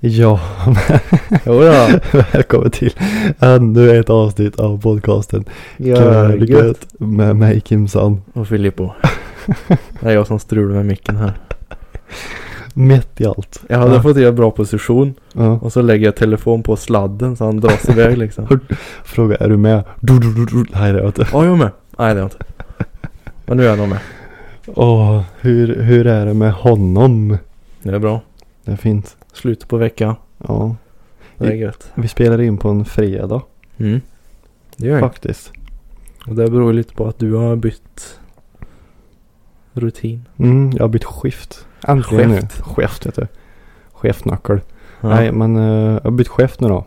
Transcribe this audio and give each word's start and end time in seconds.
Ja, 0.00 0.40
Jodå. 1.46 2.00
välkommen 2.32 2.70
till 2.70 2.92
ännu 3.38 3.98
ett 3.98 4.10
avsnitt 4.10 4.60
av 4.60 4.80
podcasten 4.80 5.44
Ja, 5.76 6.34
gött. 6.34 6.48
Gött 6.48 6.86
med 6.98 7.36
mig 7.36 7.60
Kimsan. 7.64 8.22
Och 8.32 8.48
Filippo. 8.48 8.90
Det 10.00 10.08
är 10.08 10.12
jag 10.14 10.26
som 10.26 10.38
strular 10.38 10.74
med 10.74 10.86
micken 10.86 11.16
här. 11.16 11.32
Mitt 12.74 13.20
i 13.20 13.26
allt. 13.26 13.60
Jag 13.68 13.78
hade 13.78 13.94
Ja. 13.94 14.02
fått 14.02 14.16
göra 14.16 14.32
bra 14.32 14.50
position. 14.50 15.14
Ja. 15.32 15.50
Och 15.62 15.72
så 15.72 15.82
lägger 15.82 16.04
jag 16.06 16.16
telefon 16.16 16.62
på 16.62 16.76
sladden 16.76 17.36
så 17.36 17.44
han 17.44 17.60
dras 17.60 17.88
iväg 17.88 18.18
liksom. 18.18 18.60
Fråga, 19.04 19.36
är 19.36 19.48
du 19.48 19.56
med? 19.56 19.84
Du, 20.00 20.18
du, 20.18 20.34
du, 20.34 20.44
du. 20.46 20.64
Nej 20.72 20.92
det 20.92 20.98
är 20.98 21.02
jag 21.02 21.08
inte. 21.08 21.26
Ja, 21.32 21.44
jag 21.44 21.52
är 21.52 21.56
med. 21.56 21.70
Nej, 21.98 22.14
det 22.14 22.20
är 22.20 22.22
jag 22.22 22.26
inte. 22.26 22.38
Men 23.46 23.56
nu 23.56 23.64
är 23.64 23.68
jag 23.68 23.78
nog 23.78 23.88
med. 23.88 23.98
Åh, 24.66 25.20
hur, 25.40 25.82
hur 25.82 26.06
är 26.06 26.26
det 26.26 26.34
med 26.34 26.52
honom? 26.52 27.38
Det 27.82 27.90
är 27.94 27.98
bra. 27.98 28.20
Det 28.64 28.72
är 28.72 28.76
fint. 28.76 29.16
Slutet 29.36 29.68
på 29.68 29.76
veckan. 29.76 30.14
Ja. 30.46 30.76
Det 31.38 31.46
är 31.46 31.52
gött. 31.54 31.90
Vi 31.94 32.08
spelar 32.08 32.40
in 32.40 32.58
på 32.58 32.68
en 32.68 32.84
fredag 32.84 33.42
Mm. 33.78 34.00
Det 34.76 34.86
gör 34.86 34.92
jag. 34.92 35.00
faktiskt. 35.00 35.52
Och 36.26 36.34
det 36.34 36.50
beror 36.50 36.72
lite 36.72 36.94
på 36.94 37.06
att 37.08 37.18
du 37.18 37.34
har 37.34 37.56
bytt 37.56 38.18
rutin. 39.72 40.24
Mm, 40.36 40.70
jag 40.72 40.82
har 40.82 40.88
bytt 40.88 41.04
skift. 41.04 41.66
Äntligen 41.88 42.30
nu. 42.30 42.40
Skift. 42.60 43.06
Heter 43.06 43.22
det. 43.22 43.28
Chefnackel. 43.92 44.60
Ja, 45.00 45.08
Nej 45.08 45.32
men 45.32 45.56
eh, 45.56 45.62
jag 45.92 46.00
har 46.04 46.10
bytt 46.10 46.28
skift 46.28 46.60
nu 46.60 46.68
då. 46.68 46.84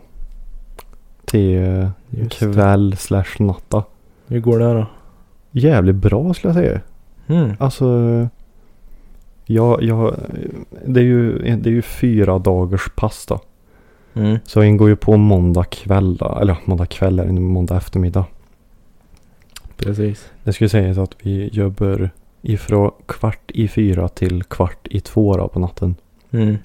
Till 1.24 1.56
uh, 1.58 2.28
kväll 2.30 2.96
slash 2.96 3.36
natta. 3.38 3.84
Hur 4.26 4.40
går 4.40 4.58
det 4.58 4.74
då? 4.74 4.86
Jävligt 5.50 5.96
bra 5.96 6.34
skulle 6.34 6.54
jag 6.54 6.62
säga. 6.64 6.80
Mm. 7.26 7.52
Alltså. 7.58 8.28
Jag, 9.52 9.82
jag, 9.82 10.14
det 10.86 11.00
är 11.00 11.04
ju, 11.04 11.38
det 11.38 11.70
är 11.70 11.72
ju 11.72 11.82
fyra 11.82 12.38
dagars 12.38 12.90
pass 12.96 13.26
då. 13.26 13.40
Mm. 14.14 14.38
Så 14.44 14.58
jag 14.58 14.66
ingår 14.66 14.88
ju 14.88 14.96
på 14.96 15.16
måndag 15.16 15.64
kväll 15.64 16.16
då. 16.16 16.38
Eller 16.40 16.56
måndag 16.64 16.86
kväll 16.86 17.18
är 17.18 17.24
det 17.24 17.32
nu, 17.32 17.40
måndag 17.40 17.76
eftermiddag. 17.76 18.24
Precis. 19.76 20.30
Det 20.44 20.52
skulle 20.52 20.70
sägas 20.70 20.98
att 20.98 21.16
vi 21.22 21.48
jobbar 21.52 22.10
ifrån 22.42 22.90
kvart 23.06 23.50
i 23.50 23.68
fyra 23.68 24.08
till 24.08 24.44
kvart 24.44 24.86
i 24.90 25.00
två 25.00 25.36
då 25.36 25.48
på 25.48 25.58
natten. 25.58 25.94
Mm. 26.30 26.56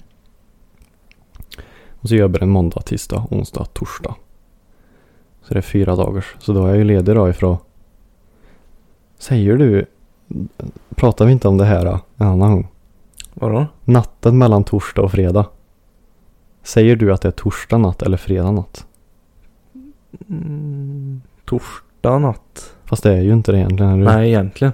Och 1.90 2.08
så 2.08 2.14
jobbar 2.14 2.40
en 2.42 2.50
måndag, 2.50 2.80
tisdag, 2.80 3.26
onsdag, 3.30 3.64
torsdag. 3.64 4.14
Så 5.42 5.54
det 5.54 5.60
är 5.60 5.62
fyra 5.62 5.96
dagars. 5.96 6.36
Så 6.38 6.52
då 6.52 6.64
är 6.64 6.68
jag 6.68 6.76
ju 6.76 6.84
ledig 6.84 7.14
då 7.14 7.28
ifrån. 7.28 7.56
Säger 9.18 9.56
du. 9.56 9.86
Pratar 10.94 11.26
vi 11.26 11.32
inte 11.32 11.48
om 11.48 11.58
det 11.58 11.64
här 11.64 11.84
då, 11.84 12.00
en 12.16 12.26
annan 12.26 12.52
gång? 12.52 12.68
Vadå? 13.40 13.66
Natten 13.84 14.38
mellan 14.38 14.64
torsdag 14.64 15.02
och 15.02 15.10
fredag. 15.12 15.46
Säger 16.62 16.96
du 16.96 17.12
att 17.12 17.20
det 17.22 17.28
är 17.28 17.32
torsdag 17.32 17.78
natt 17.78 18.02
eller 18.02 18.16
fredag 18.16 18.50
natt? 18.50 18.86
Mm. 20.28 21.20
Torsdag 21.44 22.18
natt. 22.18 22.74
Fast 22.84 23.02
det 23.02 23.12
är 23.12 23.20
ju 23.20 23.32
inte 23.32 23.52
det 23.52 23.58
egentligen. 23.58 23.92
Eller? 23.92 24.04
Nej, 24.16 24.28
egentligen. 24.28 24.72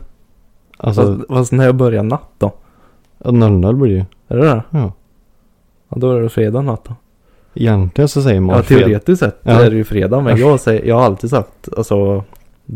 Alltså 0.77 1.03
Fast, 1.17 1.29
fast 1.29 1.53
när 1.53 1.65
jag 1.65 1.75
börjar 1.75 2.03
natt 2.03 2.31
då? 2.39 2.53
00 3.19 3.77
blir 3.77 3.91
det 3.91 3.97
ju. 3.97 4.05
Är 4.29 4.37
det 4.37 4.45
det? 4.47 4.63
Ja. 4.71 4.93
Ja, 5.89 5.97
då 5.99 6.13
är 6.13 6.21
det 6.23 6.29
fredag 6.29 6.63
natt 6.63 6.85
då. 6.85 6.95
Egentligen 7.55 8.09
så 8.09 8.23
säger 8.23 8.41
man 8.41 8.57
Ja, 8.57 8.63
teoretiskt 8.63 9.21
sett 9.21 9.41
Ja. 9.43 9.51
är 9.53 9.71
det 9.71 9.77
ju 9.77 9.85
fredag. 9.85 10.21
Men 10.21 10.37
jag, 10.37 10.61
säger, 10.61 10.85
jag 10.85 10.95
har 10.97 11.05
alltid 11.05 11.31
sagt 11.31 11.69
alltså 11.77 12.25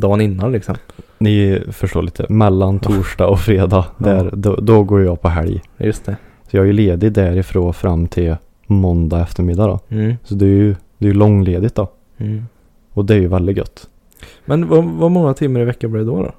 dagen 0.01 0.21
innan 0.21 0.53
liksom. 0.53 0.75
Ni 1.19 1.63
förstår 1.71 2.03
lite. 2.03 2.27
Mellan 2.29 2.79
torsdag 2.79 3.27
och 3.27 3.41
fredag. 3.41 3.85
Där, 3.99 4.31
då, 4.33 4.57
då 4.57 4.83
går 4.83 5.03
jag 5.03 5.23
på 5.23 5.29
helg. 5.29 5.63
Just 5.77 6.05
det. 6.05 6.17
Så 6.51 6.57
jag 6.57 6.63
är 6.63 6.67
ju 6.67 6.73
ledig 6.73 7.13
därifrån 7.13 7.75
fram 7.75 8.09
till 8.09 8.37
måndag 8.67 9.21
eftermiddag 9.21 9.67
då. 9.67 9.81
Mm. 9.89 10.15
Så 10.25 10.35
det 10.35 10.45
är 10.45 10.49
ju, 10.49 10.77
det 10.99 11.09
är 11.09 11.15
långledigt 11.15 11.75
då. 11.75 11.91
Mm. 12.17 12.47
Och 12.93 13.05
det 13.05 13.15
är 13.15 13.19
ju 13.19 13.29
väldigt 13.29 13.57
gött. 13.57 13.89
Men 14.45 14.69
vad, 14.69 14.85
vad 14.85 15.11
många 15.11 15.35
timmar 15.35 15.61
i 15.61 15.65
veckan 15.65 15.93
blir 15.93 16.01
det 16.01 16.07
då 16.07 16.23
då? 16.23 16.33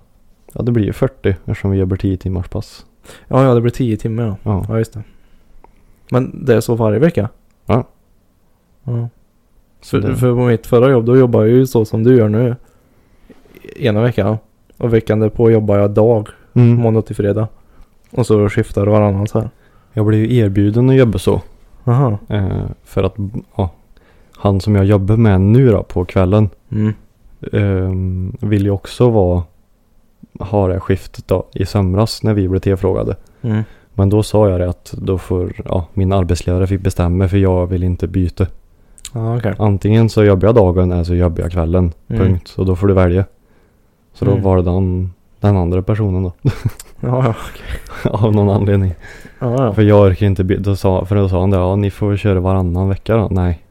Ja 0.53 0.62
det 0.62 0.72
blir 0.72 0.85
ju 0.85 0.94
40 0.94 1.29
eftersom 1.29 1.72
vi 1.72 1.78
jobbar 1.78 1.97
10 1.97 2.18
timmars 2.18 2.47
pass. 2.47 2.85
Ja, 3.28 3.44
ja 3.44 3.53
det 3.53 3.62
blir 3.62 3.72
10 3.72 3.97
timmar 3.97 4.24
ja. 4.24 4.38
Ja. 4.44 4.66
Ja, 4.69 4.78
just 4.78 4.94
det. 4.94 5.03
Men 6.12 6.45
det 6.45 6.56
är 6.56 6.62
så 6.62 6.75
varje 6.75 7.00
vecka? 7.00 7.29
Ja. 7.66 7.84
Ja. 8.84 9.09
Så 9.81 10.01
För, 10.01 10.07
det, 10.07 10.16
för 10.16 10.34
på 10.34 10.45
mitt 10.45 10.68
förra 10.68 10.91
jobb 10.91 11.06
då 11.06 11.18
jobbar 11.18 11.41
jag 11.44 11.50
ju 11.50 11.68
så 11.68 11.85
som 11.85 12.03
du 12.03 12.18
gör 12.18 12.29
nu. 12.29 12.56
Ena 13.75 14.01
veckan. 14.01 14.38
Och 14.78 14.94
veckan 14.94 15.19
därpå 15.19 15.51
jobbar 15.51 15.78
jag 15.78 15.91
dag. 15.91 16.28
mm, 16.53 16.75
Måndag 16.75 17.01
till 17.01 17.16
fredag. 17.16 17.47
Och 18.11 18.25
så 18.25 18.50
skiftar 18.50 18.85
det 18.85 18.91
varannan 18.91 19.28
så 19.28 19.39
här. 19.39 19.50
jag 19.94 20.05
blev 20.05 20.19
ju 20.19 20.38
erbjuden 20.38 20.89
att 20.89 20.95
jobba 20.95 21.19
så. 21.19 21.41
Aha. 21.85 22.17
Eh, 22.29 22.66
för 22.83 23.03
att 23.03 23.16
ja, 23.56 23.69
han 24.38 24.61
som 24.61 24.75
jag 24.75 24.85
jobbar 24.85 25.17
med 25.17 25.41
nu 25.41 25.69
då 25.72 25.83
på 25.83 26.06
kvällen. 26.06 26.50
Mm. 26.72 26.94
Eh, 27.51 28.47
vill 28.47 28.63
ju 28.63 28.72
också 28.72 29.09
vara 29.09 29.44
ha 30.39 30.67
det 30.67 30.79
skiftet 30.79 31.27
då 31.27 31.45
i 31.53 31.66
somras 31.66 32.23
när 32.23 32.33
vi 32.33 32.47
blev 32.47 32.59
tillfrågade. 32.59 33.16
Mm. 33.41 33.63
Men 33.94 34.09
då 34.09 34.23
sa 34.23 34.50
jag 34.50 34.59
det 34.59 34.69
att 34.69 34.94
då 34.97 35.17
får 35.17 35.53
ja, 35.66 35.88
min 35.94 36.13
arbetsledare 36.13 36.67
fick 36.67 36.81
bestämma 36.81 37.27
för 37.27 37.38
jag 37.38 37.67
vill 37.67 37.83
inte 37.83 38.07
byta. 38.07 38.47
Ja, 39.13 39.38
okej. 39.38 39.53
Antingen 39.59 40.09
så 40.09 40.23
jobbar 40.23 40.47
jag 40.47 40.56
dagen 40.56 40.91
eller 40.91 41.03
så 41.03 41.16
jobbar 41.16 41.41
jag 41.41 41.51
kvällen. 41.51 41.94
Mm. 42.07 42.22
Punkt. 42.22 42.47
Så 42.47 42.63
då 42.63 42.75
får 42.75 42.88
du 42.88 42.94
välja. 42.94 43.25
Så 44.17 44.25
då 44.25 44.31
Mm. 44.31 44.44
var 44.44 44.57
det 44.57 44.63
den, 45.39 45.55
andra 45.57 45.81
personen 45.81 46.23
då. 46.23 46.31
Ja, 47.00 47.35
ja. 48.03 48.09
Av 48.11 48.35
någon 48.35 48.50
anledning. 48.50 48.94
Ja, 49.39 49.63
ja. 49.66 49.73
För 49.73 49.81
jag 49.81 50.01
orkar 50.07 50.25
inte 50.25 50.44
då 50.44 50.75
sa, 50.75 51.05
För 51.05 51.16
då 51.16 51.29
sa 51.29 51.39
han 51.39 51.50
det. 51.50 51.57
Ja 51.57 51.75
ni 51.75 51.91
får 51.91 52.17
köra 52.17 52.39
varannan 52.39 52.89
vecka 52.89 53.16
då. 53.17 53.27
Nej. 53.31 53.61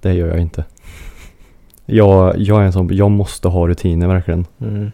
Det 0.00 0.12
gör 0.14 0.28
jag 0.28 0.38
inte. 0.40 0.64
Jag, 1.86 2.38
jag 2.38 2.60
är 2.62 2.64
en 2.66 2.72
sån. 2.72 2.88
Jag 2.92 3.10
måste 3.10 3.48
ha 3.48 3.68
rutiner 3.68 4.06
verkligen. 4.08 4.46
Mm. 4.60 4.90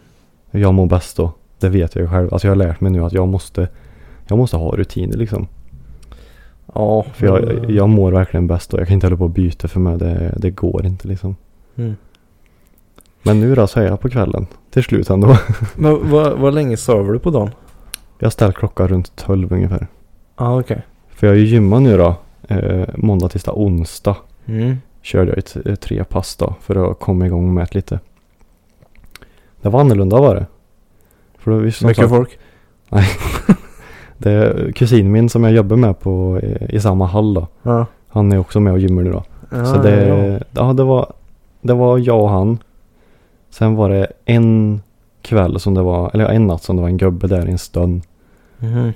Jag 0.51 0.73
mår 0.73 0.85
bäst 0.85 1.17
då. 1.17 1.31
Det 1.59 1.69
vet 1.69 1.95
jag 1.95 2.01
ju 2.01 2.07
själv. 2.09 2.33
Alltså 2.33 2.47
jag 2.47 2.51
har 2.51 2.55
lärt 2.55 2.81
mig 2.81 2.91
nu 2.91 3.03
att 3.05 3.13
jag 3.13 3.27
måste. 3.27 3.67
Jag 4.27 4.37
måste 4.37 4.57
ha 4.57 4.71
rutiner 4.75 5.17
liksom. 5.17 5.47
Ja. 6.73 7.05
För 7.13 7.25
jag, 7.27 7.71
jag 7.71 7.89
mår 7.89 8.11
verkligen 8.11 8.47
bäst 8.47 8.71
då. 8.71 8.79
Jag 8.79 8.87
kan 8.87 8.93
inte 8.93 9.07
hålla 9.07 9.17
på 9.17 9.23
och 9.23 9.29
byta 9.29 9.67
för 9.67 9.79
mig. 9.79 9.97
Det, 9.97 10.33
det 10.37 10.51
går 10.51 10.85
inte 10.85 11.07
liksom. 11.07 11.35
Mm. 11.75 11.95
Men 13.23 13.39
nu 13.39 13.55
då 13.55 13.67
så 13.67 13.79
är 13.79 13.85
jag 13.85 13.99
på 13.99 14.09
kvällen. 14.09 14.47
Till 14.71 14.83
slut 14.83 15.09
ändå. 15.09 15.37
Men 15.75 16.09
vad, 16.11 16.39
vad 16.39 16.53
länge 16.53 16.77
sover 16.77 17.13
du 17.13 17.19
på 17.19 17.29
dagen? 17.29 17.51
Jag 18.19 18.31
ställt 18.31 18.55
klockan 18.55 18.87
runt 18.87 19.15
12 19.15 19.53
ungefär. 19.53 19.87
Ja, 20.37 20.59
okej. 20.59 20.81
För 21.09 21.27
jag 21.27 21.35
är 21.35 21.39
ju 21.39 21.45
gymmat 21.45 21.81
nu 21.81 21.97
då. 21.97 22.15
Eh, 22.47 22.87
måndag, 22.95 23.29
tisdag, 23.29 23.53
onsdag. 23.55 24.15
Mm. 24.45 24.77
Körde 25.01 25.29
jag 25.29 25.37
ett, 25.37 25.55
ett 25.55 25.81
tre 25.81 26.03
pass 26.03 26.35
då. 26.35 26.55
För 26.61 26.91
att 26.91 26.99
komma 26.99 27.25
igång 27.25 27.53
med 27.53 27.67
det 27.71 27.75
lite. 27.75 27.99
Det 29.61 29.69
var 29.69 29.79
annorlunda 29.79 30.19
var 30.19 30.35
det. 30.35 30.45
För 31.37 31.51
då, 31.51 31.57
visst, 31.57 31.77
som 31.77 31.87
Mycket 31.87 32.09
sagt, 32.09 32.09
folk? 32.09 32.39
det 34.17 34.31
är 34.31 34.71
kusin 34.71 35.11
min 35.11 35.29
som 35.29 35.43
jag 35.43 35.53
jobbar 35.53 35.75
med 35.75 35.99
på, 35.99 36.39
i, 36.43 36.75
i 36.75 36.79
samma 36.79 37.05
hall 37.05 37.33
då. 37.33 37.47
Ja. 37.63 37.85
Han 38.07 38.31
är 38.31 38.37
också 38.37 38.59
med 38.59 38.73
och 38.73 38.79
gymmar 38.79 39.01
nu 39.01 39.11
då. 39.11 39.23
ja 39.49 39.65
så 39.65 39.81
det, 39.81 40.07
ja. 40.07 40.39
ja. 40.51 40.73
det 40.73 40.83
var, 40.83 41.13
det 41.61 41.73
var 41.73 41.97
jag 41.97 42.21
och 42.21 42.29
han. 42.29 42.57
Sen 43.53 43.75
var 43.75 43.89
det 43.89 44.07
en 44.25 44.81
kväll 45.21 45.59
som 45.59 45.73
det 45.73 45.81
var, 45.81 46.11
eller 46.13 46.25
en 46.25 46.47
natt 46.47 46.63
som 46.63 46.75
det 46.75 46.81
var 46.81 46.89
en 46.89 46.97
gubbe 46.97 47.27
där 47.27 47.47
i 47.47 47.51
en 47.51 47.57
stund. 47.57 48.01
Mhm. 48.59 48.93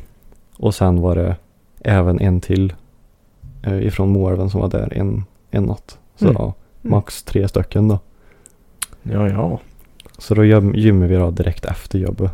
Och 0.58 0.76
sen 0.76 1.02
var 1.02 1.16
det 1.16 1.36
även 1.82 2.20
en 2.20 2.42
till 2.42 2.74
eh, 3.64 3.86
ifrån 3.88 4.10
Moelven 4.10 4.50
som 4.50 4.62
var 4.62 4.68
där 4.70 4.94
en, 4.98 5.24
en 5.52 5.64
natt. 5.64 6.00
Så 6.16 6.26
Mm. 6.26 6.36
ja, 6.40 6.54
max 6.82 7.24
tre 7.24 7.48
stycken 7.48 7.88
då. 7.88 8.00
Ja, 9.04 9.30
ja. 9.30 9.60
Så 10.18 10.36
då 10.36 10.44
gym- 10.46 10.76
gymmar 10.76 11.08
vi 11.08 11.16
då 11.16 11.32
direkt 11.32 11.66
efter 11.66 12.00
jobbet. 12.00 12.32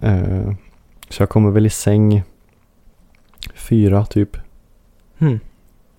Eh, 0.00 0.52
så 1.08 1.22
jag 1.22 1.28
kommer 1.28 1.50
väl 1.50 1.66
i 1.66 1.70
säng 1.70 2.22
fyra 3.54 4.04
typ. 4.06 4.36
Mm. 5.18 5.40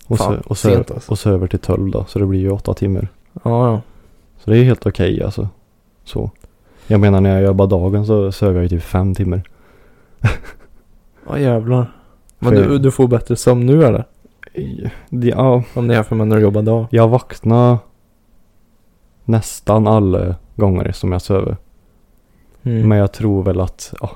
Och, 0.07 0.17
Fan, 0.17 0.33
så, 0.43 0.49
och, 0.49 0.57
så, 0.57 0.77
alltså. 0.77 1.11
och 1.11 1.19
så 1.19 1.29
över 1.29 1.47
till 1.47 1.59
tolv 1.59 1.91
då. 1.91 2.05
Så 2.07 2.19
det 2.19 2.25
blir 2.25 2.39
ju 2.39 2.49
åtta 2.49 2.73
timmar. 2.73 3.07
Ja, 3.33 3.41
ja. 3.71 3.81
Så 4.45 4.51
det 4.51 4.57
är 4.57 4.63
helt 4.63 4.85
okej 4.85 5.23
alltså. 5.23 5.49
Så. 6.03 6.31
Jag 6.87 6.99
menar 6.99 7.21
när 7.21 7.33
jag 7.33 7.43
jobbar 7.43 7.67
dagen 7.67 8.05
så 8.05 8.31
söver 8.31 8.53
jag 8.55 8.63
ju 8.63 8.69
typ 8.69 8.83
fem 8.83 9.15
timmar. 9.15 9.43
Ja, 11.27 11.39
jävlar. 11.39 11.91
Men 12.39 12.53
För- 12.53 12.69
du, 12.69 12.79
du 12.79 12.91
får 12.91 13.07
bättre 13.07 13.35
sömn 13.35 13.65
nu 13.65 13.83
eller? 13.83 14.05
Ja, 15.09 15.63
Om 15.73 15.87
det 15.87 15.95
är 15.95 16.03
för 16.03 16.15
när 16.15 16.35
du 16.35 16.41
jobbar 16.41 16.61
dag. 16.61 16.85
jag 16.89 17.07
vaknar 17.07 17.77
nästan 19.23 19.87
alla 19.87 20.35
gånger 20.55 20.91
som 20.91 21.11
jag 21.11 21.21
sover. 21.21 21.57
Mm. 22.63 22.89
Men 22.89 22.97
jag 22.97 23.11
tror 23.13 23.43
väl 23.43 23.61
att 23.61 23.93
ja, 24.01 24.11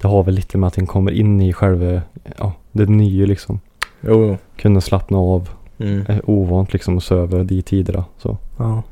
det 0.00 0.08
har 0.08 0.22
väl 0.22 0.34
lite 0.34 0.58
med 0.58 0.66
att 0.66 0.74
den 0.74 0.86
kommer 0.86 1.12
in 1.12 1.40
i 1.40 1.52
själva 1.52 2.02
ja, 2.38 2.52
det 2.72 2.86
nya 2.86 3.26
liksom. 3.26 3.60
Jo, 4.00 4.26
jo. 4.26 4.36
Kunna 4.56 4.80
slappna 4.80 5.18
av. 5.18 5.48
Mm. 5.78 6.04
Är 6.08 6.30
ovant 6.30 6.72
liksom 6.72 6.96
att 6.96 7.04
sova 7.04 7.44
de 7.44 7.62
tiderna. 7.62 8.04
Så. 8.18 8.38
Ja. 8.56 8.82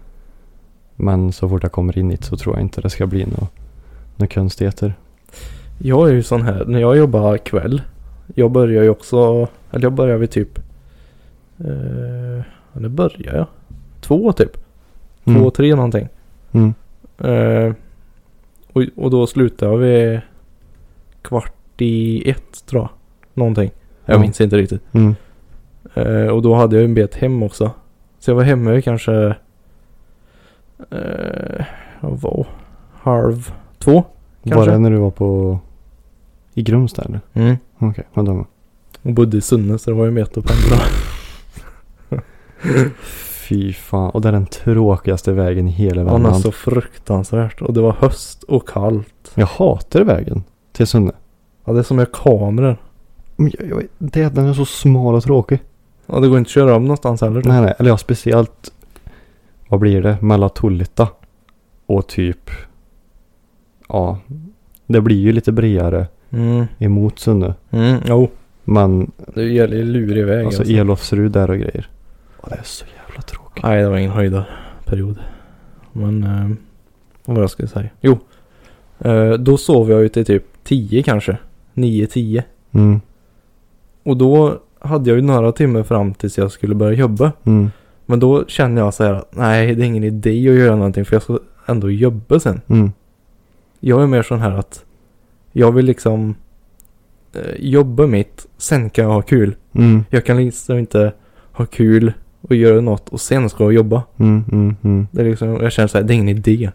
Men 0.96 1.32
så 1.32 1.49
fort 1.49 1.62
jag 1.62 1.73
kommer 1.73 1.99
in 1.99 2.11
i 2.11 2.17
det 2.17 2.23
så 2.25 2.37
tror 2.37 2.55
jag 2.56 2.62
inte 2.62 2.81
det 2.81 2.91
ska 2.91 3.06
bli 3.06 3.25
några 3.26 3.46
några 4.17 4.35
konstigheter. 4.35 4.94
Jag 5.79 6.08
är 6.08 6.12
ju 6.12 6.23
sån 6.23 6.43
här, 6.43 6.64
när 6.64 6.81
jag 6.81 6.96
jobbar 6.96 7.37
kväll. 7.37 7.82
Jag 8.35 8.50
börjar 8.50 8.82
ju 8.82 8.88
också, 8.88 9.49
eller 9.70 9.82
jag 9.82 9.93
börjar 9.93 10.17
vid 10.17 10.31
typ. 10.31 10.58
Eh, 11.58 12.43
eller 12.76 12.88
börjar 12.88 13.35
jag? 13.37 13.46
Två 14.00 14.32
typ. 14.32 14.52
Två, 15.25 15.31
Mm. 15.31 15.50
tre 15.50 15.75
någonting. 15.75 16.08
Mm. 16.52 16.75
Eh, 17.19 17.75
och, 18.73 18.82
och 18.97 19.11
då 19.11 19.26
slutar 19.26 19.76
vid 19.76 20.20
kvart 21.23 21.52
i 21.81 22.31
ett 22.31 22.67
tror 22.67 22.82
jag. 22.82 22.88
Någonting. 23.35 23.70
Jag 24.05 24.17
Ja. 24.17 24.20
minns 24.20 24.40
inte 24.40 24.56
riktigt. 24.56 24.82
Mm. 24.93 25.14
Eh, 25.94 26.26
och 26.29 26.43
då 26.43 26.55
hade 26.55 26.76
jag 26.76 26.85
en 26.85 26.94
bet 26.94 27.14
hem 27.14 27.43
också. 27.43 27.70
Så 28.19 28.31
jag 28.31 28.37
var 28.37 28.43
hemma 28.43 28.70
vid 28.70 28.85
kanske 28.85 29.35
eh, 30.91 31.65
vad 32.00 32.21
var 32.21 32.47
halv 32.93 33.53
två. 33.79 34.05
Var 34.43 34.53
Kanske. 34.53 34.71
det 34.71 34.79
när 34.79 34.91
du 34.91 34.97
var 34.97 35.11
på 35.11 35.59
i 36.55 36.62
Grumsta 36.62 37.03
eller? 37.03 37.21
Mm. 37.32 37.56
Okej, 37.79 38.05
okay, 38.15 38.25
då. 38.25 38.47
Och 39.03 39.12
bodde 39.12 39.37
i 39.37 39.41
Sunne 39.41 39.79
så 39.79 39.91
det 39.91 39.97
var 39.97 40.05
ju 40.05 40.11
met 40.11 40.37
att 40.37 40.44
pendla. 40.44 40.85
Fy 43.49 43.73
fan. 43.73 44.11
Och 44.11 44.21
det 44.21 44.29
är 44.29 44.32
den 44.32 44.47
tråkigaste 44.47 45.32
vägen 45.32 45.69
i 45.69 45.71
hela 45.71 45.97
Det 45.97 46.05
var 46.05 46.12
Värmland. 46.12 46.43
så 46.43 46.53
fruktansvärt. 46.53 47.62
Och 47.62 47.75
det 47.75 47.81
var 47.81 47.93
höst 47.93 48.43
och 48.43 48.69
kallt. 48.69 49.32
Jag 49.35 49.47
hatar 49.47 50.00
vägen 50.00 50.44
till 50.73 50.87
Sunne. 50.87 51.12
Ja 51.65 51.73
det 51.73 51.79
är 51.79 51.82
som 51.82 51.97
med 51.97 52.12
kameror. 52.12 52.76
Men 53.37 53.53
jag, 53.59 53.69
jag, 53.69 53.82
det, 53.99 54.35
den 54.35 54.47
är 54.47 54.55
så 54.55 54.65
smal 54.65 55.15
och 55.15 55.23
tråkig. 55.23 55.62
Ja 56.06 56.21
det 56.21 56.29
går 56.29 56.38
inte 56.38 56.49
att 56.49 56.53
köra 56.53 56.76
om 56.76 56.82
någonstans 56.82 57.21
heller. 57.21 57.43
Nej, 57.44 57.61
nej. 57.61 57.75
Eller 57.79 57.91
ja, 57.91 57.99
speciellt. 57.99 58.73
Vad 59.69 59.81
blir 59.81 60.02
det? 60.02 60.16
Mellan 60.22 60.50
Tullita 60.50 61.08
och 61.87 62.06
typ. 62.06 62.50
Ja. 63.88 64.19
Det 64.87 65.00
blir 65.00 65.16
ju 65.16 65.32
lite 65.32 65.52
bredare 65.52 66.06
Mm. 66.31 66.66
emot 66.78 67.19
Sunne. 67.19 67.55
Mm. 67.70 68.00
Jo. 68.06 68.31
Men 68.64 69.11
Det 69.34 69.44
gäller 69.44 69.76
ju 69.76 69.84
lurig 69.84 70.26
väg 70.26 70.44
alltså 70.46 70.61
alltså. 70.61 70.75
Elofsrud 70.75 71.32
där 71.32 71.50
och 71.50 71.56
grejer. 71.58 71.88
Ja, 72.43 72.49
det 72.49 72.55
är 72.55 72.62
så 72.62 72.84
jävla 73.06 73.22
tråkigt. 73.22 73.62
Nej 73.64 73.82
det 73.82 73.88
var 73.88 73.96
ingen 73.96 74.11
höjdarperiod. 74.11 75.19
Men. 75.93 76.25
Eh, 76.25 76.50
vad 77.25 77.43
jag 77.43 77.50
skulle 77.50 77.69
säga. 77.69 77.88
Jo. 78.00 78.19
Eh, 78.99 79.32
då 79.32 79.56
sov 79.56 79.90
jag 79.90 80.02
ju 80.02 80.08
till 80.08 80.25
typ 80.25 80.44
10 80.64 81.02
kanske. 81.02 81.37
9-10. 81.75 82.43
Mm. 82.72 83.00
Och 84.02 84.16
då 84.16 84.58
hade 84.78 85.11
jag 85.11 85.16
ju 85.16 85.22
några 85.22 85.52
timmar 85.52 85.82
fram 85.82 86.14
tills 86.14 86.38
jag 86.38 86.52
skulle 86.52 86.75
börja 86.75 86.99
jobba. 86.99 87.32
Mm. 87.44 87.70
Men 88.06 88.21
då 88.21 88.47
känner 88.47 88.83
jag 88.83 88.95
så 88.95 89.05
här 89.05 89.12
att 89.12 89.29
nej 89.31 89.75
det 89.75 89.83
är 89.83 89.87
ingen 89.87 90.05
idé 90.05 90.49
att 90.51 90.56
göra 90.56 90.77
någonting 90.77 91.05
för 91.05 91.17
jag 91.17 91.23
ska 91.23 91.39
ändå 91.67 91.91
jobba 91.91 92.41
sen. 92.41 92.61
Mm. 92.67 92.93
Jag 93.81 94.03
är 94.03 94.06
mer 94.06 94.23
sån 94.23 94.41
här 94.41 94.51
att 94.51 94.85
jag 95.53 95.73
vill 95.73 95.87
liksom 95.87 96.35
eh, 97.33 97.55
jobba 97.59 98.06
mitt, 98.06 98.47
sen 98.59 98.91
kan 98.91 99.05
jag 99.05 99.12
ha 99.12 99.23
kul. 99.23 99.55
Mm. 99.73 100.05
Jag 100.11 100.25
kan 100.25 100.37
liksom 100.37 100.79
inte 100.79 101.12
ha 101.53 101.67
kul 101.67 102.12
och 102.41 102.55
göra 102.55 102.81
något 102.81 103.09
och 103.09 103.21
sen 103.21 103.51
ska 103.51 103.65
jag 103.65 103.73
jobba. 103.73 104.03
Mm. 104.17 104.45
Mm. 104.53 104.77
Mm. 104.83 105.07
Det 105.11 105.21
är 105.21 105.27
liksom, 105.27 105.49
jag 105.49 105.73
känner 105.73 105.89
så 105.89 105.99
här, 105.99 106.05
det 106.05 106.12
är 106.12 106.15
ingen 106.15 106.29
idé. 106.29 106.71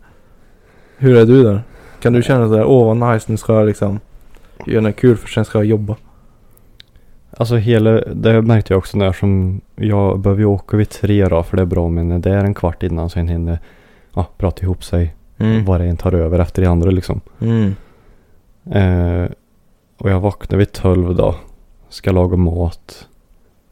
Hur 0.97 1.15
är 1.15 1.25
du 1.25 1.43
där? 1.43 1.61
Kan 2.01 2.13
du 2.13 2.23
känna 2.23 2.47
så 2.47 2.55
här, 2.55 2.65
åh 2.65 2.95
vad 2.95 3.13
nice, 3.13 3.31
nu 3.31 3.37
ska 3.37 3.53
jag 3.53 3.67
liksom 3.67 3.99
göra 4.65 4.81
något 4.81 4.95
kul 4.95 5.17
för 5.17 5.27
sen 5.27 5.45
ska 5.45 5.57
jag 5.57 5.65
jobba. 5.65 5.95
Alltså 7.37 7.55
hela, 7.55 7.91
det 7.91 8.41
märkte 8.41 8.73
jag 8.73 8.77
också 8.77 8.97
när 8.97 9.11
som, 9.11 9.61
jag 9.75 10.19
behöver 10.19 10.41
ju 10.41 10.45
åka 10.45 10.77
vid 10.77 10.89
tre 10.89 11.25
då 11.25 11.43
för 11.43 11.57
det 11.57 11.63
är 11.63 11.65
bra 11.65 11.89
men 11.89 12.21
det 12.21 12.31
är 12.31 12.43
en 12.43 12.53
kvart 12.53 12.83
innan 12.83 13.09
så 13.09 13.19
en 13.19 13.27
hinner 13.27 13.59
ja, 14.13 14.27
prata 14.37 14.63
ihop 14.63 14.83
sig. 14.83 15.15
Mm. 15.37 15.65
Vad 15.65 15.81
det 15.81 15.85
en 15.85 15.97
tar 15.97 16.13
över 16.13 16.39
efter 16.39 16.61
det 16.61 16.69
andra 16.69 16.91
liksom. 16.91 17.21
Mm. 17.39 17.75
Eh, 18.71 19.29
och 19.97 20.09
jag 20.09 20.19
vaknar 20.19 20.57
vid 20.57 20.71
tolv 20.71 21.15
då. 21.15 21.35
Ska 21.89 22.11
laga 22.11 22.37
mat. 22.37 23.07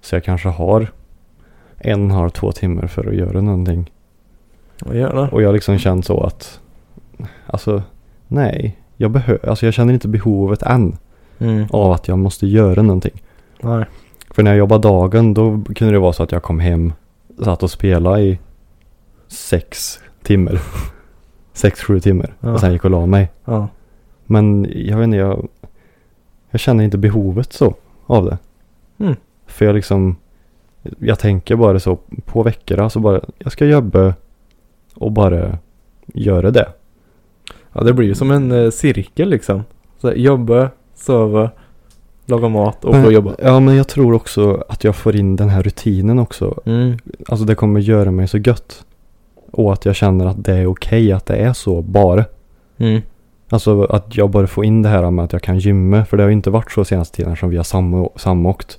Så 0.02 0.16
jag 0.16 0.24
kanske 0.24 0.50
har 0.50 0.92
en 1.78 2.00
och 2.02 2.06
en 2.06 2.12
halv, 2.12 2.30
två 2.30 2.52
timmar 2.52 2.88
för 2.88 3.08
att 3.08 3.16
göra 3.16 3.42
någonting. 3.42 3.92
Vad 4.86 4.96
gärna. 4.96 5.30
Och 5.30 5.42
jag 5.42 5.54
liksom 5.54 5.78
känt 5.78 6.06
så 6.06 6.24
att, 6.24 6.60
alltså 7.46 7.82
nej. 8.28 8.78
Jag 8.98 9.12
behöver, 9.12 9.50
alltså 9.50 9.66
jag 9.66 9.74
känner 9.74 9.94
inte 9.94 10.08
behovet 10.08 10.62
än 10.64 10.98
Mm. 11.40 11.68
av 11.72 11.92
att 11.92 12.08
jag 12.08 12.18
måste 12.18 12.48
göra 12.48 12.82
någonting. 12.82 13.22
Nej. 13.62 13.86
För 14.30 14.44
när 14.44 14.52
jag 14.52 14.58
jobbade 14.58 14.88
dagen 14.88 15.34
då 15.34 15.62
kunde 15.76 15.94
det 15.94 16.00
vara 16.00 16.14
så 16.14 16.24
att 16.24 16.32
jag 16.32 16.44
kom 16.44 16.60
hem, 16.60 16.94
satt 17.44 17.64
och 17.64 17.72
spelade 17.72 18.22
i 18.22 18.40
sex 19.28 20.00
timmar. 20.24 20.60
sex, 21.54 21.82
sju 21.82 22.00
timmar. 22.00 22.34
Ja. 22.40 22.52
Och 22.52 22.60
sen 22.60 22.74
gick 22.74 22.86
och 22.86 22.92
la 22.92 23.06
mig. 23.06 23.32
Ja. 23.46 23.68
Men 24.26 24.68
jag 24.76 24.98
vet 24.98 25.04
inte, 25.04 25.18
jag, 25.18 25.48
jag 26.50 26.60
känner 26.60 26.84
inte 26.84 26.98
behovet 26.98 27.54
så 27.54 27.74
av 28.06 28.26
det. 28.26 28.38
Mm. 28.98 29.16
För 29.46 29.66
jag 29.66 29.76
liksom, 29.76 30.16
jag 31.00 31.20
tänker 31.20 31.56
bara 31.56 31.80
så 31.80 31.98
på 32.26 32.44
veckorna 32.44 32.90
så 32.90 33.00
bara, 33.00 33.22
jag 33.38 33.52
ska 33.52 33.66
jobba 33.66 34.14
och 34.96 35.12
bara 35.12 35.58
göra 36.08 36.52
det. 36.52 36.68
Ja 37.74 37.84
det 37.84 37.94
blir 37.94 38.08
ju 38.08 38.16
som 38.16 38.32
en 38.32 38.52
eh, 38.52 38.70
cirkel 38.70 39.30
liksom. 39.30 39.64
Så 39.98 40.12
jobba, 40.12 40.70
sova, 40.96 41.52
laga 42.30 42.50
mat 42.50 42.86
och 42.86 42.96
få 42.96 43.02
Men- 43.02 43.12
jobba. 43.14 43.36
Ja 43.44 43.60
men 43.60 43.76
jag 43.76 43.88
tror 43.88 44.14
också 44.14 44.64
att 44.70 44.84
jag 44.84 44.96
får 44.96 45.16
in 45.16 45.36
den 45.36 45.50
här 45.50 45.64
rutinen 45.64 46.20
också. 46.20 46.62
Mm. 46.66 46.98
Alltså 47.28 47.46
det 47.46 47.56
kommer 47.56 47.80
göra 47.80 48.12
mig 48.12 48.28
så 48.28 48.38
gött. 48.38 48.86
Och 49.52 49.74
att 49.74 49.86
jag 49.86 49.96
känner 49.96 50.26
att 50.26 50.44
det 50.44 50.54
är 50.56 50.68
okej 50.68 51.12
att 51.12 51.26
det 51.26 51.36
är 51.36 51.54
så 51.54 51.82
bara. 51.82 52.26
Mm. 52.78 53.02
Alltså 53.50 53.84
att 53.84 54.18
jag 54.18 54.30
bara 54.30 54.48
får 54.48 54.66
in 54.66 54.82
det 54.82 54.90
här 54.90 55.12
med 55.12 55.26
att 55.26 55.34
jag 55.34 55.42
kan 55.42 55.60
gymma. 55.60 56.06
För 56.06 56.18
det 56.18 56.24
har 56.24 56.28
ju 56.30 56.34
inte 56.34 56.50
varit 56.50 56.72
så 56.72 56.86
senaste 56.86 57.18
tiden 57.18 57.36
som 57.36 57.50
vi 57.50 57.58
har 57.58 57.64
samma, 57.64 58.10
samåkt. 58.16 58.78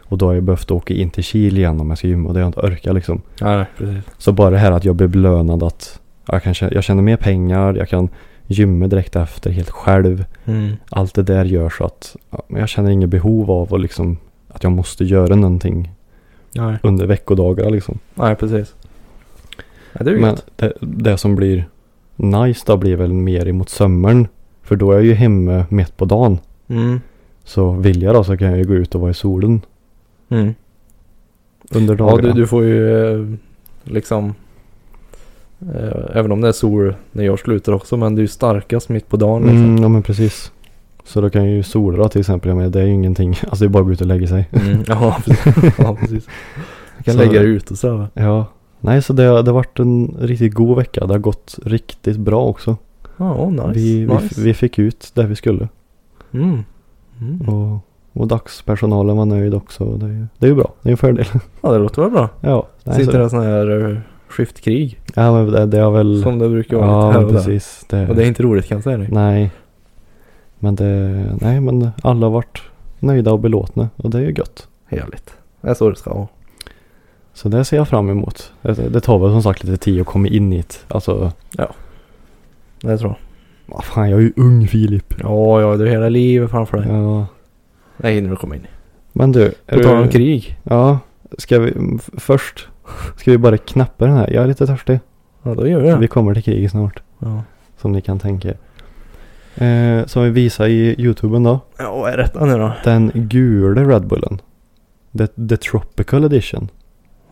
Och 0.00 0.18
då 0.18 0.26
har 0.26 0.34
jag 0.34 0.42
behövt 0.42 0.70
åka 0.70 0.94
in 0.94 1.10
till 1.10 1.24
Kil 1.24 1.58
igen 1.58 1.80
om 1.80 1.88
jag 1.88 1.98
ska 1.98 2.08
gymma 2.08 2.28
och 2.28 2.34
det 2.34 2.40
har 2.40 2.44
jag 2.44 2.48
inte 2.48 2.60
orkat 2.60 2.94
liksom. 2.94 3.22
Ja, 3.40 3.56
nej, 3.56 3.66
precis. 3.78 4.04
Så 4.18 4.32
bara 4.32 4.50
det 4.50 4.58
här 4.58 4.72
att 4.72 4.84
jag 4.84 4.96
blir 4.96 5.08
belönad 5.08 5.62
att 5.62 6.00
jag, 6.26 6.42
kan, 6.42 6.54
jag 6.70 6.84
tjänar 6.84 7.02
mer 7.02 7.16
pengar, 7.16 7.74
jag 7.74 7.88
kan 7.88 8.08
gymma 8.52 8.86
direkt 8.86 9.16
efter 9.16 9.50
helt 9.50 9.70
själv. 9.70 10.24
Mm. 10.44 10.72
Allt 10.90 11.14
det 11.14 11.22
där 11.22 11.44
gör 11.44 11.70
så 11.70 11.84
att 11.84 12.16
ja, 12.30 12.42
jag 12.48 12.68
känner 12.68 12.90
inget 12.90 13.08
behov 13.08 13.50
av 13.50 13.74
att 13.74 13.80
liksom 13.80 14.16
att 14.48 14.62
jag 14.62 14.72
måste 14.72 15.04
göra 15.04 15.34
någonting 15.34 15.92
Nej. 16.54 16.76
under 16.82 17.06
veckodagar 17.06 17.70
liksom. 17.70 17.98
nej, 18.14 18.34
precis. 18.36 18.74
Ja, 19.92 20.04
det 20.04 20.10
är 20.10 20.16
Men 20.18 20.36
det, 20.56 20.72
det 20.80 21.16
som 21.18 21.36
blir 21.36 21.68
nice 22.16 22.62
då 22.66 22.76
blir 22.76 22.96
väl 22.96 23.12
mer 23.12 23.48
emot 23.48 23.68
sommaren. 23.68 24.28
För 24.62 24.76
då 24.76 24.90
är 24.90 24.94
jag 24.94 25.04
ju 25.04 25.14
hemma 25.14 25.64
mitt 25.68 25.96
på 25.96 26.04
dagen. 26.04 26.38
Mm. 26.68 27.00
Så 27.44 27.70
vill 27.72 28.02
jag 28.02 28.14
då 28.14 28.24
så 28.24 28.36
kan 28.36 28.48
jag 28.48 28.58
ju 28.58 28.64
gå 28.64 28.74
ut 28.74 28.94
och 28.94 29.00
vara 29.00 29.10
i 29.10 29.14
solen 29.14 29.60
Mm. 30.28 30.54
under 31.70 31.94
Ja, 31.94 31.98
dagarna. 31.98 32.34
du, 32.34 32.40
du 32.40 32.46
får 32.46 32.64
ju 32.64 33.06
eh, 33.12 33.26
liksom. 33.84 34.34
Eh, 35.74 36.16
även 36.16 36.32
om 36.32 36.40
det 36.40 36.48
är 36.48 36.52
sol 36.52 36.94
när 37.12 37.24
jag 37.24 37.38
slutar 37.38 37.72
också. 37.72 37.96
Men 37.96 38.14
det 38.14 38.18
är 38.20 38.22
ju 38.22 38.28
starkast 38.28 38.88
mitt 38.88 39.08
på 39.08 39.16
dagen 39.16 39.42
liksom. 39.42 39.64
Mm, 39.64 39.82
ja 39.82 39.88
men 39.88 40.02
precis. 40.02 40.52
Så 41.04 41.20
då 41.20 41.30
kan 41.30 41.50
ju 41.50 41.62
sola 41.62 42.08
till 42.08 42.20
exempel. 42.20 42.48
Jag 42.48 42.56
menar, 42.56 42.70
det 42.70 42.80
är 42.80 42.84
ju 42.84 42.92
ingenting. 42.92 43.28
Alltså 43.42 43.64
det 43.64 43.68
är 43.68 43.68
bara 43.68 43.80
att 43.80 43.86
gå 43.86 43.92
ut 43.92 44.00
och 44.00 44.06
lägga 44.06 44.26
sig. 44.26 44.48
Mm. 44.52 44.84
Ja, 44.88 45.16
precis. 45.24 45.74
ja, 45.78 45.96
precis. 46.00 46.28
Jag 46.96 47.04
kan 47.04 47.14
Så- 47.14 47.20
lägga 47.20 47.40
det 47.40 47.46
ut 47.46 47.70
och 47.70 47.78
sova. 47.78 48.08
Ja. 48.14 48.46
Nej 48.80 49.02
så 49.02 49.12
det, 49.12 49.22
det 49.22 49.28
har 49.28 49.52
varit 49.52 49.78
en 49.78 50.16
riktigt 50.20 50.54
god 50.54 50.76
vecka. 50.76 51.06
Det 51.06 51.14
har 51.14 51.18
gått 51.18 51.58
riktigt 51.64 52.16
bra 52.16 52.44
också. 52.44 52.76
Ja, 53.16 53.50
nice. 53.50 53.70
vi, 53.72 54.06
nice. 54.06 54.40
vi, 54.40 54.42
vi 54.42 54.54
fick 54.54 54.78
ut 54.78 55.10
det 55.14 55.26
vi 55.26 55.36
skulle. 55.36 55.68
Mm. 56.32 56.64
Mm. 57.20 57.48
Och, 57.48 57.78
och 58.12 58.26
dagspersonalen 58.28 59.16
var 59.16 59.24
nöjd 59.24 59.54
också. 59.54 59.84
Det 59.84 60.06
är 60.06 60.10
ju 60.10 60.26
det 60.38 60.48
är 60.48 60.54
bra. 60.54 60.72
Det 60.82 60.88
är 60.88 60.90
en 60.90 60.96
fördel. 60.96 61.26
Ja, 61.60 61.72
det 61.72 61.78
låter 61.78 62.02
väl 62.02 62.10
bra. 62.10 62.28
Ja. 62.40 62.66
Nej, 62.84 62.96
Sitter 62.96 63.12
så, 63.12 63.18
det 63.18 63.30
sån 63.30 63.42
här 63.42 63.70
uh, 63.70 63.98
skiftkrig. 64.32 64.98
ja 65.14 65.32
men 65.32 65.46
det, 65.52 65.66
det 65.66 65.78
har 65.78 65.90
väl. 65.90 66.22
Som 66.22 66.38
det 66.38 66.48
brukar 66.48 66.76
vara 66.76 66.88
Ja 66.88 67.06
lite 67.08 67.18
här 67.20 67.26
där. 67.26 67.32
precis. 67.34 67.84
Det, 67.90 68.08
Och 68.08 68.16
det 68.16 68.24
är 68.24 68.26
inte 68.28 68.42
roligt 68.42 68.66
kan 68.68 68.76
jag 68.76 68.84
säga 68.84 68.96
dig. 68.98 69.08
Nej. 69.10 69.50
Men 70.58 70.74
det, 70.76 71.24
nej 71.40 71.60
men 71.60 71.90
alla 72.02 72.26
har 72.26 72.30
varit 72.30 72.62
nöjda 72.98 73.32
och 73.32 73.38
belåtna. 73.40 73.88
Och 73.96 74.10
det 74.10 74.18
är 74.18 74.22
ju 74.22 74.32
gött. 74.32 74.68
Härligt. 74.86 75.34
Det 75.60 75.68
är 75.68 75.74
så 75.74 75.90
det 75.90 75.96
ska 75.96 76.14
vara. 76.14 76.28
Så 77.34 77.48
det 77.48 77.64
ser 77.64 77.76
jag 77.76 77.88
fram 77.88 78.10
emot. 78.10 78.52
Det, 78.62 78.72
det 78.74 79.00
tar 79.00 79.18
väl 79.18 79.30
som 79.30 79.42
sagt 79.42 79.64
lite 79.64 79.76
tid 79.84 80.00
att 80.00 80.06
komma 80.06 80.28
in 80.28 80.52
i 80.52 80.56
det. 80.56 80.84
Alltså, 80.94 81.32
Det 82.80 82.98
tror 82.98 83.10
jag. 83.10 83.16
vad 83.74 83.84
fan 83.84 84.10
jag 84.10 84.18
är 84.18 84.22
ju 84.22 84.32
ung 84.36 84.66
Filip. 84.68 85.14
Ja, 85.22 85.60
ja, 85.60 85.76
du 85.76 85.84
har 85.84 85.90
hela 85.90 86.08
livet 86.08 86.50
framför 86.50 86.78
dig. 86.78 86.88
Ja, 86.88 87.26
Nej, 87.96 88.20
nu 88.20 88.36
kommer 88.36 88.54
in. 88.56 88.66
Men 89.12 89.32
du. 89.32 89.52
På 89.66 89.82
tal 89.82 89.96
om 89.96 90.02
du- 90.02 90.08
krig. 90.10 90.58
Ja. 90.62 90.98
Ska 91.38 91.58
vi 91.58 91.74
först. 92.16 92.68
Ska 93.16 93.30
vi 93.30 93.38
bara 93.38 93.58
knäppa 93.58 94.06
den 94.06 94.16
här? 94.16 94.30
Jag 94.32 94.44
är 94.44 94.46
lite 94.48 94.66
törstig. 94.66 95.00
Ja, 95.42 95.54
då 95.54 95.66
gör 95.68 95.80
vi 95.80 95.88
det. 95.88 95.96
Vi 95.96 96.08
kommer 96.08 96.34
till 96.34 96.42
kriget 96.42 96.70
snart. 96.70 97.02
Ja. 97.18 97.42
Som 97.76 97.92
ni 97.92 98.00
kan 98.00 98.18
tänka 98.18 98.48
er. 98.48 98.56
Eh, 99.54 100.06
som 100.06 100.22
vi 100.22 100.30
visar 100.30 100.66
i 100.66 100.94
YouTuben 100.98 101.42
då. 101.42 101.60
ja, 101.78 101.96
vad 101.96 102.12
är 102.12 102.16
detta 102.16 102.44
nu 102.44 102.58
då? 102.58 102.72
Den 102.84 103.10
gula 103.14 103.84
Red 103.84 104.06
Bullen. 104.06 104.40
The, 105.18 105.26
the 105.26 105.56
Tropical 105.56 106.24
Edition. 106.24 106.68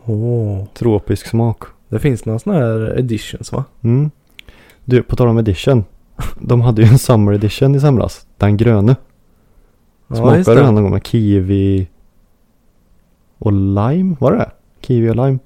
Åh. 0.05 0.65
Tropisk 0.73 1.27
smak. 1.27 1.63
Det 1.89 1.99
finns 1.99 2.25
några 2.25 2.39
sådana 2.39 2.59
här 2.59 2.99
editions 2.99 3.51
va? 3.51 3.63
Mm. 3.81 4.11
Du, 4.85 5.03
på 5.03 5.15
tal 5.15 5.27
om 5.27 5.37
edition. 5.37 5.83
De 6.39 6.61
hade 6.61 6.81
ju 6.81 6.87
en 6.87 6.97
Summer 6.99 7.33
Edition 7.33 7.75
i 7.75 7.79
somras. 7.79 8.25
Den 8.37 8.57
gröna. 8.57 8.95
Ja, 10.07 10.15
Smakade 10.15 10.55
det. 10.55 10.63
den 10.63 10.73
någon 10.75 10.83
gång 10.83 10.93
med 10.93 11.07
kiwi 11.07 11.87
och 13.37 13.51
lime? 13.51 14.15
Var 14.19 14.31
det? 14.31 14.51
Kiwi 14.81 15.09
och 15.09 15.15
lime? 15.15 15.39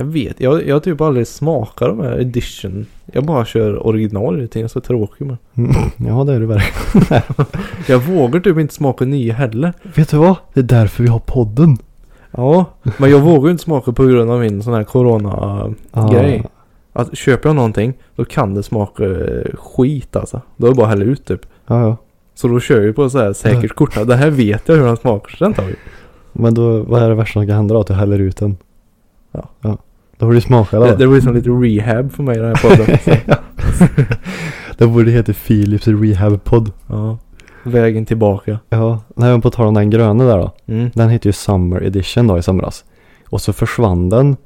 Jag 0.00 0.06
vet, 0.06 0.40
jag, 0.40 0.66
jag 0.66 0.82
typ 0.82 1.00
aldrig 1.00 1.26
smakat 1.26 1.88
de 1.88 2.00
här 2.00 2.20
edition. 2.20 2.86
Jag 3.06 3.24
bara 3.24 3.44
kör 3.44 3.86
original 3.86 4.34
tiden, 4.34 4.48
jag 4.52 4.62
är 4.62 4.68
så 4.68 4.80
tråkig 4.80 5.26
men. 5.26 5.38
Mm. 5.54 5.72
Ja, 5.96 6.24
det 6.24 6.32
är 6.32 6.40
det 6.40 6.46
verkligen. 6.46 7.22
Jag 7.86 7.98
vågar 7.98 8.40
typ 8.40 8.58
inte 8.58 8.74
smaka 8.74 9.04
nya 9.04 9.34
heller. 9.34 9.72
Vet 9.94 10.10
du 10.10 10.16
vad? 10.16 10.36
Det 10.54 10.60
är 10.60 10.64
därför 10.64 11.02
vi 11.02 11.08
har 11.08 11.18
podden. 11.18 11.78
Ja, 12.30 12.64
men 12.96 13.10
jag 13.10 13.20
vågar 13.20 13.50
inte 13.50 13.62
smaka 13.62 13.92
på 13.92 14.04
grund 14.04 14.30
av 14.30 14.40
min 14.40 14.62
sån 14.62 14.74
här 14.74 14.84
corona 14.84 15.30
Ah. 15.92 16.14
Att 16.92 17.16
köper 17.16 17.48
jag 17.48 17.56
någonting, 17.56 17.94
då 18.16 18.24
kan 18.24 18.54
det 18.54 18.62
smaka 18.62 19.04
eh, 19.04 19.54
skit 19.54 20.16
alltså. 20.16 20.40
Då 20.56 20.66
är 20.66 20.70
det 20.70 20.76
bara 20.76 20.86
att 20.86 20.98
hälla 20.98 21.04
ut 21.04 21.24
typ. 21.24 21.46
Ja, 21.66 21.80
ja. 21.82 21.96
Så 22.34 22.48
då 22.48 22.60
kör 22.60 22.82
jag 22.82 22.96
på 22.96 23.10
så 23.10 23.18
här 23.18 23.32
säkert 23.32 23.74
kort. 23.74 24.06
Det 24.06 24.16
här 24.16 24.30
vet 24.30 24.68
jag 24.68 24.76
hur 24.76 24.84
den 24.84 24.96
smakar, 24.96 25.36
så 25.36 25.44
den 25.44 25.54
tar 25.54 25.64
vi. 25.64 25.74
Men 26.32 26.54
då, 26.54 26.82
vad 26.82 27.02
är 27.02 27.08
det 27.08 27.14
värsta 27.14 27.32
som 27.32 27.46
kan 27.46 27.56
hända 27.56 27.74
då? 27.74 27.80
Att 27.80 27.86
du 27.86 27.94
häller 27.94 28.18
ut 28.18 28.36
den? 28.36 28.56
Ja. 29.32 29.48
ja. 29.60 29.78
Då 30.20 30.26
har 30.26 30.32
du 30.32 30.40
smakat 30.40 30.80
Det, 30.80 30.96
det 30.96 31.08
blir 31.08 31.20
som 31.20 31.34
lite 31.34 31.50
rehab 31.50 32.12
för 32.12 32.22
mig 32.22 32.36
den 32.36 32.46
här 32.46 32.54
podden. 32.54 32.98
det 34.78 34.86
borde 34.86 35.10
heta 35.10 35.32
Philips 35.32 35.88
Rehab-podd. 35.88 36.72
ja. 36.86 37.18
Vägen 37.62 38.06
tillbaka. 38.06 38.58
Ja, 38.68 39.00
nej 39.16 39.30
men 39.30 39.40
på 39.40 39.50
tal 39.50 39.66
om 39.66 39.74
den 39.74 39.90
gröna 39.90 40.24
där 40.24 40.38
då. 40.38 40.54
Mm. 40.66 40.90
Den 40.94 41.08
heter 41.08 41.28
ju 41.28 41.32
Summer 41.32 41.82
Edition 41.82 42.26
då 42.26 42.38
i 42.38 42.42
somras. 42.42 42.84
Och 43.28 43.40
så 43.40 43.52
försvann 43.52 44.08
den 44.08 44.36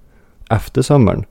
efter 0.50 0.82
sommaren. 0.82 1.24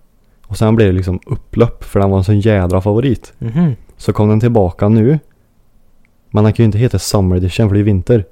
Och 0.48 0.58
sen 0.58 0.76
blev 0.76 0.88
det 0.88 0.94
liksom 0.94 1.20
upplopp 1.26 1.84
för 1.84 2.00
den 2.00 2.10
var 2.10 2.18
en 2.18 2.24
sån 2.24 2.40
jädra 2.40 2.82
favorit. 2.82 3.34
Mhm. 3.40 3.76
Så 3.98 4.14
kom 4.14 4.30
den 4.30 4.40
tillbaka 4.40 4.90
nu. 4.90 5.20
Men 6.32 6.44
den 6.44 6.54
kan 6.54 6.64
ju 6.64 6.66
inte 6.66 6.78
heta 6.78 7.00
Summer 7.00 7.36
Edition 7.36 7.70
för 7.70 7.76
det 7.76 7.82
är 7.82 7.84
vinter. 7.84 8.26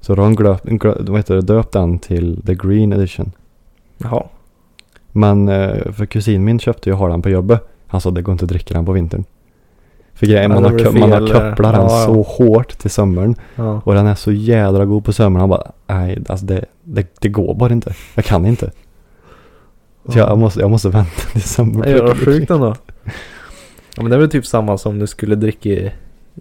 Så 0.00 0.14
då 0.14 0.22
har 0.22 1.28
de 1.28 1.40
döpt 1.40 1.72
den 1.72 1.98
till 1.98 2.42
The 2.46 2.54
Green 2.54 2.92
Edition. 2.92 3.32
Jaha. 3.98 4.24
Men 5.12 5.48
eh, 5.48 5.92
för 5.92 6.06
kusin 6.06 6.44
min 6.44 6.58
köpte 6.58 6.90
ju 6.90 6.94
har 6.96 7.08
den 7.08 7.22
på 7.22 7.30
jobbet. 7.30 7.60
Han 7.86 8.00
sa 8.00 8.10
det 8.10 8.22
går 8.22 8.32
inte 8.32 8.44
att 8.44 8.48
dricka 8.48 8.74
den 8.74 8.86
på 8.86 8.92
vintern. 8.92 9.24
För 10.14 10.26
grejen, 10.26 10.50
man, 10.50 10.64
har, 10.64 10.92
man 11.00 11.12
har 11.12 11.20
eh, 11.20 11.26
kopplat 11.50 11.72
den 11.74 11.82
ja, 11.82 12.00
ja. 12.00 12.06
så 12.06 12.22
hårt 12.22 12.78
till 12.78 12.90
sommaren. 12.90 13.34
Ja. 13.56 13.80
Och 13.84 13.94
den 13.94 14.06
är 14.06 14.14
så 14.14 14.32
jädra 14.32 14.84
god 14.84 15.04
på 15.04 15.12
sommaren. 15.12 15.40
Han 15.40 15.48
bara, 15.48 15.72
nej 15.86 16.18
alltså 16.28 16.46
det, 16.46 16.64
det, 16.84 17.06
det 17.20 17.28
går 17.28 17.54
bara 17.54 17.72
inte. 17.72 17.94
Jag 18.14 18.24
kan 18.24 18.46
inte. 18.46 18.70
Så 20.08 20.18
jag, 20.18 20.38
måste, 20.38 20.60
jag 20.60 20.70
måste 20.70 20.88
vänta 20.88 21.20
till 21.32 21.42
sommaren. 21.42 21.80
Det 21.80 21.98
är 21.98 22.08
ju 22.08 22.14
sjukt 22.14 22.50
ändå. 22.50 22.74
Ja 23.96 24.02
men 24.02 24.10
det 24.10 24.16
är 24.16 24.20
väl 24.20 24.30
typ 24.30 24.46
samma 24.46 24.78
som 24.78 24.98
du 24.98 25.06
skulle 25.06 25.34
dricka 25.34 25.90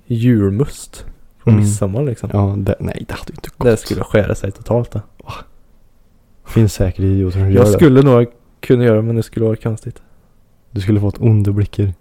julmust. 0.05 1.05
På 1.43 1.49
Mm. 1.49 1.61
midsommar 1.61 2.03
liksom. 2.03 2.29
Ja, 2.33 2.55
det, 2.57 2.75
nej 2.79 3.05
det 3.07 3.13
hade 3.13 3.31
ju 3.31 3.35
inte 3.35 3.49
gått. 3.57 3.67
Det 3.67 3.77
skulle 3.77 4.03
skära 4.03 4.35
sig 4.35 4.51
totalt 4.51 4.91
det. 4.91 5.01
Finns 6.47 6.73
säkert 6.73 6.99
idioter 6.99 7.39
som 7.39 7.51
gör 7.51 7.57
Jag 7.57 7.65
det. 7.65 7.71
skulle 7.71 8.01
nog 8.01 8.27
kunna 8.59 8.83
göra 8.83 9.01
men 9.01 9.15
det 9.15 9.23
skulle 9.23 9.45
vara 9.45 9.55
konstigt. 9.55 10.01
Du 10.71 10.81
skulle 10.81 10.99
fått 10.99 11.17
onda 11.17 11.51
blickar. 11.51 11.93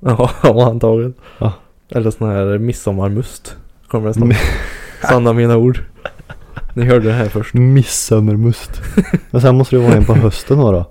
Ja, 0.00 0.30
antagligen. 0.42 1.14
Ja. 1.38 1.52
Eller 1.88 2.10
sån 2.10 2.28
här 2.28 2.58
midsommarmust. 2.58 3.56
Kommer 3.88 4.08
det 4.08 4.14
snart. 4.14 4.36
Sanna 5.08 5.32
mina 5.32 5.56
ord. 5.56 5.80
Ni 6.74 6.84
hörde 6.84 7.06
det 7.06 7.12
här 7.12 7.28
först. 7.28 7.54
Midsommarmust. 7.54 8.82
Men 9.30 9.40
sen 9.40 9.56
måste 9.56 9.76
det 9.76 9.82
vara 9.82 9.94
en 9.94 10.04
på 10.04 10.14
hösten 10.14 10.58
då. 10.58 10.72
då. 10.72 10.90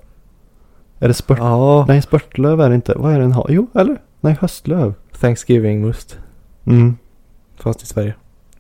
Är 0.99 1.07
det 1.07 1.13
spört? 1.13 1.37
Ja. 1.39 1.85
Nej, 1.87 2.01
spörtlöv 2.01 2.61
är 2.61 2.69
det 2.69 2.75
inte. 2.75 2.93
Vad 2.97 3.13
är 3.13 3.15
det 3.15 3.23
den 3.23 3.31
har? 3.31 3.45
Jo, 3.49 3.67
eller? 3.73 4.01
Nej, 4.21 4.37
höstlöv. 4.41 4.93
Thanksgiving 5.19 5.81
must. 5.81 6.19
Mm. 6.65 6.95
Fast 7.59 7.83
i 7.83 7.85
Sverige. 7.85 8.13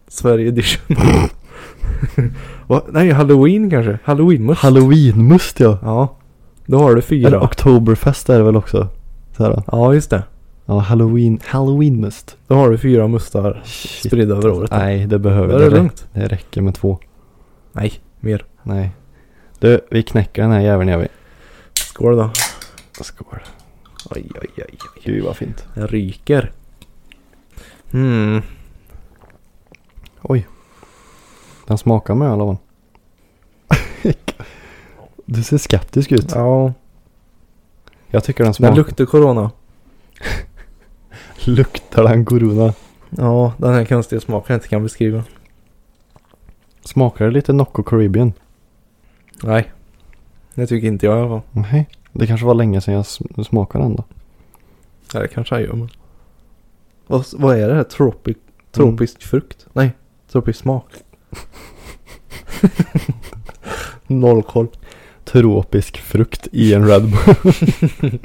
Sverige 0.07 0.47
edition. 0.47 0.97
Nej, 2.91 3.11
halloween 3.11 3.69
kanske? 3.69 3.99
Halloween 4.03 4.45
must. 4.45 4.61
Halloweenmust 4.61 5.59
ja. 5.59 5.77
Ja. 5.81 6.15
Då 6.69 6.77
har 6.79 6.95
du 6.95 7.01
fyra. 7.01 7.27
Eller 7.27 7.43
Oktoberfest 7.43 8.29
är 8.29 8.37
det 8.37 8.43
väl 8.43 8.55
också. 8.55 8.87
Så 9.37 9.43
här, 9.43 9.63
Ja, 9.71 9.93
just 9.93 10.09
det. 10.09 10.23
ja, 10.65 10.79
halloween. 10.79 11.39
Halloweenmust. 11.45 12.37
Då 12.47 12.55
har 12.55 12.69
du 12.69 12.77
fyra 12.77 13.07
mustar 13.07 13.61
Shit. 13.65 14.07
spridda 14.11 14.35
över 14.35 14.51
året. 14.51 14.71
Nej, 14.71 15.05
det 15.07 15.19
behöver 15.19 15.59
det 15.59 15.69
det. 15.69 15.75
lugnt. 15.75 16.07
Det 16.13 16.27
räcker 16.27 16.61
med 16.61 16.75
två. 16.75 16.99
Nej, 17.71 17.93
mer. 18.19 18.45
Nej. 18.63 18.91
Du, 19.59 19.79
vi 19.91 20.03
knäcker 20.03 20.41
den 20.41 20.51
här 20.51 20.59
jäveln 20.59 20.89
gör 20.89 20.97
vi. 20.97 21.07
Skål 21.73 22.15
då. 22.17 22.29
Skål. 23.01 23.39
Oj, 24.09 24.31
oj, 24.41 24.49
oj. 24.57 24.63
oj. 24.67 24.77
Gud 25.03 25.23
vad 25.23 25.35
fint. 25.35 25.67
Den 25.75 25.87
ryker. 25.87 26.51
Hmm. 27.91 28.41
Oj. 30.21 30.47
Den 31.67 31.77
smakar 31.77 32.15
med 32.15 32.27
i 32.27 32.31
alla 32.31 32.45
fall. 32.45 32.57
du 35.31 35.43
ser 35.43 35.57
skeptisk 35.57 36.11
ut. 36.11 36.31
Ja, 36.35 36.73
Jag 38.07 38.23
tycker 38.23 38.37
den 38.43 38.45
den 38.47 38.53
smakar. 38.53 38.75
luktar 38.75 39.05
corona. 39.05 39.51
Luktar 41.45 42.03
den 42.03 42.25
corona? 42.25 42.73
Ja, 43.09 43.53
den 43.57 43.73
här 43.73 43.85
konstiga 43.85 44.19
smaken 44.21 44.53
jag 44.53 44.57
inte 44.57 44.67
kan 44.67 44.83
beskriva. 44.83 45.23
Smakar 46.83 47.25
det 47.25 47.31
lite 47.31 47.53
Nocco 47.53 47.83
Caribbean? 47.83 48.33
Nej. 49.43 49.71
Det 50.53 50.67
tycker 50.67 50.87
inte 50.87 51.05
jag 51.05 51.17
i 51.17 51.19
alla 51.21 51.29
fall. 51.29 51.41
Nej. 51.51 51.87
Det 52.13 52.27
kanske 52.27 52.45
var 52.45 52.53
länge 52.53 52.81
sedan 52.81 52.93
jag 52.93 53.45
smakade 53.45 53.83
den 53.83 53.95
då. 53.95 54.03
Ja, 55.13 55.19
det 55.19 55.27
kanske 55.27 55.55
jag 55.55 55.61
gör 55.61 55.73
men. 55.73 55.89
Vad, 57.07 57.25
vad 57.33 57.57
är 57.59 57.67
det 57.67 57.75
här? 57.75 57.83
Tropic, 57.83 58.37
tropisk 58.71 59.23
frukt? 59.23 59.67
Nej, 59.73 59.91
tropisk 60.31 60.59
smak. 60.59 60.85
Noll 64.07 64.43
koll. 64.43 64.67
Tropisk 65.31 65.97
frukt 65.97 66.47
i 66.51 66.73
en 66.73 66.87
Red 66.87 67.01
Bull. 67.01 67.35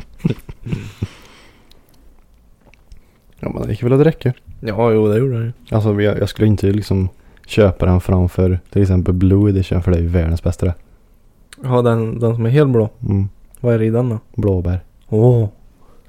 ja 3.40 3.50
men 3.50 3.62
det 3.62 3.70
gick 3.70 3.82
väl 3.82 3.92
att 3.92 4.06
räcka. 4.06 4.32
Ja, 4.61 4.92
jo 4.92 5.08
det 5.08 5.18
gjorde 5.18 5.32
den 5.32 5.44
ju. 5.44 5.52
Alltså 5.70 6.00
jag, 6.00 6.18
jag 6.18 6.28
skulle 6.28 6.49
inte 6.49 6.66
liksom 6.66 7.08
köpa 7.46 7.87
den 7.87 8.00
framför 8.00 8.61
till 8.70 8.82
exempel 8.82 9.14
Blue 9.14 9.50
Edition 9.50 9.82
för 9.82 9.90
det 9.90 9.96
är 9.96 10.02
ju 10.02 10.08
världens 10.08 10.42
bästa 10.42 10.66
det. 10.66 10.75
Ja, 11.62 11.82
den, 11.82 12.18
den 12.18 12.34
som 12.34 12.46
är 12.46 12.50
helt 12.50 12.70
blå. 12.70 12.90
Mm. 13.08 13.28
Vad 13.61 13.75
är 13.75 13.78
det 13.78 13.84
i 13.84 13.90
den 13.90 14.08
då? 14.08 14.18
Blåbär. 14.34 14.80
Åh. 15.08 15.49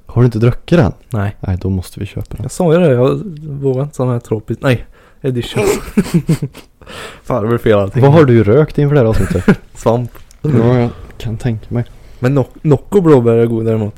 Har 0.06 0.22
du 0.22 0.26
inte 0.26 0.40
druckit 0.40 0.78
den? 0.78 0.92
Nej. 1.10 1.36
Nej 1.40 1.58
då 1.62 1.70
måste 1.70 2.00
vi 2.00 2.06
köpa 2.06 2.36
den. 2.36 2.44
Jag 2.44 2.52
sa 2.52 2.74
ju 2.74 2.80
det, 2.80 2.92
jag 2.92 3.22
vågar 3.48 3.84
inte 3.84 3.96
sån 3.96 4.10
här 4.10 4.20
tropisk. 4.20 4.62
Nej, 4.62 4.86
edition. 5.22 5.64
Fan 7.24 7.42
det 7.42 7.48
blir 7.48 7.58
fel 7.58 7.80
allting. 7.80 8.02
Vad 8.02 8.12
har 8.12 8.26
du 8.26 8.44
rökt 8.44 8.78
inför 8.78 8.96
det 8.96 9.02
här 9.02 9.08
avsnittet? 9.08 9.60
Svamp. 9.74 10.12
Ja 10.54 10.80
jag 10.80 10.90
kan 11.18 11.38
tänka 11.38 11.66
mig. 11.74 11.86
Men 12.20 12.38
Noc- 12.38 12.60
Nocco 12.62 13.02
blåbär 13.02 13.34
är 13.36 13.46
god 13.46 13.66
däremot. 13.66 13.96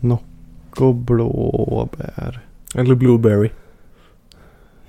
Nocco 0.00 0.92
blåbär. 0.92 2.40
Eller 2.74 2.94
blueberry. 2.94 3.50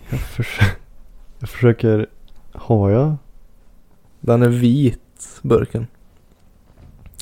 Jag, 0.09 0.19
förs- 0.19 0.59
jag 1.39 1.49
försöker. 1.49 2.07
Har 2.51 2.89
jag? 2.89 3.15
Den 4.19 4.41
är 4.41 4.49
vit, 4.49 5.39
burken. 5.41 5.87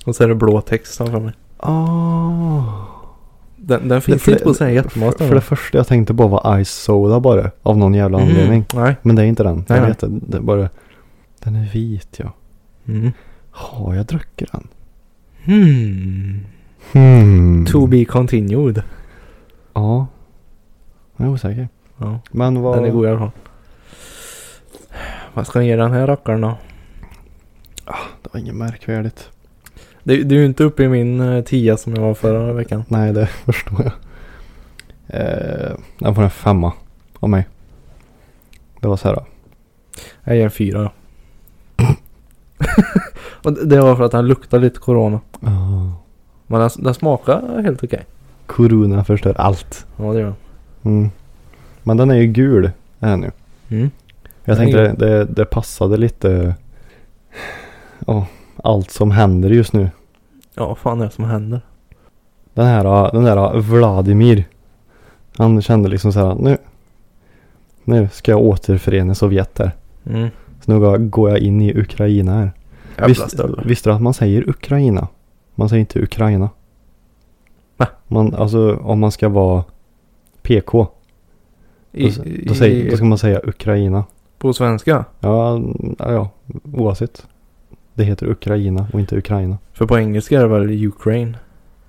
Och 0.06 0.16
så 0.16 0.24
är 0.24 0.28
det 0.28 0.36
blå 0.36 0.62
text 0.62 0.98
framför 0.98 1.20
mig. 1.20 1.34
Ah. 1.58 2.64
Den, 3.58 3.88
den 3.88 4.02
finns 4.02 4.28
inte 4.28 4.44
på 4.44 4.54
sån 4.54 4.68
här 4.68 4.74
För, 4.74 4.84
jättemat. 4.84 5.18
för 5.18 5.36
det 5.36 5.42
första 5.42 5.78
jag 5.78 5.88
tänkte 5.88 6.14
på 6.14 6.28
var 6.28 6.64
Ice 6.64 6.70
Soda 6.84 7.20
bara. 7.20 7.52
Av 7.64 7.78
någon 7.78 7.94
jävla 7.94 8.18
anledning. 8.22 8.66
Nej. 8.74 8.96
Men 9.02 9.16
det 9.16 9.22
är 9.22 9.26
inte 9.26 9.44
den. 9.44 9.66
Nej, 9.70 9.80
jag 9.80 9.88
vet 9.88 10.00
det, 10.00 10.08
det 10.10 10.38
är 10.38 10.42
bara. 10.42 10.70
Den 11.40 11.56
är 11.56 11.70
vit 11.74 12.20
ja. 12.20 12.32
Mm. 12.88 13.12
Har 13.58 13.94
jag 13.96 14.06
druckit 14.06 14.52
den? 14.52 14.68
Hmm. 15.46 16.46
Hmm. 16.92 17.66
To 17.66 17.88
be 17.88 18.06
continued. 18.06 18.84
Ja. 19.74 20.08
Jag 21.18 21.28
är 21.28 21.32
osäker. 21.32 21.70
Ja, 21.98 22.20
Men 22.32 22.62
vad. 22.62 22.78
den 22.78 22.86
är 22.86 22.90
god 22.92 23.06
i 23.06 23.10
alla 23.10 23.20
fall. 23.20 23.32
Vad 25.34 25.48
ska 25.48 25.60
ni 25.60 25.68
ge 25.68 25.76
den 25.76 25.92
här 25.92 26.08
rackaren 26.08 26.42
då? 26.42 26.58
Det 28.22 28.30
var 28.34 28.40
inget 28.40 28.56
märkvärdigt. 28.56 29.30
Det, 30.04 30.24
det 30.24 30.36
är 30.36 30.40
ju 30.40 30.46
inte 30.46 30.64
uppe 30.64 30.84
i 30.84 30.88
min 30.90 31.20
eh, 31.20 31.44
tia 31.44 31.78
som 31.78 31.94
jag 31.96 32.02
var 32.02 32.14
förra 32.14 32.54
veckan. 32.54 32.84
Nej 32.88 33.14
det 33.14 33.26
förstår 33.46 33.82
jag. 33.84 33.92
Eh, 35.08 35.78
den 36.00 36.16
får 36.16 36.24
en 36.24 36.30
femma 36.30 36.74
av 37.20 37.30
mig. 37.30 37.48
Det 38.80 38.88
var 38.88 38.98
så 38.98 39.08
här. 39.08 39.16
då. 39.16 39.26
Jag 40.24 40.36
ger 40.36 40.44
en 40.46 40.52
fyra. 40.52 40.92
Och 43.46 43.68
det- 43.68 43.82
var 43.82 43.96
för 43.96 44.04
att 44.04 44.12
den 44.12 44.28
luktar 44.28 44.60
lite 44.60 44.80
corona. 44.80 45.20
Ja. 45.40 45.92
Men 46.48 46.60
den, 46.60 46.70
den 46.78 46.94
smakar 46.94 47.62
helt 47.64 47.84
okej. 47.84 48.06
Corona 48.46 49.04
förstör 49.04 49.36
allt. 49.38 49.86
Ja 49.98 50.04
det 50.14 50.20
gör 50.20 50.26
den. 50.26 50.36
Mm. 50.98 51.10
Men 51.84 51.98
den 51.98 52.12
är 52.12 52.16
ju 52.16 52.28
gul. 52.28 52.72
Är 53.00 53.10
den 53.10 53.22
ju. 53.22 53.32
Mm. 53.78 53.92
Jag 54.44 54.58
Den 54.58 54.68
är 54.68 54.72
tänkte 54.88 55.06
det, 55.06 55.26
det 55.26 55.46
passade 55.46 55.98
lite. 55.98 56.56
Ja, 58.08 58.28
allt 58.64 58.92
som 58.92 59.12
händer 59.12 59.50
just 59.50 59.74
nu. 59.74 59.90
Ja 60.56 60.68
vad 60.68 60.78
fan 60.78 61.02
är 61.02 61.06
det 61.06 61.12
som 61.12 61.24
händer? 61.26 61.62
Den 62.54 62.66
här, 62.66 63.12
den 63.12 63.24
där 63.24 63.60
Vladimir. 63.60 64.44
Han 65.38 65.62
kände 65.62 65.90
liksom 65.90 66.14
så 66.14 66.20
här. 66.28 66.36
Nu. 66.36 66.58
Nu 67.84 68.10
ska 68.12 68.32
jag 68.32 68.42
återförena 68.42 69.16
Sovjet 69.16 69.60
här. 69.60 69.72
Mm. 70.06 70.30
Så 70.62 70.72
nu 70.80 71.00
går 71.00 71.30
jag 71.30 71.40
in 71.40 71.62
i 71.62 71.74
Ukraina 71.80 72.34
här. 72.34 72.52
Jävla 72.98 73.64
visste 73.64 73.90
du 73.90 73.94
att 73.96 74.02
man 74.02 74.14
säger 74.14 74.50
Ukraina? 74.50 75.08
Man 75.56 75.70
säger 75.70 75.80
inte 75.80 76.00
Ukraina. 76.04 76.50
Va? 77.78 77.88
Man, 78.08 78.36
alltså 78.36 78.76
om 78.76 79.00
man 79.00 79.12
ska 79.12 79.30
vara 79.30 79.64
PK. 80.42 80.88
Då, 81.92 82.10
då, 82.46 82.54
säger, 82.54 82.90
då 82.92 82.96
ska 82.98 83.06
man 83.06 83.18
säga 83.18 83.42
Ukraina. 83.44 84.04
På 84.38 84.54
svenska? 84.54 85.06
Ja, 85.20 85.62
ja, 86.00 86.30
oavsett. 86.74 87.28
Det 87.94 88.04
heter 88.04 88.30
Ukraina 88.30 88.88
och 88.94 89.00
inte 89.00 89.18
Ukraina. 89.18 89.58
För 89.74 89.86
på 89.86 89.98
engelska 90.00 90.38
är 90.38 90.42
det 90.42 90.48
väl 90.48 90.86
Ukraine? 90.88 91.38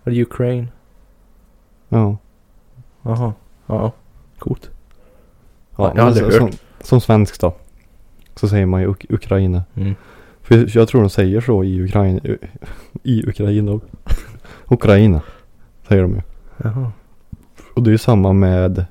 Eller 0.04 0.22
Ukraine? 0.22 0.68
Ja. 1.88 2.16
Jaha. 3.02 3.32
Ja. 3.66 3.92
Coolt. 4.38 4.70
ja 5.76 5.92
jag 5.94 6.02
har 6.02 6.08
aldrig 6.08 6.24
hört. 6.24 6.34
Som, 6.34 6.50
som 6.80 7.00
svensk 7.00 7.40
då. 7.40 7.54
Så 8.34 8.48
säger 8.48 8.66
man 8.66 8.80
ju 8.80 8.88
Uk- 8.88 9.14
Ukraina. 9.14 9.64
Mm. 9.74 9.94
För 10.46 10.76
jag 10.78 10.88
tror 10.88 11.00
de 11.00 11.10
säger 11.10 11.40
så 11.40 11.64
i 11.64 11.82
Ukraina. 11.82 12.20
I 13.02 13.28
Ukraina. 13.28 13.72
och- 13.72 13.82
Ukraina. 14.68 15.20
Säger 15.88 16.02
de 16.02 16.12
ju. 16.14 16.20
Jaha. 16.56 16.92
Och 17.74 17.82
det 17.82 17.90
är 17.90 17.92
ju 17.92 17.98
samma 17.98 18.32
med. 18.32 18.84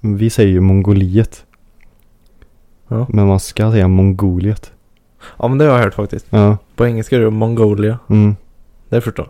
Vi 0.00 0.30
säger 0.30 0.50
ju 0.50 0.60
Mongoliet. 0.60 1.44
Ja. 2.88 3.06
Men 3.08 3.26
man 3.26 3.40
ska 3.40 3.70
säga 3.72 3.88
Mongoliet. 3.88 4.72
ja 5.38 5.48
men 5.48 5.58
det 5.58 5.64
har 5.64 5.72
jag 5.76 5.84
hört 5.84 5.94
faktiskt. 5.94 6.26
Ja. 6.30 6.58
På 6.76 6.86
engelska 6.86 7.16
är 7.16 7.20
det 7.20 7.30
Mongolia. 7.30 7.98
Mm. 8.08 8.36
Det 8.88 9.00
förstår 9.00 9.28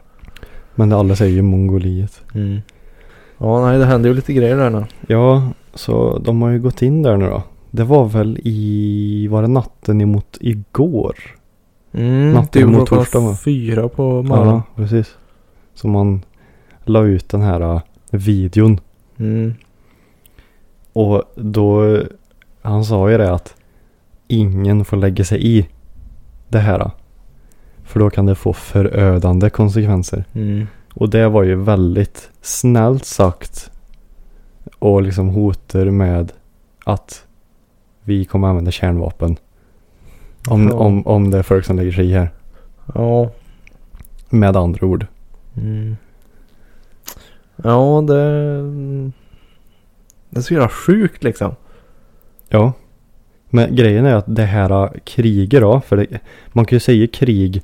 Men 0.74 0.92
alla 0.92 1.16
säger 1.16 1.34
ju 1.34 1.42
Mongoliet. 1.42 2.22
mm. 2.34 2.60
Ja 3.38 3.66
nej 3.66 3.78
det 3.78 3.84
händer 3.84 4.08
ju 4.08 4.14
lite 4.16 4.32
grejer 4.32 4.56
där 4.56 4.70
nu. 4.70 4.84
Ja, 5.06 5.50
så 5.74 6.18
de 6.18 6.42
har 6.42 6.50
ju 6.50 6.60
gått 6.60 6.82
in 6.82 7.02
där 7.02 7.16
nu 7.16 7.26
då. 7.26 7.42
Det 7.70 7.84
var 7.84 8.04
väl 8.08 8.38
i, 8.44 9.28
var 9.30 9.42
det 9.42 9.48
natten 9.48 10.00
emot 10.00 10.38
igår? 10.40 11.16
Mm. 11.92 12.32
Natten 12.32 12.72
mot 12.72 12.88
klockan 12.88 13.04
torsdag, 13.04 13.20
va? 13.20 13.36
fyra 13.36 13.88
på 13.88 14.22
morgonen. 14.22 14.54
Ja, 14.54 14.62
precis. 14.76 15.16
Så 15.74 15.88
man 15.88 16.24
la 16.84 17.02
ut 17.02 17.28
den 17.28 17.42
här 17.42 17.74
uh, 17.74 17.80
videon. 18.10 18.80
Mm. 19.18 19.54
Och 20.92 21.22
då, 21.34 21.98
han 22.62 22.84
sa 22.84 23.10
ju 23.10 23.18
det 23.18 23.32
att 23.32 23.54
ingen 24.28 24.84
får 24.84 24.96
lägga 24.96 25.24
sig 25.24 25.58
i 25.58 25.68
det 26.48 26.58
här. 26.58 26.80
uh. 26.80 26.90
För 27.84 28.00
då 28.00 28.10
kan 28.10 28.26
det 28.26 28.34
få 28.34 28.52
förödande 28.52 29.50
konsekvenser. 29.50 30.24
Mm. 30.32 30.66
Och 30.94 31.10
det 31.10 31.28
var 31.28 31.42
ju 31.42 31.54
väldigt 31.54 32.30
snällt 32.40 33.04
sagt. 33.04 33.70
Och 34.78 35.02
liksom 35.02 35.28
hotar 35.28 35.90
med 35.90 36.32
att 36.84 37.26
vi 38.04 38.24
kommer 38.24 38.48
använda 38.48 38.70
kärnvapen. 38.70 39.36
Om, 40.48 40.68
Ja. 40.68 40.74
om, 40.74 41.06
om 41.06 41.30
det 41.30 41.38
är 41.38 41.42
folk 41.42 41.64
som 41.64 41.76
lägger 41.76 41.92
sig 41.92 42.06
i 42.06 42.12
här. 42.12 42.30
Ja. 42.94 43.30
Med 44.28 44.56
andra 44.56 44.86
ord. 44.86 45.06
Mm. 45.56 45.96
Ja 47.56 48.04
det... 48.08 48.22
Det 50.30 50.38
är 50.38 50.42
så 50.42 50.54
jävla 50.54 50.68
sjukt 50.68 51.24
liksom. 51.24 51.54
Ja. 52.48 52.72
Men 53.50 53.76
grejen 53.76 54.06
är 54.06 54.14
att 54.14 54.24
det 54.36 54.42
här 54.42 54.84
äh, 54.84 54.90
kriget 55.04 55.60
då. 55.60 55.80
För 55.80 55.96
det, 55.96 56.06
man 56.48 56.64
kan 56.64 56.76
ju 56.76 56.80
säga 56.80 57.06
krig. 57.06 57.62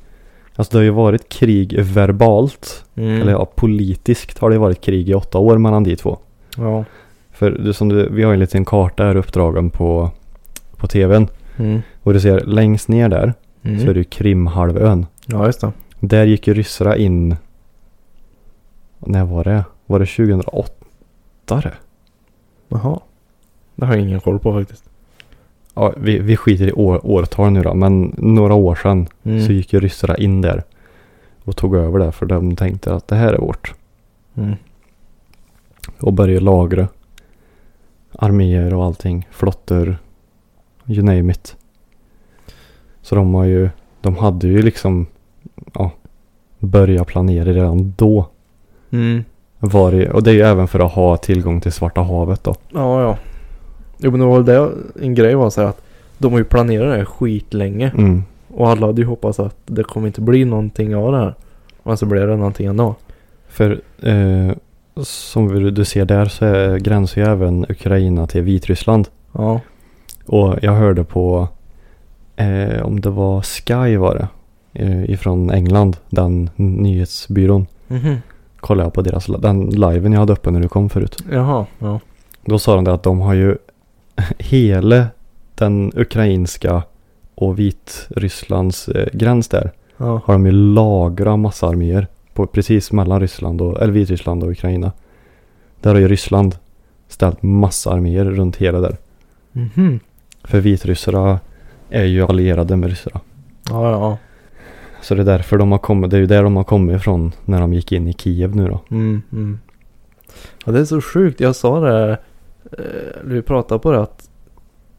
Alltså 0.56 0.72
det 0.72 0.78
har 0.78 0.84
ju 0.84 0.90
varit 0.90 1.28
krig 1.28 1.80
verbalt. 1.80 2.84
Mm. 2.94 3.20
Eller 3.22 3.32
ja, 3.32 3.44
politiskt 3.44 4.38
har 4.38 4.50
det 4.50 4.58
varit 4.58 4.80
krig 4.80 5.08
i 5.08 5.14
åtta 5.14 5.38
år 5.38 5.58
mellan 5.58 5.84
de 5.84 5.96
två. 5.96 6.18
Ja. 6.56 6.84
För 7.32 7.50
det, 7.50 7.74
som 7.74 7.88
du, 7.88 8.08
vi 8.08 8.22
har 8.22 8.30
ju 8.30 8.34
en 8.34 8.40
liten 8.40 8.64
karta 8.64 9.04
här 9.04 9.16
uppdragen 9.16 9.70
på, 9.70 10.10
på 10.76 10.86
tvn. 10.86 11.28
Mm. 11.56 11.82
Och 12.08 12.14
du 12.14 12.20
ser 12.20 12.40
längst 12.40 12.88
ner 12.88 13.08
där. 13.08 13.34
Mm. 13.62 13.80
Så 13.80 13.90
är 13.90 13.94
det 13.94 14.00
ju 14.00 14.04
Krimhalvön. 14.04 15.06
Ja 15.26 15.46
just 15.46 15.60
det. 15.60 15.72
Där 16.00 16.24
gick 16.24 16.46
ju 16.46 16.54
ryssarna 16.54 16.96
in. 16.96 17.36
När 18.98 19.24
var 19.24 19.44
det? 19.44 19.64
Var 19.86 19.98
det 19.98 20.06
2008 20.06 20.74
det? 21.46 21.72
Jaha. 22.68 23.00
Det 23.74 23.86
har 23.86 23.94
jag 23.94 24.02
ingen 24.02 24.20
koll 24.20 24.38
på 24.38 24.52
faktiskt. 24.52 24.84
Ja, 25.74 25.92
vi, 25.96 26.18
vi 26.18 26.36
skiter 26.36 26.66
i 26.68 26.72
år, 26.72 27.06
årtal 27.06 27.52
nu 27.52 27.62
då. 27.62 27.74
Men 27.74 28.14
några 28.18 28.54
år 28.54 28.74
sedan 28.74 29.06
Mm. 29.24 29.46
så 29.46 29.52
gick 29.52 29.72
ju 29.72 29.80
ryssarna 29.80 30.16
in 30.16 30.40
där. 30.40 30.62
Och 31.44 31.56
tog 31.56 31.76
över 31.76 31.98
det 31.98 32.12
för 32.12 32.26
de 32.26 32.56
tänkte 32.56 32.94
att 32.94 33.08
det 33.08 33.16
här 33.16 33.32
är 33.32 33.38
vårt. 33.38 33.74
Mm. 34.34 34.54
Och 36.00 36.12
började 36.12 36.40
lagra. 36.44 36.88
Arméer 38.12 38.74
och 38.74 38.84
allting. 38.84 39.28
Flottor. 39.30 39.96
You 40.86 41.02
name 41.02 41.32
it. 41.32 41.54
Så 43.08 43.14
de 43.14 43.34
har 43.34 43.44
ju. 43.44 43.70
De 44.00 44.16
hade 44.16 44.46
ju 44.46 44.62
liksom. 44.62 45.06
Ja. 45.74 45.90
Börjat 46.58 47.06
planera 47.06 47.52
redan 47.52 47.94
då. 47.96 48.26
Mm. 48.90 49.24
Var 49.58 49.92
det, 49.92 50.10
och 50.10 50.22
det 50.22 50.30
är 50.30 50.34
ju 50.34 50.42
även 50.42 50.68
för 50.68 50.80
att 50.80 50.92
ha 50.92 51.16
tillgång 51.16 51.60
till 51.60 51.72
Svarta 51.72 52.00
havet 52.00 52.44
då. 52.44 52.54
Ja 52.68 53.02
ja. 53.02 53.18
Jo 53.98 54.10
men 54.10 54.20
det 54.20 54.26
var 54.26 54.40
väl 54.40 54.44
det 54.44 54.70
en 55.04 55.14
grej 55.14 55.34
var 55.34 55.50
så 55.50 55.60
här 55.60 55.68
att 55.68 55.82
de 56.18 56.32
har 56.32 56.38
ju 56.38 56.44
planerat 56.44 56.92
det 56.92 56.96
här 56.96 57.04
skitlänge. 57.04 57.92
Mm. 57.98 58.22
Och 58.48 58.68
alla 58.68 58.86
hade 58.86 59.00
ju 59.00 59.06
hoppats 59.06 59.40
att 59.40 59.56
det 59.66 59.84
kommer 59.84 60.06
inte 60.06 60.20
bli 60.20 60.44
någonting 60.44 60.96
av 60.96 61.12
det 61.12 61.18
här. 61.18 61.34
Men 61.82 61.96
så 61.96 62.06
blev 62.06 62.28
det 62.28 62.36
någonting 62.36 62.66
ändå. 62.66 62.94
För 63.48 63.80
eh, 64.02 64.56
som 65.02 65.74
du 65.74 65.84
ser 65.84 66.04
där 66.04 66.24
så 66.24 66.76
gränsar 66.84 67.20
ju 67.20 67.26
även 67.26 67.66
Ukraina 67.68 68.26
till 68.26 68.42
Vitryssland. 68.42 69.08
Ja. 69.32 69.60
Och 70.26 70.54
jag 70.62 70.72
hörde 70.72 71.04
på, 71.04 71.48
eh, 72.38 72.82
om 72.82 73.00
det 73.00 73.10
var 73.10 73.42
Sky 73.42 73.96
var 73.96 74.14
det, 74.14 74.28
eh, 74.84 75.10
ifrån 75.10 75.50
England, 75.50 75.96
den 76.10 76.50
nyhetsbyrån. 76.56 77.66
Mhm. 77.88 78.16
Kollade 78.60 78.86
jag 78.86 78.92
på 78.92 79.02
deras, 79.02 79.26
den 79.26 79.70
liven 79.70 80.12
jag 80.12 80.20
hade 80.20 80.32
uppe 80.32 80.50
när 80.50 80.60
du 80.60 80.68
kom 80.68 80.90
förut. 80.90 81.24
Jaha. 81.32 81.66
Ja. 81.78 82.00
Då 82.44 82.58
sa 82.58 82.74
de 82.74 82.84
det 82.84 82.92
att 82.92 83.02
de 83.02 83.20
har 83.20 83.34
ju 83.34 83.56
hela 84.38 85.06
den 85.54 85.92
ukrainska 85.96 86.82
och 87.34 87.58
Vitrysslands 87.58 88.88
eh, 88.88 89.08
gräns 89.12 89.48
där. 89.48 89.72
Ja. 89.96 90.20
Har 90.24 90.34
de 90.34 90.46
ju 90.46 90.52
lagrat 90.52 91.38
massa 91.38 91.66
arméer 91.66 92.06
på 92.34 92.46
precis 92.46 92.92
mellan 92.92 93.20
Ryssland 93.20 93.60
och, 93.60 93.82
eller 93.82 93.92
Vitryssland 93.92 94.42
och 94.42 94.50
Ukraina. 94.50 94.92
Där 95.80 95.94
har 95.94 96.00
ju 96.00 96.08
Ryssland 96.08 96.56
ställt 97.08 97.42
massa 97.42 97.90
arméer 97.90 98.24
runt 98.24 98.56
hela 98.56 98.80
där. 98.80 98.96
Mhm. 99.52 100.00
För 100.44 100.60
vitryssarna 100.60 101.40
är 101.90 102.04
ju 102.04 102.22
allierade 102.22 102.76
med 102.76 102.90
ryssarna. 102.90 103.20
Ja 103.70 103.90
ja. 103.90 104.18
Så 105.02 105.14
det 105.14 105.22
är 105.22 105.24
därför 105.24 105.58
de 105.58 105.72
har 105.72 105.78
kommit, 105.78 106.10
det 106.10 106.16
är 106.16 106.20
ju 106.20 106.26
där 106.26 106.42
de 106.42 106.56
har 106.56 106.64
kommit 106.64 106.96
ifrån 106.96 107.32
när 107.44 107.60
de 107.60 107.74
gick 107.74 107.92
in 107.92 108.08
i 108.08 108.12
Kiev 108.12 108.56
nu 108.56 108.68
då. 108.68 108.80
Mm, 108.90 109.22
mm. 109.32 109.58
Ja 110.64 110.72
det 110.72 110.80
är 110.80 110.84
så 110.84 111.00
sjukt. 111.00 111.40
Jag 111.40 111.56
sa 111.56 111.80
det. 111.80 112.18
Eh, 112.72 113.22
vi 113.24 113.42
pratade 113.42 113.80
på 113.80 113.92
det 113.92 114.00
att. 114.00 114.30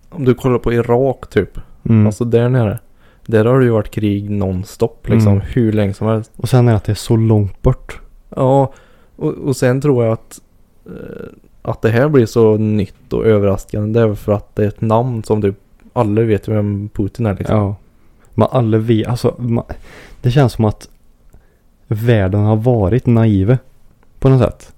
Om 0.10 0.26
du 0.26 0.34
kollar 0.34 0.60
på 0.60 0.74
Irak 0.74 1.30
typ. 1.30 1.60
Mm. 1.90 2.06
Alltså 2.06 2.26
där 2.26 2.50
nere. 2.50 2.80
Där 3.26 3.46
har 3.46 3.60
det 3.60 3.66
ju 3.66 3.72
varit 3.72 3.92
krig 3.92 4.30
nonstop 4.30 5.10
liksom. 5.10 5.34
Mm. 5.34 5.46
Hur 5.54 5.72
länge 5.72 5.94
som 5.94 6.08
helst. 6.08 6.32
Och 6.36 6.50
sen 6.50 6.68
är 6.68 6.72
det 6.72 6.78
att 6.78 6.84
det 6.84 6.92
är 6.92 6.96
så 6.96 7.16
långt 7.16 7.62
bort. 7.62 8.00
Ja. 8.30 8.74
Och, 9.16 9.34
och 9.34 9.56
sen 9.56 9.82
tror 9.82 10.06
jag 10.06 10.14
att. 10.14 10.42
Eh, 10.86 11.28
att 11.62 11.82
det 11.82 11.90
här 11.90 12.10
blir 12.10 12.26
så 12.26 12.58
nytt 12.58 13.14
och 13.14 13.26
överraskande. 13.26 14.00
Det 14.00 14.06
är 14.06 14.14
för 14.14 14.32
att 14.32 14.56
det 14.56 14.64
är 14.64 14.68
ett 14.68 14.82
namn 14.82 15.24
som 15.24 15.42
typ. 15.42 15.56
Alla 15.94 16.22
vet 16.22 16.48
vem 16.48 16.90
Putin 16.94 17.26
är 17.26 17.36
liksom. 17.36 17.58
Ja. 17.58 17.76
Men 18.34 18.48
alla 18.52 18.78
vi, 18.78 19.06
alltså 19.06 19.36
ma, 19.38 19.64
det 20.22 20.32
känns 20.32 20.54
som 20.54 20.66
att 20.66 20.90
världen 21.88 22.42
har 22.42 22.56
varit 22.56 23.06
naiv 23.06 23.58
på 24.20 24.30
något 24.30 24.42
sätt. 24.42 24.74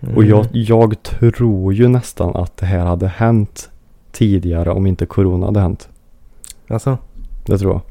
Mm. 0.00 0.16
Och 0.16 0.24
jag, 0.24 0.46
jag 0.52 0.96
tror 1.36 1.74
ju 1.74 1.88
nästan 1.88 2.36
att 2.36 2.56
det 2.56 2.66
här 2.66 2.86
hade 2.86 3.08
hänt 3.08 3.70
tidigare 4.12 4.70
om 4.70 4.86
inte 4.86 5.06
corona 5.06 5.46
hade 5.46 5.60
hänt. 5.60 5.88
Alltså. 6.68 6.98
Det 7.46 7.58
tror 7.58 7.72
jag. 7.72 7.82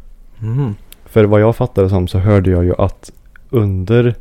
Mm. 0.50 0.76
För 1.06 1.24
vad 1.24 1.42
jag 1.42 1.56
fattade 1.56 1.90
som 1.90 2.08
så 2.08 2.20
hörde 2.20 2.52
jag 2.52 2.64
ju 2.64 2.74
att 2.78 3.12
under 3.50 4.16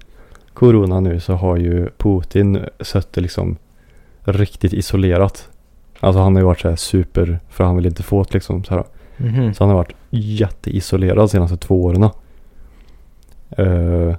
corona 0.55 1.01
nu 1.01 1.21
så 1.21 1.33
har 1.33 1.57
ju 1.57 1.89
Putin 1.99 2.59
suttit 2.81 3.23
liksom 3.23 3.57
riktigt 4.25 4.73
isolerat. 4.73 5.49
Alltså 6.01 6.21
han 6.21 6.35
har 6.35 6.41
ju 6.41 6.47
varit 6.47 6.61
så 6.61 6.69
här 6.69 6.77
super, 6.77 7.41
för 7.49 7.65
han 7.65 7.77
vill 7.77 7.87
inte 7.87 8.03
få 8.03 8.23
det 8.23 8.35
liksom 8.35 8.65
så 8.65 8.75
här. 8.75 8.85
Mhm. 9.17 9.55
Så 9.55 9.65
han 9.65 9.69
har 9.69 9.77
varit 9.77 9.95
jätteisolerad 10.11 11.17
de 11.17 11.29
senaste 11.29 11.57
två 11.57 11.85
åren. 11.85 12.03
Eh, 13.51 14.17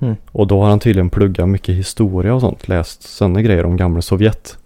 Mm. 0.00 0.16
Och 0.32 0.46
då 0.46 0.60
har 0.60 0.68
han 0.68 0.80
tydligen 0.80 1.10
pluggat 1.10 1.48
mycket 1.48 1.74
historia 1.74 2.34
och 2.34 2.40
sånt. 2.40 2.68
Läst 2.68 3.02
sådana 3.02 3.42
grejer 3.42 3.64
om 3.66 3.76
gamla 3.76 4.02
Sovjet. 4.02 4.58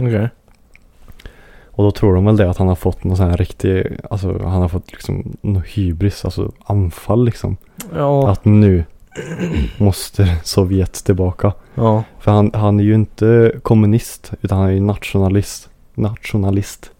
Okej. 0.00 0.28
Och 1.64 1.84
då 1.84 1.90
tror 1.90 2.14
de 2.14 2.24
väl 2.24 2.36
det 2.36 2.50
att 2.50 2.56
han 2.56 2.68
har 2.68 2.74
fått 2.74 3.04
någon 3.04 3.16
sån 3.16 3.30
här 3.30 3.36
riktig, 3.36 3.96
alltså 4.10 4.42
han 4.42 4.62
har 4.62 4.68
fått 4.68 4.92
liksom 4.92 5.36
någon 5.40 5.62
hybris, 5.66 6.24
alltså 6.24 6.52
anfall 6.64 7.24
liksom. 7.24 7.56
Ja. 7.94 8.30
Att 8.30 8.44
nu 8.44 8.84
måste 9.78 10.36
Sovjet 10.44 10.92
tillbaka. 10.92 11.52
Ja. 11.74 12.04
För 12.18 12.30
han, 12.30 12.50
han 12.54 12.80
är 12.80 12.84
ju 12.84 12.94
inte 12.94 13.52
kommunist 13.62 14.32
utan 14.40 14.58
han 14.58 14.68
är 14.68 14.72
ju 14.72 14.80
nationalist. 14.80 15.68
Nationalist. 15.94 16.90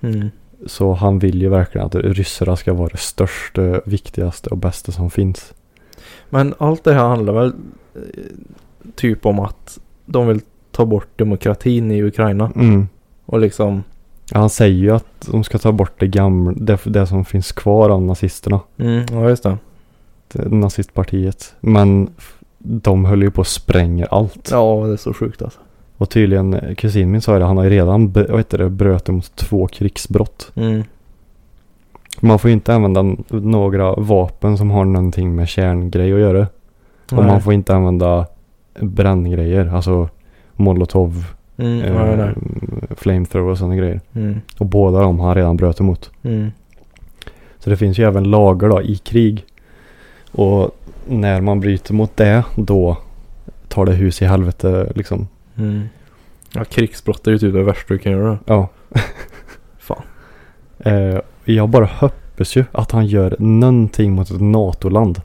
Mm. 0.00 0.30
Så 0.66 0.92
han 0.92 1.18
vill 1.18 1.42
ju 1.42 1.48
verkligen 1.48 1.86
att 1.86 1.94
ryssarna 1.94 2.56
ska 2.56 2.72
vara 2.72 2.88
det 2.88 2.98
största, 2.98 3.80
viktigaste 3.84 4.50
och 4.50 4.56
bästa 4.56 4.92
som 4.92 5.10
finns. 5.10 5.54
Men 6.30 6.54
allt 6.58 6.84
det 6.84 6.92
här 6.92 7.08
handlar 7.08 7.32
väl 7.32 7.52
eh, 7.94 8.00
typ 8.94 9.26
om 9.26 9.38
att 9.38 9.78
de 10.06 10.26
vill 10.26 10.40
ta 10.70 10.86
bort 10.86 11.18
demokratin 11.18 11.90
i 11.90 12.02
Ukraina. 12.02 12.52
Mm. 12.56 12.88
Och 13.26 13.40
liksom. 13.40 13.82
Han 14.32 14.50
säger 14.50 14.78
ju 14.78 14.90
att 14.90 15.28
de 15.30 15.44
ska 15.44 15.58
ta 15.58 15.72
bort 15.72 16.00
det 16.00 16.06
gamla, 16.06 16.52
det, 16.56 16.78
det 16.84 17.06
som 17.06 17.24
finns 17.24 17.52
kvar 17.52 17.90
av 17.90 18.02
nazisterna. 18.02 18.60
Mm, 18.78 19.06
ja 19.12 19.28
just 19.28 19.42
det. 19.42 19.58
Nazistpartiet. 20.34 21.54
Men 21.60 22.10
de 22.58 23.04
höll 23.04 23.22
ju 23.22 23.30
på 23.30 23.40
att 23.40 23.46
spränga 23.46 24.06
allt. 24.06 24.48
Ja 24.50 24.82
det 24.86 24.92
är 24.92 24.96
så 24.96 25.14
sjukt 25.14 25.42
alltså. 25.42 25.60
Och 25.96 26.10
tydligen, 26.10 26.54
eh, 26.54 26.74
kusin 26.74 27.10
min 27.10 27.20
sa 27.20 27.38
det, 27.38 27.44
han 27.44 27.56
har 27.56 27.64
ju 27.64 27.70
redan 27.70 28.12
vad 28.12 28.36
heter 28.38 28.58
det, 28.58 28.70
bröt 28.70 29.08
mot 29.08 29.36
två 29.36 29.66
krigsbrott. 29.66 30.52
Mm. 30.54 30.82
Man 32.20 32.38
får 32.38 32.48
ju 32.48 32.54
inte 32.54 32.74
använda 32.74 33.16
några 33.28 33.94
vapen 33.94 34.58
som 34.58 34.70
har 34.70 34.84
någonting 34.84 35.34
med 35.34 35.48
kärngrej 35.48 36.12
att 36.12 36.20
göra. 36.20 36.46
Och 37.10 37.18
Nej. 37.18 37.26
man 37.26 37.42
får 37.42 37.52
inte 37.52 37.74
använda 37.74 38.26
bränngrejer, 38.80 39.74
alltså 39.74 40.08
molotov, 40.52 41.24
Mm, 41.56 41.82
eh, 41.82 42.16
nej. 42.16 42.34
flamethrower 42.96 43.50
och 43.50 43.58
sådana 43.58 43.76
grejer. 43.76 44.00
Mm. 44.14 44.40
Och 44.58 44.66
båda 44.66 45.00
de 45.00 45.18
har 45.20 45.26
han 45.26 45.34
redan 45.34 45.56
bröt 45.56 45.80
emot. 45.80 46.10
Mm. 46.22 46.50
Så 47.58 47.70
det 47.70 47.76
finns 47.76 47.98
ju 47.98 48.04
även 48.04 48.24
lagar 48.30 48.68
då 48.68 48.82
i 48.82 48.96
krig. 48.96 49.44
Och 50.34 50.70
när 51.08 51.40
man 51.40 51.60
bryter 51.60 51.94
mot 51.94 52.16
det, 52.16 52.44
då 52.56 52.96
tar 53.68 53.86
det 53.86 53.92
hus 53.92 54.22
i 54.22 54.24
helvete 54.24 54.92
liksom. 54.94 55.28
Mm. 55.56 55.82
Ja 56.52 56.64
krigsbrott 56.64 57.26
är 57.26 57.30
ju 57.30 57.38
typ 57.38 57.52
det 57.54 57.62
värsta 57.62 57.94
du 57.94 57.98
kan 57.98 58.12
göra. 58.12 58.38
Ja. 58.46 58.68
Fan. 59.78 60.02
Eh, 60.78 61.18
jag 61.44 61.68
bara 61.68 61.84
hoppas 61.84 62.56
ju 62.56 62.64
att 62.72 62.90
han 62.90 63.06
gör 63.06 63.36
någonting 63.38 64.12
mot 64.12 64.30
ett 64.30 64.40
NATO-land. 64.40 65.20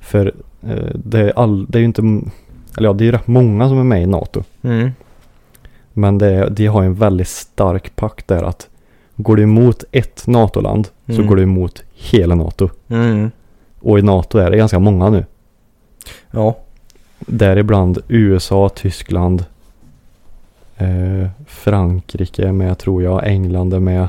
För 0.00 0.32
eh, 0.62 0.90
det, 0.94 1.18
är 1.20 1.38
all, 1.38 1.66
det 1.68 1.78
är 1.78 1.80
ju 1.80 1.86
inte, 1.86 2.02
eller 2.76 2.88
ja 2.88 2.92
det 2.92 3.04
är 3.04 3.06
ju 3.06 3.12
rätt 3.12 3.26
många 3.26 3.68
som 3.68 3.78
är 3.78 3.84
med 3.84 4.02
i 4.02 4.06
NATO. 4.06 4.44
Mm. 4.62 4.90
Men 5.92 6.18
det, 6.18 6.48
de 6.48 6.66
har 6.66 6.82
en 6.82 6.94
väldigt 6.94 7.28
stark 7.28 7.96
pakt 7.96 8.28
där 8.28 8.42
att 8.42 8.68
går 9.16 9.36
du 9.36 9.42
emot 9.42 9.84
ett 9.92 10.26
NATO-land 10.26 10.88
så 11.06 11.12
Mm. 11.12 11.26
går 11.26 11.36
du 11.36 11.42
emot 11.42 11.82
hela 11.92 12.34
NATO. 12.34 12.68
Mm. 12.88 13.30
Och 13.82 13.98
i 13.98 14.02
NATO 14.02 14.38
är 14.38 14.50
det 14.50 14.56
ganska 14.56 14.78
många 14.78 15.10
nu. 15.10 15.24
Ja. 16.30 16.56
Däribland 17.18 17.98
USA, 18.08 18.68
Tyskland, 18.68 19.44
eh, 20.76 21.28
Frankrike 21.46 22.52
med 22.52 22.78
tror 22.78 23.02
jag, 23.02 23.26
England 23.26 23.74
är 23.74 23.80
med. 23.80 24.08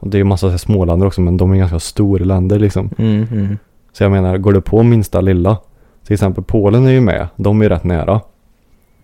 Och 0.00 0.08
det 0.08 0.16
är 0.16 0.18
ju 0.18 0.24
massa 0.24 0.48
här 0.48 0.56
småländer 0.56 1.06
också 1.06 1.20
men 1.20 1.36
de 1.36 1.52
är 1.52 1.56
ganska 1.56 1.78
stora 1.78 2.24
länder 2.24 2.58
liksom. 2.58 2.90
Mm. 2.98 3.26
Mm. 3.32 3.58
Så 3.92 4.02
jag 4.02 4.12
menar, 4.12 4.38
går 4.38 4.52
det 4.52 4.60
på 4.60 4.82
minsta 4.82 5.20
lilla, 5.20 5.56
till 6.04 6.14
exempel 6.14 6.44
Polen 6.44 6.86
är 6.86 6.90
ju 6.90 7.00
med, 7.00 7.28
de 7.36 7.60
är 7.60 7.64
ju 7.64 7.68
rätt 7.68 7.84
nära. 7.84 8.20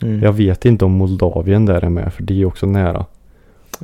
Mm. 0.03 0.21
Jag 0.23 0.33
vet 0.33 0.65
inte 0.65 0.85
om 0.85 0.93
Moldavien 0.93 1.67
där 1.67 1.85
är 1.85 1.89
med 1.89 2.13
för 2.13 2.23
de 2.23 2.43
är 2.43 2.45
också 2.45 2.67
nära. 2.67 3.05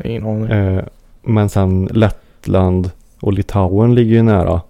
Ingen 0.05 0.27
aning. 0.27 0.51
Eh, 0.51 0.85
men 1.23 1.49
sen 1.49 1.89
Lettland 1.93 2.91
och 3.21 3.33
Litauen 3.33 3.95
ligger 3.95 4.15
ju 4.15 4.23
nära 4.23 4.61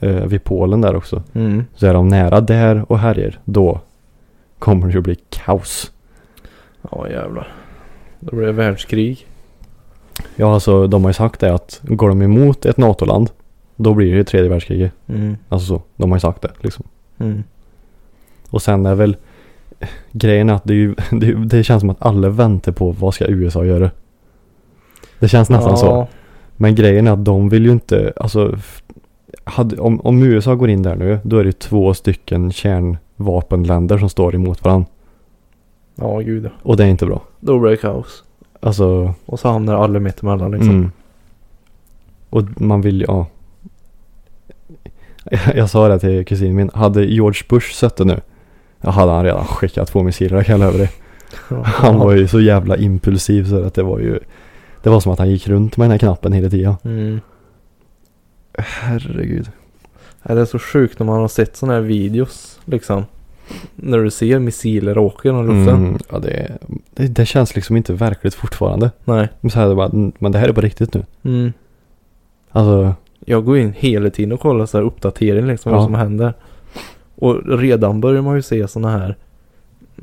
eh, 0.00 0.26
vid 0.26 0.44
Polen 0.44 0.80
där 0.80 0.96
också. 0.96 1.22
Mm. 1.32 1.64
Så 1.74 1.86
är 1.86 1.94
de 1.94 2.08
nära 2.08 2.40
där 2.40 2.92
och 2.92 2.98
härjer, 2.98 3.40
då 3.44 3.80
kommer 4.58 4.86
det 4.86 4.92
ju 4.92 5.00
bli 5.00 5.16
kaos. 5.28 5.92
Ja 6.90 7.08
jävlar. 7.10 7.48
Då 8.20 8.36
blir 8.36 8.46
det 8.46 8.52
världskrig. 8.52 9.26
Ja, 10.36 10.54
alltså 10.54 10.86
de 10.86 11.02
har 11.02 11.10
ju 11.10 11.14
sagt 11.14 11.40
det 11.40 11.54
att 11.54 11.80
går 11.82 12.08
de 12.08 12.22
emot 12.22 12.66
ett 12.66 12.76
NATO-land, 12.76 13.30
då 13.76 13.94
blir 13.94 14.10
det 14.10 14.16
ju 14.16 14.24
tredje 14.24 14.50
världskriget. 14.50 14.92
Mm. 15.06 15.36
Alltså 15.48 15.66
så, 15.66 15.82
de 15.96 16.10
har 16.10 16.16
ju 16.16 16.20
sagt 16.20 16.42
det 16.42 16.50
liksom. 16.60 16.84
Mm. 17.18 17.42
Och 18.50 18.62
sen 18.62 18.86
är 18.86 18.94
väl 18.94 19.16
grejen 20.12 20.50
att 20.50 20.64
det, 20.64 20.74
ju, 20.74 20.94
det, 21.10 21.34
det 21.34 21.64
känns 21.64 21.80
som 21.80 21.90
att 21.90 22.02
alla 22.02 22.28
väntar 22.28 22.72
på 22.72 22.90
vad 22.90 23.14
ska 23.14 23.26
USA 23.26 23.64
göra. 23.64 23.90
Det 25.18 25.28
känns 25.28 25.50
nästan 25.50 25.76
så. 25.76 25.86
Ja. 25.86 26.08
Men 26.56 26.74
grejen 26.74 27.06
är 27.06 27.12
att 27.12 27.24
de 27.24 27.48
vill 27.48 27.64
ju 27.64 27.72
inte, 27.72 28.12
alltså 28.16 28.58
hade, 29.44 29.76
om, 29.76 30.00
om 30.00 30.22
USA 30.22 30.54
går 30.54 30.70
in 30.70 30.82
där 30.82 30.96
nu, 30.96 31.18
då 31.22 31.38
är 31.38 31.44
det 31.44 31.58
två 31.58 31.94
stycken 31.94 32.52
kärnvapenländer 32.52 33.98
som 33.98 34.08
står 34.08 34.34
emot 34.34 34.64
varandra. 34.64 34.86
Ja 35.94 36.18
gud. 36.18 36.50
Och 36.62 36.76
det 36.76 36.84
är 36.84 36.88
inte 36.88 37.06
bra. 37.06 37.22
Då 37.40 37.58
blir 37.58 37.70
det 37.70 37.76
kaos. 37.76 38.24
Alltså, 38.60 39.14
Och 39.26 39.40
så 39.40 39.48
hamnar 39.48 39.74
alla 39.74 40.00
mitt 40.00 40.22
emellan 40.22 40.50
liksom. 40.50 40.70
mm. 40.70 40.90
Och 42.30 42.60
man 42.60 42.80
vill 42.80 43.00
ju, 43.00 43.04
ja. 43.08 43.26
Jag, 45.24 45.40
jag 45.56 45.70
sa 45.70 45.88
det 45.88 45.98
till 45.98 46.24
kusin 46.24 46.56
min, 46.56 46.70
hade 46.74 47.04
George 47.04 47.42
Bush 47.48 47.74
sett 47.74 47.96
det 47.96 48.04
nu, 48.04 48.20
hade 48.80 49.12
han 49.12 49.24
redan 49.24 49.44
skickat 49.44 49.88
två 49.88 50.02
missiler, 50.02 50.36
jag 50.36 50.46
kan 50.46 50.60
lova 50.60 50.78
dig. 50.78 50.90
Han 51.64 51.98
var 51.98 52.12
ju 52.12 52.28
så 52.28 52.40
jävla 52.40 52.76
impulsiv 52.76 53.44
så 53.44 53.64
att 53.64 53.74
det 53.74 53.82
var 53.82 53.98
ju, 53.98 54.18
det 54.82 54.90
var 54.90 55.00
som 55.00 55.12
att 55.12 55.18
han 55.18 55.30
gick 55.30 55.48
runt 55.48 55.76
med 55.76 55.84
den 55.84 55.90
här 55.90 55.98
knappen 55.98 56.32
hela 56.32 56.50
tiden. 56.50 56.74
Mm. 56.84 57.20
Herregud. 58.58 59.50
Det 60.22 60.32
är 60.32 60.44
så 60.44 60.58
sjukt 60.58 60.98
när 60.98 61.06
man 61.06 61.20
har 61.20 61.28
sett 61.28 61.56
sådana 61.56 61.74
här 61.74 61.82
videos 61.82 62.60
liksom. 62.64 63.04
När 63.74 63.98
du 63.98 64.10
ser 64.10 64.38
missiler 64.38 64.98
åka 64.98 65.28
genom 65.28 65.46
luften. 65.46 65.76
Mm, 65.86 65.98
ja, 66.10 66.18
det, 66.18 66.58
det, 66.94 67.06
det 67.06 67.26
känns 67.26 67.54
liksom 67.54 67.76
inte 67.76 67.92
verkligt 67.92 68.34
fortfarande. 68.34 68.90
Nej. 69.04 69.28
Men, 69.40 69.50
så 69.50 69.60
här, 69.60 69.68
det 69.68 69.74
bara, 69.74 69.88
"Mm, 69.88 70.12
men 70.18 70.32
det 70.32 70.38
här 70.38 70.48
är 70.48 70.52
på 70.52 70.60
riktigt 70.60 70.94
nu. 70.94 71.04
Mm. 71.22 71.52
Alltså, 72.50 72.94
Jag 73.26 73.44
går 73.44 73.58
in 73.58 73.72
hela 73.76 74.10
tiden 74.10 74.32
och 74.32 74.40
kollar 74.40 74.66
så 74.66 74.78
här 74.78 74.84
uppdatering 74.84 75.46
liksom. 75.46 75.72
Vad 75.72 75.80
Ja. 75.80 75.84
som 75.86 75.94
händer. 75.94 76.34
Och 77.14 77.58
redan 77.58 78.00
börjar 78.00 78.22
man 78.22 78.36
ju 78.36 78.42
se 78.42 78.68
sådana 78.68 78.98
här 78.98 79.16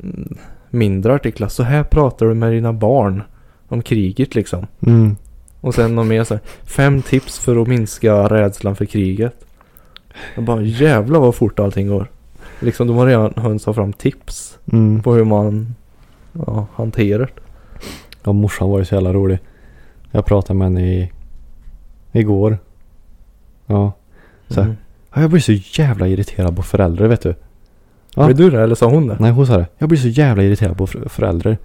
mm, 0.04 0.38
mindre 0.70 1.14
artiklar. 1.14 1.48
Så 1.48 1.64
här 1.64 1.84
pratar 1.84 2.26
du 2.26 2.34
med 2.34 2.52
dina 2.52 2.74
barn 2.74 3.24
om 3.68 3.82
kriget 3.82 4.36
liksom. 4.36 4.68
mm, 4.88 5.16
Och 5.62 5.76
sen 5.76 5.96
någon 5.96 6.08
mer 6.08 6.24
så 6.24 6.34
här. 6.34 6.42
Fem 6.64 7.02
tips 7.02 7.40
för 7.40 7.62
att 7.62 7.68
minska 7.68 8.14
rädslan 8.14 8.76
för 8.76 8.86
kriget. 8.86 9.46
Jag 10.36 10.44
bara 10.44 10.62
jävlar 10.62 11.20
vad 11.20 11.36
fort 11.36 11.60
allting 11.60 11.88
går. 11.88 12.08
Liksom 12.60 12.88
de 12.88 12.98
har 12.98 13.06
redan 13.08 13.34
hönsat 13.38 13.76
fram 13.76 13.94
tips 13.94 14.58
mm. 14.72 15.04
på 15.04 15.14
hur 15.14 15.24
man 15.24 15.76
ja, 16.34 16.68
hanterar 16.74 17.20
det. 17.20 17.42
Ja, 18.24 18.34
morsan 18.34 18.70
var 18.70 18.80
ju 18.80 18.86
så 18.86 18.96
jävla 18.96 19.14
rolig. 19.14 19.40
Jag 20.12 20.26
pratade 20.26 20.60
med 20.60 20.66
henne 20.66 20.94
i, 20.94 21.12
igår. 22.12 22.58
Ja. 23.66 23.92
Så. 24.48 24.62
Mm. 24.62 24.76
Ja, 25.14 25.22
Jag 25.22 25.30
blir 25.30 25.42
så 25.42 25.52
jävla 25.82 26.08
irriterad 26.08 26.56
på 26.56 26.64
föräldrar 26.64 27.08
vet 27.08 27.22
du. 27.22 27.36
Ja. 28.16 28.26
Blev 28.26 28.38
du 28.38 28.50
det 28.50 28.62
eller 28.62 28.76
sa 28.76 28.90
hon 28.90 29.08
det? 29.08 29.18
Nej 29.20 29.32
hon 29.32 29.48
sa 29.48 29.58
det. 29.58 29.68
Jag 29.78 29.90
blir 29.90 30.00
så 30.00 30.08
jävla 30.08 30.44
irriterad 30.44 30.78
på 30.78 30.88
för- 30.88 31.10
föräldrar. 31.10 31.58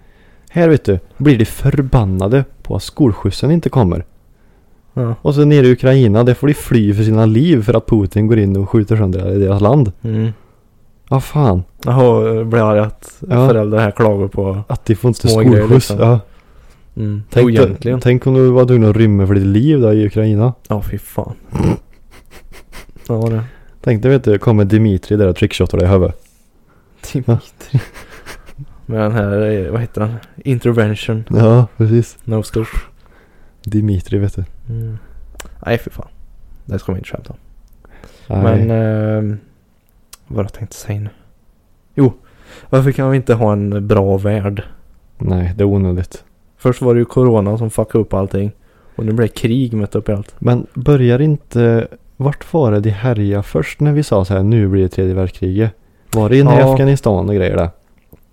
Här 0.55 0.69
vet 0.69 0.85
du, 0.85 0.99
blir 1.17 1.39
de 1.39 1.45
förbannade 1.45 2.45
på 2.63 2.77
att 2.77 2.83
skolskjutsen 2.83 3.51
inte 3.51 3.69
kommer. 3.69 4.05
Ja. 4.95 5.15
Och 5.23 5.35
så 5.35 5.45
nere 5.45 5.67
i 5.67 5.73
Ukraina, 5.73 6.25
där 6.25 6.35
får 6.35 6.47
de 6.47 6.55
fly 6.55 6.95
för 6.95 7.03
sina 7.03 7.27
liv 7.27 7.63
för 7.63 7.75
att 7.77 7.87
Putin 7.87 8.27
går 8.27 8.39
in 8.39 8.57
och 8.57 8.71
skjuter 8.71 8.97
sönder 8.97 9.39
deras 9.39 9.61
land. 9.61 9.93
Mm. 10.03 10.33
Ja 11.09 11.21
fan. 11.21 11.63
Jaha, 11.85 12.21
det 12.35 12.45
blir 12.45 12.61
arg 12.71 12.79
att 12.81 13.23
Ja. 13.29 13.49
föräldrar 13.49 13.79
här 13.79 13.91
klagar 13.91 14.29
på 14.29 14.63
Att 14.69 14.85
de 14.87 14.95
får 14.95 15.09
inte 15.09 15.29
skolskjuts. 15.29 15.71
liksom. 15.71 15.99
Ja. 15.99 16.21
mm. 16.97 17.23
Tänk, 17.31 17.47
oegentligen. 17.47 18.01
tänk 18.01 18.27
om 18.27 18.35
du 18.35 18.49
var 18.51 18.65
tvungen 18.67 18.91
att 18.91 18.97
rymma 18.97 19.27
för 19.27 19.35
ditt 19.35 19.47
liv 19.47 19.81
då 19.81 19.93
i 19.93 20.07
Ukraina. 20.07 20.53
Ja, 20.69 20.83
fy 20.83 20.99
fan. 20.99 21.35
Ja, 23.09 23.15
det. 23.15 23.45
Tänk 23.81 24.03
dig 24.03 24.11
vet 24.11 24.25
du, 24.25 24.39
kommer 24.39 24.65
Dimitri 24.65 25.17
där 25.17 25.29
och 25.29 25.37
trickshotar 25.37 25.79
dig 25.79 25.87
i 25.89 25.91
huvudet. 25.91 26.17
Dimitri. 27.13 27.81
Med 28.87 29.01
den 29.01 29.13
här, 29.13 29.41
eh, 29.51 29.71
vad 29.73 29.81
heter 29.81 30.01
den? 30.01 30.15
Intervention. 30.37 31.25
Ja, 31.31 31.67
precis. 31.77 32.19
No 32.25 32.43
scope. 32.43 32.69
Dimitri 33.65 34.19
vet 34.19 34.37
du. 34.37 34.45
Mm. 34.69 34.99
Nej, 35.67 35.79
fy 35.79 35.91
fan. 35.91 36.09
Det 36.65 36.79
ska 36.79 36.93
man 36.93 36.99
inte 36.99 37.11
skämta 37.11 37.33
om. 37.33 37.39
Men, 38.43 38.71
eh, 38.71 39.37
vad 40.27 40.45
jag 40.45 40.53
tänkte 40.53 40.77
säga 40.77 41.01
nu? 41.01 41.09
Jo, 41.95 42.13
varför 42.71 42.93
kan 42.93 43.11
vi 43.11 43.17
inte 43.17 43.35
ha 43.35 43.53
en 43.53 43.87
bra 43.87 44.17
värld? 44.17 44.63
Nej, 45.19 45.53
det 45.57 45.63
är 45.63 45.67
onödigt. 45.67 46.25
Först 46.57 46.83
var 46.83 46.95
det 46.95 46.99
ju 46.99 47.05
corona 47.05 47.59
som 47.59 47.71
fuckade 47.71 48.03
upp 48.05 48.15
allting. 48.15 48.53
Och 48.97 49.07
nu 49.07 49.13
blir 49.13 49.27
det 49.29 49.35
krig 49.35 49.73
mitt 49.73 49.95
upp 49.95 50.09
i 50.09 50.13
allt. 50.13 50.35
Men 50.39 50.67
börjar 50.75 51.21
inte... 51.21 51.89
Vart 52.17 52.53
var 52.53 52.73
det 52.73 52.81
de 52.81 52.91
härjade 52.91 53.43
först 53.43 53.81
när 53.81 53.93
vi 53.93 54.03
sa 54.03 54.25
så 54.25 54.35
här 54.35 54.43
nu 54.43 54.69
blir 54.69 54.83
det 54.83 54.89
tredje 54.89 55.15
världskriget? 55.15 55.71
Var 56.13 56.29
det 56.29 56.39
inne 56.39 56.57
i 56.57 56.59
Ja. 56.61 56.73
Afghanistan 56.73 57.29
och 57.29 57.35
grejer 57.35 57.57
där? 57.57 57.71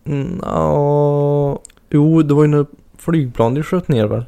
Mm, 0.06 0.40
ja, 0.44 1.60
jo, 1.90 2.22
det 2.22 2.34
var 2.34 2.44
ju 2.44 2.48
när 2.48 2.66
flygplan 2.98 3.54
de 3.54 3.64
sköt 3.64 3.88
ner 3.88 4.08
väl? 4.08 4.26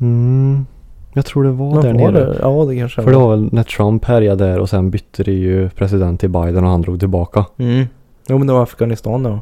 Mm, 0.00 0.66
jag 1.14 1.26
tror 1.26 1.44
det 1.44 1.50
var 1.50 1.74
Men 1.74 1.82
där 1.82 2.04
var 2.04 2.12
nere. 2.12 2.24
det? 2.24 2.38
Ja, 2.42 2.64
det 2.64 2.76
kanske 2.76 3.02
För 3.02 3.10
det 3.10 3.16
var 3.18 3.30
väl 3.30 3.48
när 3.52 3.62
Trump 3.62 4.04
härjade 4.04 4.44
där 4.44 4.58
och 4.58 4.68
sen 4.68 4.90
bytte 4.90 5.22
det 5.22 5.32
ju 5.32 5.68
president 5.70 6.20
till 6.20 6.30
Biden 6.30 6.64
och 6.64 6.70
han 6.70 6.82
drog 6.82 7.00
tillbaka. 7.00 7.44
Mm. 7.56 7.86
Jo, 8.28 8.38
men 8.38 8.46
det 8.46 8.52
var 8.52 8.62
Afghanistan 8.62 9.22
då. 9.22 9.38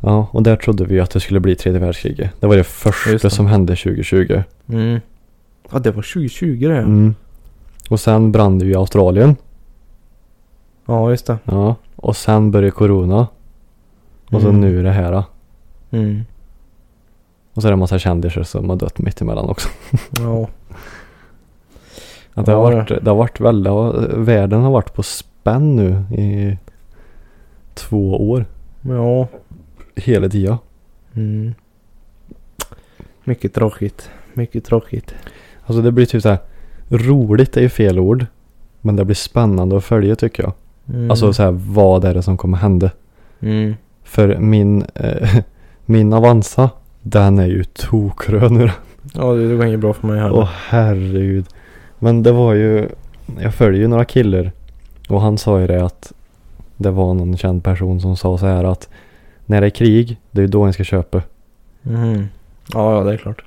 Ja, 0.00 0.26
och 0.32 0.42
där 0.42 0.56
trodde 0.56 0.84
vi 0.84 1.00
att 1.00 1.10
det 1.10 1.20
skulle 1.20 1.40
bli 1.40 1.56
tredje 1.56 1.80
världskriget. 1.80 2.30
Det 2.40 2.46
var 2.46 2.56
det 2.56 2.64
första 2.64 3.28
det. 3.28 3.30
som 3.30 3.46
hände 3.46 3.76
2020. 3.76 4.42
Mm. 4.68 5.00
Ja, 5.72 5.78
det 5.78 5.90
var 5.90 6.02
2020 6.02 6.68
det. 6.68 6.76
Mm. 6.78 7.14
Och 7.90 8.00
sen 8.00 8.32
brann 8.32 8.58
det 8.58 8.64
ju 8.64 8.72
i 8.72 8.74
Australien. 8.74 9.36
Ja, 10.86 11.10
just 11.10 11.26
det. 11.26 11.38
Ja. 11.44 11.74
Och 11.96 12.16
sen 12.16 12.50
började 12.50 12.70
corona. 12.70 13.26
Och 14.32 14.40
så 14.40 14.48
Mm. 14.48 14.60
nu 14.60 14.78
är 14.78 14.82
det 14.82 14.90
här. 14.90 15.24
Mm. 15.90 16.22
Och 17.54 17.62
så 17.62 17.68
är 17.68 17.70
det 17.72 17.74
en 17.74 17.78
massa 17.78 17.98
kändisar 17.98 18.42
som 18.42 18.68
har 18.70 18.76
dött 18.76 18.98
mitt 18.98 19.20
emellan 19.20 19.48
också. 19.48 19.68
Ja. 20.18 20.48
Att 22.34 22.46
det, 22.46 22.52
har 22.52 22.62
varit, 22.62 22.88
det 23.04 23.10
har 23.10 23.16
varit 23.16 23.40
väldigt, 23.40 23.72
världen 24.14 24.60
har 24.62 24.70
varit 24.70 24.94
på 24.94 25.02
spänn 25.02 25.76
nu 25.76 26.04
i 26.22 26.58
två 27.74 28.30
år. 28.30 28.44
Ja. 28.82 29.28
Hela 29.96 30.28
tiden. 30.28 30.56
Mm. 31.14 31.54
Mycket 33.24 33.54
tråkigt. 33.54 34.10
Mycket 34.34 34.64
tråkigt. 34.64 35.14
Alltså 35.66 35.82
det 35.82 35.92
blir 35.92 36.06
typ 36.06 36.22
så 36.22 36.28
här. 36.28 36.38
Roligt 36.88 37.56
är 37.56 37.60
ju 37.60 37.68
fel 37.68 37.98
ord. 37.98 38.26
Men 38.80 38.96
det 38.96 39.04
blir 39.04 39.14
spännande 39.14 39.76
att 39.76 39.84
följa 39.84 40.16
tycker 40.16 40.42
jag. 40.42 40.52
Mm. 40.88 41.10
Alltså 41.10 41.32
så 41.32 41.42
här, 41.42 41.50
vad 41.50 42.04
är 42.04 42.14
det 42.14 42.22
som 42.22 42.36
kommer 42.36 42.58
hända? 42.58 42.90
Mm. 43.40 43.74
För 44.12 44.36
min, 44.38 44.84
eh, 44.94 45.36
min 45.86 46.12
Avanza, 46.12 46.70
den 47.02 47.38
är 47.38 47.46
ju 47.46 47.64
tokröd 47.64 48.52
nu. 48.52 48.70
Ja, 49.14 49.32
det, 49.32 49.56
går 49.56 49.66
inget 49.66 49.80
bra 49.80 49.92
för 49.92 50.06
mig 50.06 50.20
heller. 50.20 50.36
Åh 50.36 50.48
herregud. 50.68 51.46
Men 51.98 52.22
det 52.22 52.32
var 52.32 52.54
ju, 52.54 52.88
jag 53.40 53.54
följer 53.54 53.80
ju 53.80 53.88
några 53.88 54.04
killar. 54.04 54.52
Och 55.08 55.20
han 55.20 55.38
sa 55.38 55.60
ju 55.60 55.66
det 55.66 55.84
att 55.84 56.12
det 56.76 56.90
var 56.90 57.14
någon 57.14 57.36
känd 57.36 57.64
person 57.64 58.00
som 58.00 58.16
sa 58.16 58.38
så 58.38 58.46
här 58.46 58.64
att 58.64 58.88
när 59.46 59.60
det 59.60 59.66
är 59.66 59.70
krig, 59.70 60.20
det 60.30 60.40
är 60.40 60.42
ju 60.42 60.48
då 60.48 60.62
en 60.62 60.72
ska 60.72 60.84
köpa. 60.84 61.22
Mhm. 61.82 62.28
Ja, 62.72 62.98
ja, 62.98 63.04
det 63.04 63.12
är 63.12 63.16
klart. 63.16 63.44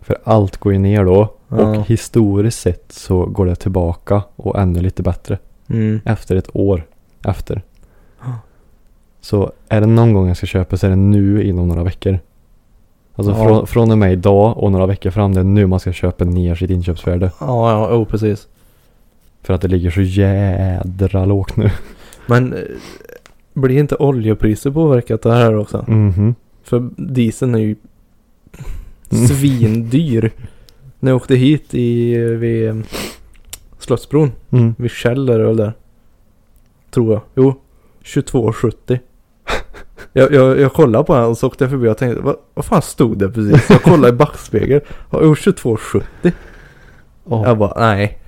För 0.00 0.16
allt 0.24 0.56
går 0.56 0.72
ju 0.72 0.78
ner 0.78 1.04
då. 1.04 1.32
Ja. 1.48 1.56
Och 1.56 1.86
historiskt 1.86 2.60
sett 2.60 2.92
så 2.92 3.26
går 3.26 3.46
det 3.46 3.56
tillbaka 3.56 4.22
och 4.36 4.58
ännu 4.58 4.80
lite 4.80 5.02
bättre. 5.02 5.38
Mm. 5.68 6.00
Efter 6.04 6.36
ett 6.36 6.56
år 6.56 6.86
efter. 7.24 7.62
Så 9.20 9.52
är 9.68 9.80
det 9.80 9.86
någon 9.86 10.12
gång 10.12 10.28
jag 10.28 10.36
ska 10.36 10.46
köpa 10.46 10.76
så 10.76 10.86
är 10.86 10.90
det 10.90 10.96
nu 10.96 11.44
inom 11.44 11.68
några 11.68 11.84
veckor. 11.84 12.18
Alltså 13.14 13.32
Ja. 13.32 13.44
från, 13.48 13.66
från 13.66 13.90
och 13.90 13.98
med 13.98 14.12
idag 14.12 14.58
och 14.58 14.72
några 14.72 14.86
veckor 14.86 15.10
fram. 15.10 15.34
Det 15.34 15.40
är 15.40 15.44
nu 15.44 15.66
man 15.66 15.80
ska 15.80 15.92
köpa 15.92 16.24
ner 16.24 16.54
sitt 16.54 16.70
inköpsvärde. 16.70 17.30
Ja, 17.40 17.70
ja, 17.90 17.96
oh, 17.96 18.04
precis. 18.04 18.48
För 19.42 19.54
att 19.54 19.60
det 19.60 19.68
ligger 19.68 19.90
så 19.90 20.00
jädra 20.02 21.24
lågt 21.24 21.56
nu. 21.56 21.70
Men 22.26 22.52
eh, 22.52 22.58
blir 23.54 23.78
inte 23.78 23.96
oljepriser 23.96 24.70
påverkat 24.70 25.22
det 25.22 25.32
här 25.32 25.56
också? 25.56 25.84
Mhm. 25.88 26.34
För 26.62 26.88
dieseln 26.96 27.54
är 27.54 27.58
ju 27.58 27.76
Mm. 29.12 29.26
svindyr. 29.28 30.30
När 31.00 31.10
jag 31.10 31.16
åkte 31.16 31.34
hit 31.36 31.74
i, 31.74 32.14
vid 32.18 32.68
eh, 32.68 32.76
Slottsbron, 33.78 34.32
Mm. 34.50 34.74
vid 34.78 34.90
Kjell 34.90 35.28
är 35.28 35.38
det 35.38 35.44
väl 35.44 35.56
där. 35.56 35.72
Tror 36.90 37.12
jag. 37.12 37.22
Jo, 37.34 37.54
22,70. 38.04 38.98
Jag, 40.12 40.32
jag, 40.32 40.60
jag 40.60 40.72
kollade 40.72 41.04
på 41.04 41.14
den 41.14 41.24
och 41.24 41.38
så 41.38 41.46
åkte 41.46 41.64
jag 41.64 41.70
förbi 41.70 41.88
och 41.88 41.98
tänkte, 41.98 42.22
vad, 42.22 42.36
vad 42.54 42.64
fan 42.64 42.82
stod 42.82 43.18
det 43.18 43.28
precis? 43.30 43.70
Jag 43.70 43.82
kollade 43.82 44.08
i 44.08 44.12
backspegeln. 44.16 44.80
Ja, 45.10 45.18
Jo, 45.22 45.34
22,70. 45.34 46.02
Ja, 47.28 47.46
Jag 47.46 47.58
bara, 47.58 47.80
nej. 47.80 48.18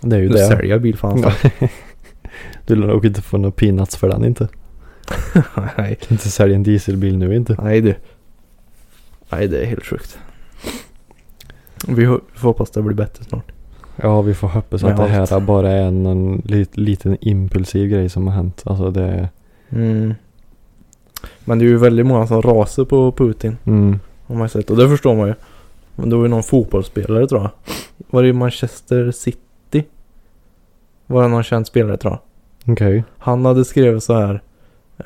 det 0.00 0.16
är 0.16 0.20
ju 0.20 0.28
Nu 0.28 0.34
det. 0.34 0.46
säljer 0.46 0.64
jag 0.70 0.82
bil 0.82 0.96
fan. 0.96 1.20
Ja. 1.22 1.50
Du 2.66 2.76
lär 2.76 2.86
nog 2.86 3.06
inte 3.06 3.22
få 3.22 3.36
några 3.38 3.50
peanuts 3.52 3.96
för 3.96 4.08
den 4.08 4.24
inte. 4.24 4.48
nej. 5.78 5.94
Kan 6.00 6.08
inte 6.10 6.30
sälja 6.30 6.56
en 6.56 6.62
dieselbil 6.62 7.18
nu 7.18 7.36
inte. 7.36 7.56
Nej 7.62 7.80
du. 7.80 7.94
Nej 9.30 9.48
det 9.48 9.60
är 9.62 9.66
helt 9.66 9.84
sjukt. 9.86 10.18
Vi 11.88 12.06
får 12.06 12.20
hoppas 12.40 12.70
det 12.70 12.82
blir 12.82 12.94
bättre 12.96 13.24
snart. 13.24 13.52
Ja, 13.96 14.22
vi 14.22 14.34
får 14.34 14.48
hoppas 14.48 14.84
att 14.84 14.96
det 14.96 15.06
här 15.06 15.40
bara 15.40 15.70
är 15.70 15.82
en, 15.82 16.06
en 16.06 16.42
lit, 16.44 16.76
liten 16.76 17.16
impulsiv 17.20 17.88
grej 17.90 18.08
som 18.08 18.26
har 18.26 18.34
hänt. 18.34 18.62
Alltså 18.66 18.90
det... 18.90 19.28
Mm. 19.72 20.14
Men 21.44 21.58
det 21.58 21.64
är 21.64 21.66
ju 21.66 21.76
väldigt 21.76 22.06
många 22.06 22.26
som 22.26 22.42
rasar 22.42 22.84
på 22.84 23.12
Putin. 23.12 23.56
Mm. 23.64 23.98
Har 24.26 24.34
man 24.34 24.48
sett. 24.48 24.70
Och 24.70 24.76
det 24.76 24.88
förstår 24.88 25.16
man 25.16 25.28
ju. 25.28 25.34
Men 25.96 26.10
det 26.10 26.16
var 26.16 26.22
ju 26.22 26.28
någon 26.28 26.42
fotbollsspelare 26.42 27.26
tror 27.26 27.40
jag. 27.40 27.50
Var 28.10 28.22
det 28.22 28.28
i 28.28 28.32
Manchester 28.32 29.10
City? 29.10 29.84
Var 31.06 31.22
det 31.22 31.28
någon 31.28 31.42
känd 31.42 31.66
spelare 31.66 31.96
tror 31.96 32.12
jag. 32.12 32.72
Okej. 32.72 33.04
Han 33.18 33.44
hade 33.44 33.64
skrivit 33.64 34.02
så 34.02 34.14
här. 34.14 34.42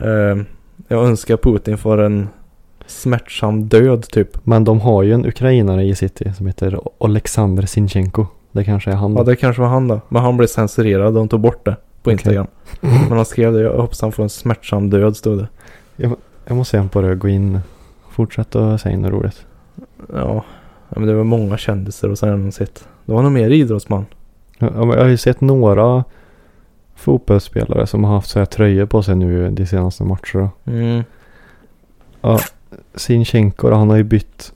Eh, 0.00 0.42
jag 0.88 1.06
önskar 1.06 1.36
Putin 1.36 1.78
för 1.78 1.98
en 1.98 2.28
smärtsam 2.86 3.68
död 3.68 4.02
typ. 4.02 4.46
Men 4.46 4.64
de 4.64 4.80
har 4.80 5.02
ju 5.02 5.12
en 5.12 5.26
ukrainare 5.26 5.84
i 5.84 5.94
city 5.94 6.32
som 6.36 6.46
heter 6.46 6.80
Oleksandr 6.98 7.66
Sinchenko. 7.66 8.26
Det 8.52 8.64
kanske 8.64 8.90
är 8.90 8.94
han 8.94 9.14
då. 9.14 9.20
Ja 9.20 9.24
det 9.24 9.36
kanske 9.36 9.62
var 9.62 9.68
han 9.68 9.88
då. 9.88 10.00
Men 10.08 10.22
han 10.22 10.36
blev 10.36 10.46
censurerad. 10.46 11.14
De 11.14 11.28
tog 11.28 11.40
bort 11.40 11.64
det 11.64 11.76
på. 12.10 12.12
Instagram. 12.12 12.46
Men 12.80 13.12
han 13.12 13.24
skrev 13.24 13.52
det. 13.52 13.60
Jag 13.60 13.76
hoppas 13.76 14.00
han 14.00 14.12
får 14.12 14.22
en 14.22 14.28
smärtsam 14.28 14.90
död 14.90 15.16
stod 15.16 15.38
det. 15.38 15.48
Jag 16.46 16.56
måste 16.56 16.76
igen 16.76 16.88
på 16.88 17.00
det 17.00 17.14
gå 17.14 17.28
in. 17.28 17.60
Fortsätt 18.10 18.56
att 18.56 18.80
säga 18.80 18.98
något 18.98 19.12
roligt. 19.12 19.46
Ja. 20.12 20.44
ja 20.88 21.00
men 21.00 21.06
det 21.06 21.14
var 21.14 21.24
många 21.24 21.56
kändisar 21.58 22.08
och 22.08 22.18
sen 22.18 22.28
har 22.28 22.36
man 22.36 22.52
sett. 22.52 22.88
Det 23.04 23.12
var 23.12 23.22
nog 23.22 23.32
mer 23.32 23.50
idrottsman. 23.50 24.06
Ja, 24.58 24.70
jag 24.74 25.02
har 25.02 25.08
ju 25.08 25.16
sett 25.16 25.40
några 25.40 26.04
fotbollsspelare 26.94 27.86
som 27.86 28.04
har 28.04 28.14
haft 28.14 28.30
så 28.30 28.38
här 28.38 28.46
tröjor 28.46 28.86
på 28.86 29.02
sig 29.02 29.16
nu 29.16 29.50
de 29.50 29.66
senaste 29.66 30.04
matcherna. 30.04 30.50
Mm. 30.64 31.02
Sinchenko 32.94 33.70
då, 33.70 33.76
han 33.76 33.90
har 33.90 33.96
ju 33.96 34.02
bytt. 34.02 34.52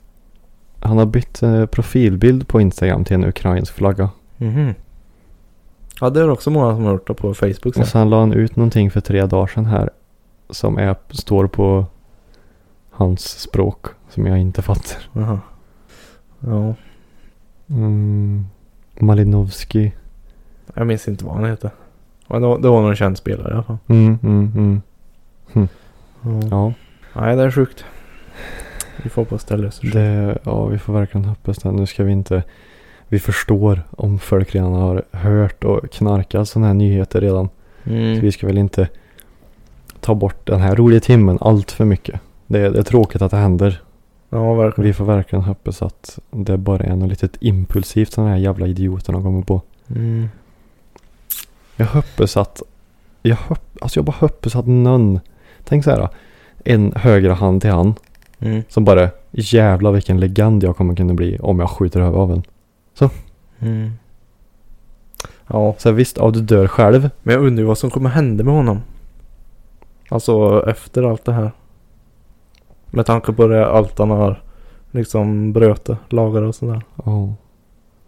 Han 0.79 0.97
har 0.97 1.05
bytt 1.05 1.43
eh, 1.43 1.65
profilbild 1.65 2.47
på 2.47 2.61
Instagram 2.61 3.05
till 3.05 3.15
en 3.15 3.25
ukrainsk 3.25 3.73
flagga. 3.73 4.09
Mhm. 4.37 4.73
Ja 6.01 6.09
det 6.09 6.19
är 6.21 6.29
också 6.29 6.49
många 6.49 6.75
som 6.75 6.83
har 6.83 6.91
gjort 6.91 7.07
det 7.07 7.13
på 7.13 7.33
Facebook 7.33 7.65
Och 7.65 7.73
sen. 7.75 7.85
sen 7.85 8.09
la 8.09 8.19
han 8.19 8.33
ut 8.33 8.55
någonting 8.55 8.91
för 8.91 9.01
tre 9.01 9.25
dagar 9.25 9.47
sedan 9.47 9.65
här. 9.65 9.89
Som 10.49 10.77
är, 10.77 10.95
står 11.09 11.47
på 11.47 11.85
hans 12.89 13.39
språk. 13.39 13.85
Som 14.09 14.25
jag 14.25 14.37
inte 14.39 14.61
fattar. 14.61 14.97
Jaha. 15.13 15.39
Ja. 16.39 16.75
Mm, 17.69 18.45
Malinovski. 18.99 19.93
Jag 20.73 20.87
minns 20.87 21.07
inte 21.07 21.25
vad 21.25 21.35
han 21.35 21.45
heter. 21.45 21.71
Men 22.27 22.41
det 22.41 22.47
var, 22.47 22.59
det 22.59 22.69
var 22.69 22.81
någon 22.81 22.95
känd 22.95 23.17
spelare 23.17 23.49
i 23.51 23.53
alla 23.53 23.63
fall. 23.63 23.77
Mm, 23.87 24.19
mm, 24.23 24.51
mm. 24.55 25.67
Ja. 26.23 26.39
Ja, 26.51 26.73
Nej 27.13 27.35
det 27.35 27.43
är 27.43 27.51
sjukt. 27.51 27.85
Vi 29.03 29.09
får 29.09 29.21
hoppas 29.21 29.45
det 29.45 29.57
löser 29.57 29.87
sig. 29.87 30.37
ja, 30.43 30.65
vi 30.65 30.77
får 30.77 30.93
verkligen 30.93 31.25
hoppas 31.25 31.57
det. 31.57 31.71
Nu 31.71 31.85
ska 31.85 32.03
vi 32.03 32.11
inte. 32.11 32.43
Vi 33.11 33.19
förstår 33.19 33.81
om 33.97 34.19
folk 34.19 34.55
redan 34.55 34.73
har 34.73 35.03
hört 35.11 35.63
och 35.63 35.91
knarkat 35.91 36.49
sådana 36.49 36.67
här 36.67 36.73
nyheter 36.73 37.21
redan. 37.21 37.49
Så 37.83 37.89
Mm. 37.89 38.19
vi 38.19 38.31
ska 38.31 38.47
väl 38.47 38.57
inte 38.57 38.87
ta 39.99 40.15
bort 40.15 40.47
den 40.47 40.59
här 40.61 40.75
roliga 40.75 40.99
timmen 40.99 41.37
allt 41.41 41.71
för 41.71 41.85
mycket. 41.85 42.19
Det 42.47 42.59
är, 42.59 42.69
det 42.71 42.79
är 42.79 42.83
tråkigt 42.83 43.21
att 43.21 43.31
det 43.31 43.37
händer. 43.37 43.81
Ja 44.29 44.53
verkligen. 44.53 44.87
Vi 44.87 44.93
får 44.93 45.05
verkligen 45.05 45.43
hoppas 45.45 45.81
att 45.81 46.19
det 46.31 46.57
bara 46.57 46.83
är 46.83 46.95
något 46.95 47.09
litet 47.09 47.37
impulsivt 47.39 48.11
som 48.11 48.23
den 48.23 48.33
här 48.33 48.39
jävla 48.39 48.67
idioterna 48.67 49.21
kommer 49.21 49.41
på. 49.41 49.61
Mm. 49.95 50.29
Jag 51.75 51.85
hoppas 51.85 52.37
att, 52.37 52.61
jag, 53.21 53.35
hopp, 53.35 53.77
alltså 53.81 53.97
jag 53.99 54.05
bara 54.05 54.15
hoppas 54.19 54.55
att 54.55 54.67
någon, 54.67 55.19
tänk 55.63 55.83
så 55.83 55.89
här. 55.91 56.09
En 56.65 56.93
högra 56.95 57.33
hand 57.33 57.61
till 57.61 57.71
han 57.71 57.93
Mm. 58.39 58.63
som 58.69 58.85
bara, 58.85 59.09
jävla 59.31 59.91
vilken 59.91 60.19
legend 60.19 60.63
jag 60.63 60.77
kommer 60.77 60.95
kunna 60.95 61.13
bli 61.13 61.37
om 61.39 61.59
jag 61.59 61.69
skjuter 61.69 61.99
över 62.01 62.17
av 62.17 62.31
en. 62.31 62.43
Mm. 63.59 63.91
Ja. 65.47 65.75
Så 65.77 65.91
visst, 65.91 66.17
ja 66.17 66.31
du 66.31 66.41
dör 66.41 66.67
själv. 66.67 67.09
Men 67.23 67.35
jag 67.35 67.45
undrar 67.45 67.63
vad 67.63 67.77
som 67.77 67.89
kommer 67.89 68.09
hända 68.09 68.43
med 68.43 68.53
honom. 68.53 68.81
Alltså 70.09 70.63
efter 70.67 71.03
allt 71.03 71.25
det 71.25 71.33
här. 71.33 71.51
Med 72.85 73.05
tanke 73.05 73.33
på 73.33 73.47
det 73.47 73.67
allt 73.67 73.99
han 73.99 74.09
har 74.09 74.41
liksom 74.91 75.53
bröte, 75.53 75.97
lagar 76.09 76.41
och 76.41 76.55
sådär. 76.55 76.81
Ja. 77.05 77.33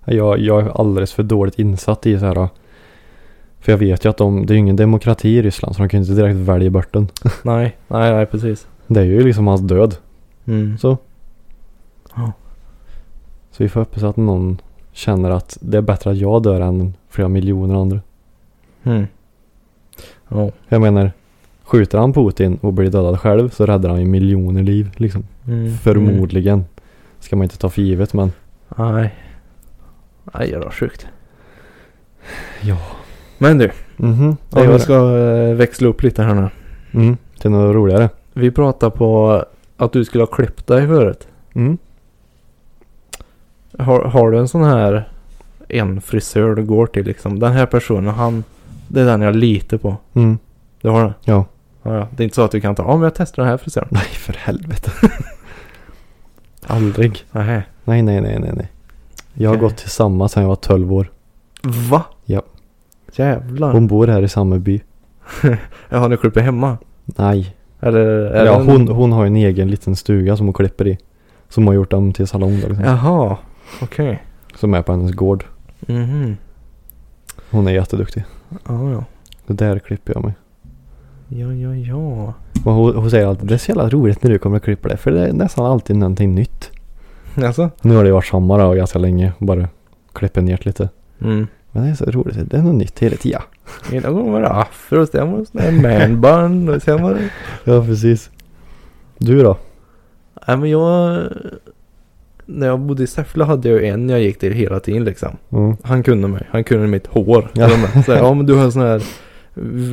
Jag, 0.05 0.39
jag 0.39 0.65
är 0.65 0.79
alldeles 0.79 1.13
för 1.13 1.23
dåligt 1.23 1.59
insatt 1.59 2.05
i 2.05 2.19
så 2.19 2.25
här. 2.25 2.49
För 3.59 3.71
jag 3.71 3.79
vet 3.79 4.05
ju 4.05 4.09
att 4.09 4.17
de, 4.17 4.45
det 4.45 4.51
är 4.53 4.55
ju 4.55 4.59
ingen 4.59 4.75
demokrati 4.75 5.29
i 5.29 5.41
Ryssland 5.41 5.75
så 5.75 5.81
de 5.81 5.89
kan 5.89 5.99
ju 5.99 6.09
inte 6.09 6.21
direkt 6.21 6.37
välja 6.37 6.69
bort 6.69 6.93
den. 6.93 7.07
nej, 7.43 7.77
nej, 7.87 8.13
nej 8.13 8.25
precis. 8.25 8.67
Det 8.87 8.99
är 8.99 9.03
ju 9.03 9.23
liksom 9.23 9.47
hans 9.47 9.61
död. 9.61 9.95
Mm. 10.45 10.77
Så. 10.77 10.97
Ja. 12.15 12.31
Så 13.51 13.63
vi 13.63 13.69
får 13.69 13.79
hoppas 13.79 14.03
att 14.03 14.17
någon 14.17 14.61
känner 14.93 15.29
att 15.29 15.57
det 15.61 15.77
är 15.77 15.81
bättre 15.81 16.11
att 16.11 16.17
jag 16.17 16.43
dör 16.43 16.61
än 16.61 16.93
flera 17.09 17.27
miljoner 17.27 17.75
andra. 17.75 17.99
Mm. 18.83 19.07
Ja. 20.29 20.51
Jag 20.67 20.81
menar, 20.81 21.11
skjuter 21.63 21.97
han 21.97 22.13
Putin 22.13 22.57
och 22.61 22.73
blir 22.73 22.89
dödad 22.89 23.19
själv 23.19 23.49
så 23.49 23.65
räddar 23.65 23.89
han 23.89 23.99
ju 23.99 24.05
miljoner 24.05 24.63
liv 24.63 24.91
liksom. 24.97 25.23
Mm. 25.47 25.71
Förmodligen. 25.77 26.65
Ska 27.19 27.35
man 27.35 27.43
inte 27.43 27.57
ta 27.57 27.69
för 27.69 27.81
givet 27.81 28.13
men 28.13 28.31
Mm. 28.77 28.95
Nej. 28.95 29.15
Nej, 30.33 30.51
det 30.51 30.59
var 30.59 30.69
sjukt. 30.71 31.07
Ja. 32.61 32.77
Men 33.37 33.57
du, 33.57 33.71
Mhm. 33.97 34.37
ja, 34.49 34.59
gör 34.59 34.67
vi 34.67 34.73
det. 34.73 34.79
ska 34.79 35.17
eh, 35.17 35.55
växla 35.55 35.87
upp 35.87 36.03
lite 36.03 36.23
här 36.23 36.33
nu. 36.35 36.49
Mm. 37.01 37.17
Till 37.39 37.51
något 37.51 37.75
roligare. 37.75 38.09
Vi 38.33 38.51
pratade 38.51 38.97
på 38.97 39.43
att 39.77 39.91
du 39.93 40.05
skulle 40.05 40.21
ha 40.21 40.27
klippt 40.27 40.67
dig 40.67 40.87
förut. 40.87 41.27
Mm. 41.53 41.77
Har, 43.79 44.01
har 44.03 44.31
du 44.31 44.39
en 44.39 44.47
sån 44.47 44.63
här 44.63 45.09
en 45.69 46.01
frisör 46.01 46.55
du 46.55 46.63
går 46.63 46.87
till 46.87 47.05
liksom? 47.05 47.39
Den 47.39 47.51
här 47.53 47.65
personen, 47.65 48.13
han, 48.13 48.43
det 48.87 49.01
är 49.01 49.05
den 49.05 49.21
jag 49.21 49.35
litar 49.35 49.77
på. 49.77 49.97
Mm. 50.13 50.37
Du 50.81 50.89
har 50.89 51.03
det? 51.03 51.13
Ja. 51.21 51.45
Ja, 51.83 51.95
ja. 51.97 52.07
Det 52.11 52.23
är 52.23 52.25
inte 52.25 52.35
så 52.35 52.41
att 52.41 52.51
du 52.51 52.61
kan 52.61 52.75
ta, 52.75 52.83
ja 52.83 52.93
men 52.93 53.03
jag 53.03 53.15
testar 53.15 53.43
den 53.43 53.49
här 53.49 53.57
frisören. 53.57 53.87
Nej 53.91 54.03
för 54.03 54.33
helvete. 54.33 54.91
Aldrig. 56.67 57.25
Nej. 57.31 57.63
Nej 57.83 58.01
nej 58.01 58.21
nej 58.21 58.39
nej 58.39 58.51
nej. 58.53 58.71
Jag 59.33 59.49
har 59.49 59.55
Okej. 59.55 59.69
gått 59.69 59.77
till 59.77 59.89
samma 59.89 60.27
sedan 60.27 60.43
jag 60.43 60.47
var 60.49 60.55
12 60.55 60.93
år. 60.93 61.11
Va? 61.63 62.03
Ja. 62.25 62.41
Jävlar. 63.15 63.71
Hon 63.71 63.87
bor 63.87 64.07
här 64.07 64.21
i 64.21 64.29
samma 64.29 64.59
by. 64.59 64.81
Ja, 65.89 65.97
har 65.99 66.09
ni 66.09 66.17
klippt 66.17 66.37
hemma? 66.37 66.77
Nej. 67.05 67.55
Eller? 67.79 68.05
är 68.05 68.45
ja, 68.45 68.61
hon, 68.61 68.87
hon 68.87 69.11
har 69.11 69.25
en 69.25 69.35
egen 69.35 69.71
liten 69.71 69.95
stuga 69.95 70.37
som 70.37 70.45
hon 70.45 70.53
klipper 70.53 70.87
i. 70.87 70.97
Som 71.49 71.67
har 71.67 71.73
gjort 71.73 71.93
om 71.93 72.13
till 72.13 72.27
salong 72.27 72.61
då, 72.61 72.67
liksom. 72.67 72.85
Jaha. 72.85 73.37
Okej. 73.81 74.23
Som 74.55 74.73
är 74.73 74.81
på 74.81 74.91
hennes 74.91 75.11
gård. 75.11 75.45
Mhm. 75.79 76.37
Hon 77.51 77.67
är 77.67 77.71
jätteduktig. 77.71 78.23
Ja, 78.49 78.91
ja. 78.91 79.03
Och 79.45 79.55
där 79.55 79.79
klipper 79.79 80.13
jag 80.13 80.23
mig. 80.23 80.33
Ja, 81.27 81.53
ja, 81.53 81.75
ja. 81.75 82.33
Hon, 82.63 82.95
hon 82.95 83.11
säger 83.11 83.27
alltid 83.27 83.47
det 83.47 83.53
är 83.53 83.57
så 83.57 83.71
jävla 83.71 83.89
roligt 83.89 84.23
när 84.23 84.31
du 84.31 84.39
kommer 84.39 84.57
och 84.57 84.63
klipper 84.63 84.89
dig. 84.89 84.97
För 84.97 85.11
det 85.11 85.27
är 85.27 85.33
nästan 85.33 85.65
alltid 85.65 85.95
någonting 85.95 86.35
nytt. 86.35 86.71
Alltså? 87.35 87.69
Nu 87.81 87.95
har 87.95 88.03
det 88.03 88.11
varit 88.11 88.25
sommar 88.25 88.59
då, 88.59 88.73
ganska 88.73 88.99
länge. 88.99 89.33
Bara 89.39 89.67
klipper 90.13 90.41
ner 90.41 90.59
lite. 90.61 90.89
Mm. 91.21 91.47
Men 91.71 91.83
det 91.83 91.89
är 91.89 91.95
så 91.95 92.05
roligt. 92.05 92.49
Det 92.49 92.57
är 92.57 92.61
något 92.61 92.75
nytt 92.75 92.99
hela 92.99 93.15
tiden. 93.15 93.41
Ena 93.91 94.09
gången 94.11 94.33
var 94.33 94.41
det 94.41 94.49
afro, 94.49 95.05
sen 95.05 95.31
var 95.31 95.39
det 95.39 95.45
sån 95.45 95.61
här 95.61 95.71
manbun 95.71 96.69
och 96.69 96.81
sen 96.81 97.03
var 97.03 97.13
det... 97.13 97.29
Ja 97.63 97.85
precis. 97.85 98.29
Du 99.17 99.43
då? 99.43 99.57
Nej 100.47 100.57
men 100.57 100.69
jag... 100.69 101.23
När 102.45 102.67
jag 102.67 102.79
bodde 102.79 103.03
i 103.03 103.07
Säffle 103.07 103.43
hade 103.43 103.69
jag 103.69 103.83
en 103.83 104.09
jag 104.09 104.21
gick 104.21 104.39
till 104.39 104.53
hela 104.53 104.79
tiden 104.79 105.03
liksom. 105.03 105.37
Mm. 105.49 105.77
Han 105.83 106.03
kunde 106.03 106.27
mig. 106.27 106.47
Han 106.49 106.63
kunde 106.63 106.87
mitt 106.87 107.07
hår. 107.07 107.51
Ja. 107.53 107.69
Så, 108.05 108.11
här, 108.11 108.17
ja 108.23 108.33
men 108.33 108.45
du 108.45 108.53
har 108.53 108.63
en 108.63 108.71
sån 108.71 108.81
här 108.81 109.03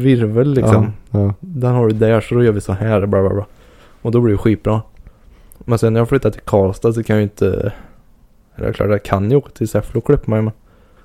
virvel 0.02 0.54
liksom. 0.54 0.92
Ja, 1.10 1.20
ja. 1.20 1.34
Den 1.40 1.72
har 1.72 1.88
du 1.88 1.94
där 1.94 2.20
så 2.20 2.34
då 2.34 2.44
gör 2.44 2.52
vi 2.52 2.60
så 2.60 2.72
här. 2.72 3.06
Bla, 3.06 3.20
bla, 3.20 3.34
bla. 3.34 3.46
Och 4.02 4.10
då 4.10 4.20
blir 4.20 4.32
det 4.32 4.38
skitbra. 4.38 4.82
Men 5.58 5.78
sen 5.78 5.92
när 5.92 6.00
jag 6.00 6.08
flyttade 6.08 6.32
till 6.32 6.42
Karlstad 6.44 6.92
så 6.92 7.02
kan 7.02 7.16
jag 7.16 7.20
ju 7.20 7.22
inte... 7.22 7.72
Det 8.56 8.64
är 8.64 8.72
klart 8.72 8.90
jag 8.90 9.02
kan 9.02 9.30
ju 9.30 9.36
åka 9.36 9.50
till 9.50 9.68
Säffle 9.68 9.98
och 9.98 10.06
klippa 10.06 10.30
mig 10.30 10.42
men. 10.42 10.52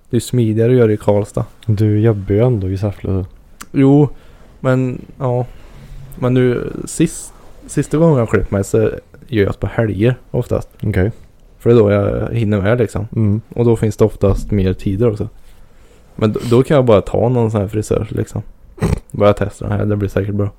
Det 0.10 0.18
är 0.18 0.22
smidigare 0.22 0.72
att 0.72 0.78
göra 0.78 0.88
det 0.88 0.94
i 0.94 0.98
Karlstad. 0.98 1.46
Du 1.66 2.00
jobbar 2.00 2.36
ju 2.36 2.40
ändå 2.40 2.70
i 2.70 2.78
Säffle. 2.78 3.26
Jo, 3.72 4.10
men 4.60 5.02
ja. 5.20 5.46
Men 6.20 6.34
nu 6.34 6.72
sist, 6.86 7.34
sista 7.68 7.98
gången 7.98 8.18
jag 8.18 8.30
klippt 8.30 8.52
mig 8.52 8.64
så 8.64 8.78
gör 9.28 9.44
jag 9.44 9.54
det 9.54 9.60
på 9.60 9.68
helger 9.68 10.16
oftast. 10.32 10.70
Okej. 10.84 11.12
För 11.66 11.70
det 11.70 11.76
är 11.76 11.80
då 11.80 11.92
jag 11.92 12.34
hinner 12.34 12.62
med 12.62 12.78
liksom. 12.78 13.08
Mm. 13.16 13.42
Och 13.50 13.66
då 13.66 13.76
finns 13.76 13.98
det 13.98 14.06
oftast 14.06 14.52
mer 14.52 14.74
tider 14.74 15.12
också. 15.12 15.30
Men 16.16 16.34
då, 16.34 16.40
då 16.50 16.64
kan 16.64 16.76
jag 16.76 16.86
bara 16.86 17.02
ta 17.02 17.30
någon 17.30 17.52
sån 17.52 17.62
här 17.62 17.68
frisör 17.68 18.08
liksom. 18.10 18.44
Bara 19.12 19.34
testa 19.34 19.68
den 19.68 19.80
här, 19.80 19.86
det 19.86 19.96
blir 19.96 20.10
säkert 20.10 20.36
bra. 20.36 20.54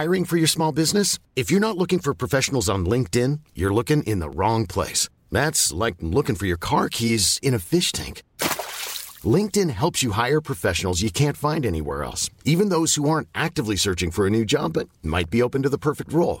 Hiring 0.00 0.24
for 0.24 0.38
your 0.38 0.46
small 0.46 0.74
business? 0.74 1.18
If 1.34 1.52
you're 1.52 1.60
not 1.60 1.76
looking 1.76 1.98
for 1.98 2.14
professionals 2.14 2.68
on 2.68 2.88
LinkedIn, 2.88 3.40
you're 3.54 3.74
looking 3.74 4.02
in 4.02 4.20
the 4.20 4.28
wrong 4.28 4.66
place. 4.66 5.08
That's 5.32 5.84
like 5.84 5.96
looking 6.00 6.36
for 6.36 6.46
your 6.46 6.60
car 6.60 6.88
keys 6.88 7.38
in 7.42 7.54
a 7.54 7.58
fish 7.58 7.92
tank. 7.92 8.22
LinkedIn 9.36 9.70
helps 9.70 10.02
you 10.02 10.12
hire 10.12 10.40
professionals 10.40 11.02
you 11.02 11.10
can't 11.10 11.36
find 11.36 11.66
anywhere 11.66 12.04
else, 12.04 12.30
even 12.44 12.68
those 12.68 13.00
who 13.00 13.08
aren't 13.08 13.28
actively 13.34 13.76
searching 13.76 14.10
for 14.10 14.26
a 14.26 14.30
new 14.30 14.44
job 14.44 14.72
but 14.72 14.88
might 15.02 15.30
be 15.30 15.42
open 15.42 15.62
to 15.62 15.70
the 15.70 15.78
perfect 15.78 16.12
role. 16.12 16.40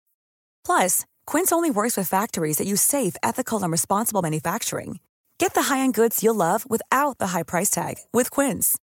Plus, 0.65 1.05
Quince 1.25 1.51
only 1.51 1.69
works 1.71 1.97
with 1.97 2.07
factories 2.09 2.57
that 2.57 2.67
use 2.67 2.81
safe, 2.81 3.15
ethical, 3.21 3.61
and 3.63 3.71
responsible 3.71 4.21
manufacturing. 4.21 4.99
Get 5.39 5.53
the 5.53 5.73
high-end 5.73 5.95
goods 5.95 6.23
you'll 6.23 6.35
love 6.35 6.65
without 6.69 7.17
the 7.17 7.27
high 7.27 7.43
price 7.43 7.69
tag 7.69 7.95
with 8.13 8.29
Quince. 8.31 8.77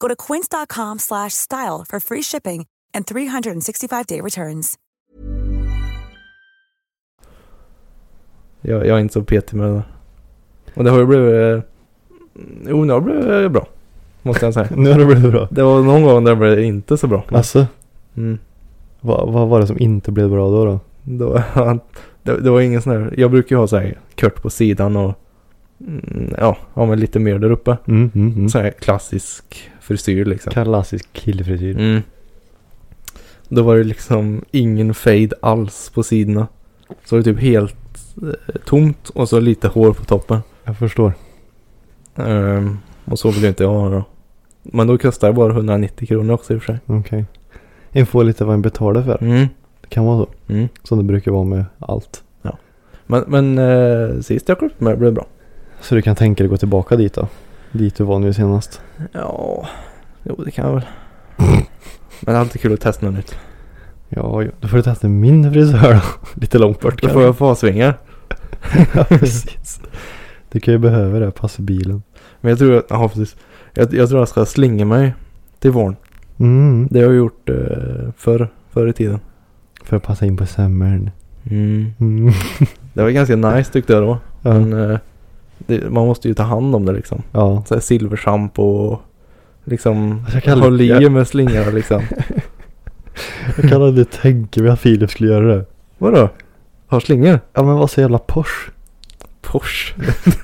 Go 0.00 0.08
to 0.08 0.16
quince.com 0.16 0.98
slash 0.98 1.32
style 1.34 1.84
for 1.88 2.00
free 2.00 2.22
shipping 2.22 2.66
and 2.94 3.06
365-day 3.06 4.20
returns. 4.20 4.74
Jag, 8.60 8.86
jag 8.86 8.96
är 8.96 9.00
inte 9.00 9.14
så 9.14 9.22
petig 9.22 9.56
med 9.56 9.66
det 9.68 9.74
där. 9.74 9.84
Och 10.74 10.84
det 10.84 10.90
har 10.90 10.98
ju 10.98 11.06
blivit... 11.06 11.34
eh, 11.34 11.70
Jo, 12.68 12.84
det 12.84 12.92
har 12.92 13.00
blivit 13.00 13.52
bra. 13.52 13.66
Måste 14.22 14.44
jag 14.44 14.54
säga. 14.54 14.68
Nu 14.76 14.92
har 14.92 14.98
det 14.98 15.06
blivit 15.06 15.30
bra. 15.32 15.48
Det 15.50 15.62
var 15.62 15.82
någon 15.82 16.02
gång 16.02 16.24
där 16.24 16.30
det 16.32 16.36
blev 16.36 16.60
inte 16.64 16.98
så 16.98 17.06
bra. 17.06 17.24
Alltså, 17.28 17.66
Mm. 18.16 18.38
vad, 19.00 19.32
vad 19.32 19.48
var 19.48 19.60
det 19.60 19.66
som 19.66 19.78
inte 19.78 20.12
blev 20.12 20.30
bra 20.30 20.50
då? 20.50 20.64
då? 20.64 20.80
Då, 21.04 21.34
det, 22.22 22.40
det 22.40 22.50
var 22.50 22.60
ingen 22.60 22.82
sån 22.82 22.92
här... 22.92 23.14
Jag 23.16 23.30
brukar 23.30 23.56
ju 23.56 23.60
ha 23.60 23.66
så 23.66 23.76
här 23.76 23.98
kört 24.14 24.42
på 24.42 24.50
sidan 24.50 24.96
och... 24.96 25.20
Mm, 25.80 26.34
ja, 26.38 26.56
ja, 26.74 26.86
men 26.86 27.00
lite 27.00 27.18
mer 27.18 27.38
där 27.38 27.50
uppe. 27.50 27.76
Mm, 27.86 28.10
mm, 28.14 28.32
mm. 28.32 28.48
Sån 28.48 28.60
här 28.60 28.70
klassisk 28.70 29.70
frisyr 29.80 30.24
liksom. 30.24 30.52
Klassisk 30.52 31.12
killfrisyr. 31.12 31.78
Mm. 31.78 32.02
Då 33.48 33.62
var 33.62 33.76
det 33.76 33.84
liksom 33.84 34.44
ingen 34.50 34.94
fade 34.94 35.30
alls 35.42 35.90
på 35.94 36.02
sidorna. 36.02 36.46
Så 37.04 37.16
var 37.16 37.22
det 37.22 37.32
typ 37.32 37.40
helt 37.40 37.76
eh, 38.22 38.60
tomt 38.64 39.08
och 39.08 39.28
så 39.28 39.40
lite 39.40 39.68
hår 39.68 39.92
på 39.92 40.04
toppen. 40.04 40.40
Jag 40.64 40.78
förstår. 40.78 41.12
Ehm, 42.16 42.78
och 43.04 43.18
så 43.18 43.30
vill 43.30 43.42
jag 43.42 43.50
inte 43.50 43.64
ha 43.64 43.88
då. 43.88 44.04
Men 44.62 44.86
då 44.86 44.98
kostar 44.98 45.28
det 45.28 45.34
bara 45.34 45.52
190 45.52 46.08
kronor 46.08 46.34
också 46.34 46.54
i 46.54 46.56
och 46.56 46.62
för 46.62 46.72
sig. 46.72 46.80
Okej. 46.86 47.24
En 47.90 48.06
får 48.06 48.24
lite 48.24 48.44
vad 48.44 48.54
en 48.54 48.62
betalar 48.62 49.02
för. 49.02 49.22
Mm. 49.22 49.46
Det 49.84 49.90
kan 49.90 50.04
vara 50.04 50.24
så. 50.24 50.52
Mm. 50.52 50.68
Som 50.82 50.98
det 50.98 51.04
brukar 51.04 51.30
vara 51.30 51.44
med 51.44 51.64
allt. 51.78 52.24
Men, 53.06 53.24
men 53.26 53.58
eh, 53.58 54.20
sist 54.20 54.48
jag 54.48 54.58
klippte 54.58 54.84
mig 54.84 54.96
blev 54.96 55.10
det 55.10 55.14
bra. 55.14 55.26
Så 55.80 55.94
du 55.94 56.02
kan 56.02 56.16
tänka 56.16 56.42
dig 56.42 56.50
gå 56.50 56.56
tillbaka 56.56 56.96
dit 56.96 57.14
då? 57.14 57.28
Dit 57.72 57.96
du 57.96 58.04
var 58.04 58.18
nu 58.18 58.32
senast. 58.32 58.80
Ja, 59.12 59.68
jo 60.22 60.34
det 60.44 60.50
kan 60.50 60.66
jag 60.66 60.74
väl. 60.74 60.84
Men 61.36 61.64
det 62.20 62.32
är 62.32 62.36
alltid 62.36 62.60
kul 62.60 62.72
att 62.72 62.80
testa 62.80 63.06
något 63.06 63.14
nytt. 63.14 63.38
Ja, 64.08 64.42
ja. 64.42 64.50
då 64.60 64.68
får 64.68 64.76
du 64.76 64.82
testa 64.82 65.08
min 65.08 65.52
frisör 65.52 65.94
då. 65.94 66.00
Lite 66.40 66.58
långt 66.58 66.80
bort 66.80 67.02
Då 67.02 67.08
får 67.08 67.22
jag 67.22 67.36
fasvingar. 67.36 67.98
ja, 68.94 69.04
precis. 69.04 69.80
Du 70.48 70.60
kan 70.60 70.74
ju 70.74 70.78
behöva 70.78 71.18
det. 71.18 71.30
Passa 71.30 71.62
bilen. 71.62 72.02
Men 72.40 72.50
jag 72.50 72.58
tror 72.58 72.76
att, 72.76 72.86
ja 72.88 73.08
precis. 73.08 73.36
Jag, 73.74 73.94
jag 73.94 74.08
tror 74.08 74.20
jag 74.20 74.28
ska 74.28 74.44
slinga 74.44 74.84
mig 74.84 75.14
till 75.58 75.70
våren. 75.70 75.96
Mm. 76.38 76.88
Det 76.90 76.98
har 76.98 77.06
jag 77.06 77.16
gjort 77.16 77.48
eh, 77.48 77.56
förr, 78.16 78.48
förr 78.70 78.86
i 78.86 78.92
tiden. 78.92 79.20
För 79.84 79.96
att 79.96 80.02
passa 80.02 80.26
in 80.26 80.36
på 80.36 80.46
sommaren. 80.46 81.10
Mm. 81.50 81.92
Mm. 82.00 82.32
Det 82.92 83.02
var 83.02 83.10
ganska 83.10 83.36
nice 83.36 83.72
tyckte 83.72 83.92
jag 83.92 84.02
då. 84.02 84.18
Ja. 84.42 84.52
Men 84.52 84.90
eh, 84.90 84.98
det, 85.58 85.90
man 85.90 86.06
måste 86.06 86.28
ju 86.28 86.34
ta 86.34 86.42
hand 86.42 86.74
om 86.74 86.84
det 86.86 86.92
liksom. 86.92 87.22
ja. 87.32 87.64
Så 87.68 87.74
här 87.74 87.80
silverschampo 87.80 88.62
och 88.62 89.00
liksom 89.64 90.24
Alltså, 90.34 90.50
håll 90.50 90.80
i 90.80 90.86
jag- 90.88 91.12
med 91.12 91.28
slingarna 91.28 91.70
liksom. 91.70 92.02
Jag 93.56 93.70
kan 93.70 93.82
aldrig 93.82 94.10
tänka 94.10 94.62
mig 94.62 94.70
att 94.70 94.80
Filip 94.80 95.10
skulle 95.10 95.32
göra 95.32 95.54
det. 95.56 95.64
Vadå? 95.98 96.28
Har 96.86 97.00
slingor? 97.00 97.40
Ja 97.52 97.62
men 97.62 97.74
vad 97.76 97.90
så 97.90 98.00
jävla 98.00 98.18
Porsche. 98.18 98.70
Porsche. 99.42 99.94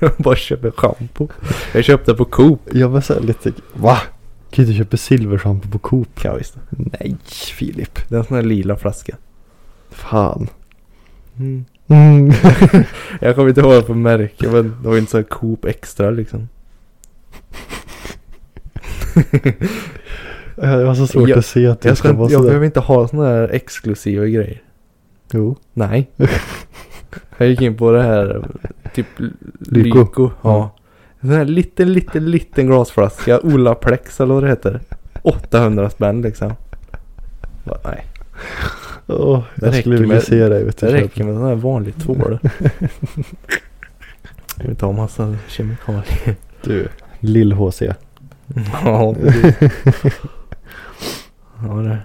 Jag 0.01 0.11
bara 0.17 0.35
köper 0.35 0.71
schampo. 0.71 1.27
Jag 1.73 1.83
köpte 1.83 2.13
på 2.13 2.25
Coop. 2.25 2.59
Jag 2.71 2.89
var 2.89 3.01
så 3.01 3.13
här 3.13 3.21
lite, 3.21 3.51
va? 3.73 3.97
Kan 4.51 4.65
du 4.65 4.73
köpa 4.73 4.97
silverschampo 4.97 5.69
på 5.69 5.79
Coop? 5.79 6.09
Ja 6.23 6.35
visst. 6.35 6.57
Nej 6.69 7.17
Filip. 7.57 8.09
Det 8.09 8.15
är 8.15 8.19
en 8.19 8.25
sån 8.25 8.35
här 8.35 8.43
lila 8.43 8.75
flaska. 8.75 9.15
Fan. 9.91 10.47
Mm. 11.39 11.65
Mm. 11.87 12.31
Jag 13.21 13.35
kommer 13.35 13.49
inte 13.49 13.61
ihåg 13.61 13.85
för 13.85 13.93
märke 13.93 14.49
men 14.49 14.75
det 14.83 14.89
var 14.89 14.97
inte 14.97 15.11
så 15.11 15.17
här 15.17 15.23
Coop 15.23 15.65
Extra 15.65 16.09
liksom. 16.09 16.49
jag 20.55 20.85
har 20.87 20.95
så 20.95 21.07
svårt 21.07 21.29
Jag- 21.29 21.39
att 21.39 21.45
se 21.45 21.67
att 21.67 21.81
det 21.81 21.89
Jag, 21.89 21.97
ska, 21.97 22.07
ska, 22.07 22.17
vara 22.17 22.31
jag 22.31 22.43
behöver 22.43 22.65
inte 22.65 22.79
ha 22.79 23.07
såna 23.07 23.25
här 23.27 23.49
exklusiva 23.53 24.25
grejer. 24.25 24.61
Jo. 25.31 25.55
Nej. 25.73 26.09
jag 27.37 27.49
gick 27.49 27.61
in 27.61 27.77
på 27.77 27.91
det 27.91 28.03
här 28.03 28.45
typ 28.93 29.07
Lyko. 29.59 29.97
Lyko. 29.99 30.31
Ja. 30.41 30.75
En 31.19 31.29
sån 31.29 31.37
här 31.37 31.45
liten, 31.45 31.93
liten, 31.93 32.31
liten 32.31 32.67
glasflaska. 32.67 33.39
Olaplex 33.39 34.19
eller 34.21 34.33
vad 34.33 34.43
det 34.43 34.49
heter. 34.49 34.79
800 35.21 35.89
spänn 35.89 36.21
liksom. 36.21 36.53
Bara, 37.63 37.79
nej. 37.83 38.05
Det 39.05 39.43
jag 39.61 39.75
skulle 39.75 39.95
vilja 39.97 40.13
med- 40.15 40.23
se 40.23 40.49
dig. 40.49 40.63
Vet 40.63 40.77
du, 40.77 40.85
Det 40.85 40.91
köpa. 40.91 41.03
räcker 41.03 41.23
med 41.23 41.35
sån 41.35 41.43
här 41.45 41.55
vanlig 41.55 41.95
tvål. 41.97 42.39
Jag 44.57 44.63
vill 44.63 44.69
inte 44.69 44.85
ha 44.85 44.91
massa 44.93 45.35
kemikalier. 45.47 46.35
Du, 46.63 46.87
lill-HC. 47.19 47.93
Ja, 48.83 49.15
precis. 49.21 49.55
Ja, 51.67 51.73
det. 51.73 51.97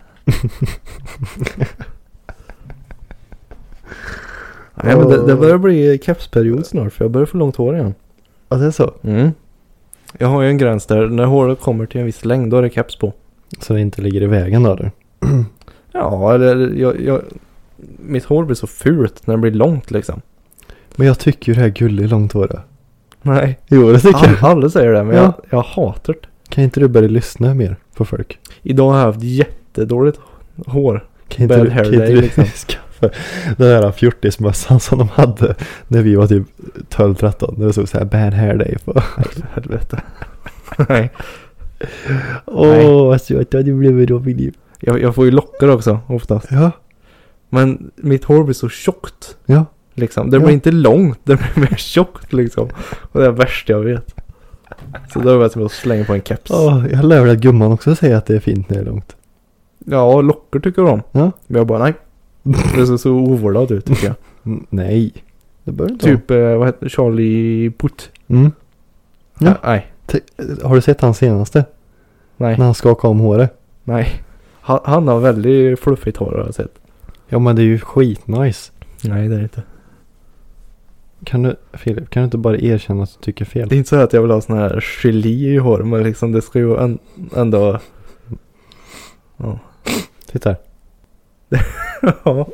Nej 4.84 4.96
men 4.96 5.08
det, 5.08 5.26
det 5.26 5.36
börjar 5.36 5.58
bli 5.58 5.98
kepsperiod 6.02 6.66
snart 6.66 6.92
för 6.92 7.04
jag 7.04 7.10
börjar 7.12 7.26
få 7.26 7.36
långt 7.36 7.56
hår 7.56 7.74
igen. 7.76 7.94
Ja, 8.48 8.56
det 8.56 8.66
är 8.66 8.70
så. 8.70 8.94
Mm. 9.02 9.30
Jag 10.18 10.28
har 10.28 10.42
ju 10.42 10.48
en 10.48 10.58
gräns 10.58 10.86
där 10.86 11.06
när 11.08 11.24
håret 11.24 11.60
kommer 11.60 11.86
till 11.86 12.00
en 12.00 12.06
viss 12.06 12.24
längd 12.24 12.50
då 12.50 12.56
är 12.56 12.62
det 12.62 12.70
keps 12.70 12.96
på. 12.98 13.12
Så 13.60 13.72
det 13.74 13.80
inte 13.80 14.02
ligger 14.02 14.22
i 14.22 14.26
vägen 14.26 14.62
då 14.62 14.72
eller? 14.72 14.90
Ja 15.98 16.34
eller 16.34 16.72
jag, 16.74 17.00
jag, 17.00 17.22
mitt 17.98 18.24
hår 18.24 18.44
blir 18.44 18.54
så 18.56 18.66
fult 18.66 19.26
när 19.26 19.34
det 19.34 19.40
blir 19.40 19.50
långt 19.52 19.90
liksom. 19.90 20.20
Men 20.96 21.06
jag 21.06 21.18
tycker 21.18 21.52
ju 21.52 21.54
det 21.56 21.60
här 21.60 21.68
gulligt 21.68 22.10
långt 22.10 22.32
hår. 22.32 22.62
Nej. 23.22 23.58
Jo, 23.68 23.92
det 23.92 24.00
tycker 24.00 24.26
jag. 24.26 24.50
Alla, 24.50 24.70
säger 24.70 24.92
det 24.92 25.04
men 25.04 25.16
Ja. 25.16 25.22
jag, 25.22 25.32
jag 25.50 25.62
hatar 25.62 26.12
det. 26.12 26.28
Kan 26.48 26.64
inte 26.64 26.80
du 26.80 26.88
börja 26.88 27.08
lyssna 27.08 27.54
mer 27.54 27.76
på 27.94 28.04
folk? 28.04 28.38
Idag 28.62 28.90
har 28.90 28.98
jag 28.98 29.06
haft 29.06 29.22
jättedåligt 29.22 30.18
hår. 30.66 31.04
Kan 31.28 31.42
inte 31.42 31.56
Bad 31.56 31.66
du, 31.66 31.70
hair 31.70 31.84
kan 31.84 31.94
inte 31.94 32.06
day, 32.06 32.14
du 32.14 32.20
liksom. 32.20 32.44
skaffa 32.68 33.08
den 33.56 33.68
där 33.68 33.92
fjortismössan 33.92 34.80
som 34.80 34.98
de 34.98 35.08
hade 35.08 35.54
när 35.88 36.02
vi 36.02 36.14
var 36.14 36.26
typ 36.26 36.46
12-13. 36.90 37.64
Det 37.66 37.72
stod 37.72 37.88
så 37.88 37.98
här 37.98 38.04
bad 38.04 38.34
hair 38.34 38.54
day 38.56 38.76
på. 38.84 38.92
Nej 39.16 39.46
helvete. 39.54 40.02
Nej. 40.88 41.10
Åh, 42.46 43.06
vad 43.06 43.20
söt 43.20 43.50
du 43.50 43.74
blivit 43.74 44.08
då 44.08 44.20
Filip. 44.20 44.54
Jag, 44.80 45.00
jag 45.02 45.14
får 45.14 45.24
ju 45.24 45.30
lockar 45.30 45.68
också 45.68 45.98
oftast. 46.06 46.46
Ja, 46.50 46.70
Men 47.48 47.90
mitt 47.96 48.24
hår 48.24 48.44
blir 48.44 48.54
så 48.54 48.68
tjockt. 48.68 49.36
ja. 49.46 49.64
Liksom. 49.98 50.30
Det 50.30 50.36
Ja. 50.36 50.40
blir 50.44 50.54
inte 50.54 50.70
långt, 50.72 51.18
det 51.24 51.36
blir 51.36 51.52
mer 51.70 51.76
tjockt 51.76 52.32
liksom. 52.32 52.68
Och 53.12 53.20
det 53.20 53.26
är 53.26 53.30
det 53.32 53.38
värsta 53.38 53.72
jag 53.72 53.80
vet. 53.80 54.14
Så 55.12 55.18
då 55.20 55.28
är 55.30 55.38
det 55.38 55.50
som 55.50 55.66
att 55.66 55.72
slänga 55.72 56.04
på 56.04 56.14
en 56.14 56.22
keps. 56.22 56.50
Åh, 56.50 56.84
jag 56.92 57.04
lär 57.04 57.20
väl 57.20 57.30
att 57.36 57.38
gumman 57.42 57.72
också 57.72 57.94
säger 57.96 58.16
att 58.16 58.26
det 58.26 58.34
är 58.34 58.40
fint 58.40 58.70
när 58.70 58.76
det 58.76 58.82
är 58.82 58.86
långt. 58.86 59.16
Ja, 59.78 60.20
lockar 60.20 60.60
tycker 60.60 60.82
de. 60.82 61.02
Ja. 61.12 61.32
Men 61.46 61.58
jag 61.58 61.66
bara 61.66 61.78
nej. 61.78 61.94
Det 62.76 62.86
ser 62.86 62.96
så 62.96 63.10
ovårdat 63.12 63.70
ut 63.70 63.84
tycker 63.84 64.06
jag. 64.06 64.14
Mm, 64.46 64.66
nej. 64.70 65.12
Det 65.64 65.72
bör 65.72 65.90
inte 65.90 66.06
typ, 66.06 66.30
eh, 66.30 66.56
vad 66.56 66.68
heter 66.68 66.88
Charlie 66.88 67.70
Putt? 67.70 68.10
vara. 68.26 68.38
Mm. 68.40 68.52
Ja. 69.38 69.46
Ja. 69.46 69.54
nej, 69.70 69.86
Har 70.62 70.74
du 70.74 70.80
sett 70.80 71.00
hans 71.00 71.18
senaste? 71.18 71.64
nej, 72.36 72.58
När 72.58 72.64
han 72.64 72.74
skakade 72.74 73.10
om 73.10 73.20
håret? 73.20 73.58
nej. 73.84 74.22
Han, 74.66 74.80
han 74.84 75.08
har 75.08 75.20
väldigt 75.20 75.80
fluffigt 75.80 76.16
hår 76.16 76.32
har 76.32 76.44
jag 76.44 76.54
sett. 76.54 76.78
Ja 77.28 77.38
men 77.38 77.56
det 77.56 77.62
är 77.62 77.66
ju 77.66 77.78
skitnice. 77.78 78.72
Nej, 79.04 79.28
det 79.28 79.34
är 79.34 79.38
det 79.38 79.42
inte. 79.42 79.62
Kan 81.24 81.42
du, 81.42 81.56
Filip, 81.72 82.10
kan 82.10 82.20
du 82.22 82.24
inte 82.24 82.38
bara 82.38 82.58
erkänna 82.58 83.02
att 83.02 83.16
du 83.18 83.24
tycker 83.24 83.44
fel? 83.44 83.68
Det 83.68 83.74
är 83.74 83.76
inte 83.76 83.88
så 83.88 83.96
att 83.96 84.12
jag 84.12 84.22
vill 84.22 84.30
ha 84.30 84.40
sån 84.40 84.56
här 84.58 84.80
gelé 84.80 85.28
i 85.54 85.56
hår, 85.56 85.78
men 85.82 86.02
liksom 86.02 86.32
det 86.32 86.42
ska 86.42 86.58
ju 86.58 86.76
en, 86.76 86.98
ändå... 87.36 87.78
Ja. 89.36 89.58
Titta 90.32 90.48
här. 90.48 90.58
ja. 92.24 92.48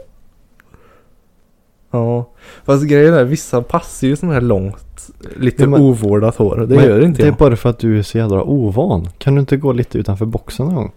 Ja. 1.90 2.30
Fast 2.64 2.84
grejen 2.84 3.14
är, 3.14 3.24
vissa 3.24 3.62
passar 3.62 4.06
ju 4.06 4.16
sån 4.16 4.30
här 4.30 4.40
långt, 4.40 5.10
lite 5.36 5.62
Ja, 5.62 5.68
men- 5.68 5.80
ovårdat 5.82 6.36
hår. 6.36 6.66
Det 6.68 6.74
gör 6.74 7.00
inte 7.00 7.22
Det 7.22 7.26
är 7.26 7.26
jag. 7.26 7.36
bara 7.36 7.56
för 7.56 7.70
att 7.70 7.78
du 7.78 7.98
är 7.98 8.02
så 8.02 8.18
jävla 8.18 8.42
ovan. 8.42 9.08
Kan 9.18 9.34
du 9.34 9.40
inte 9.40 9.56
gå 9.56 9.72
lite 9.72 9.98
utanför 9.98 10.26
boxen 10.26 10.66
någon 10.66 10.74
gång? 10.74 10.92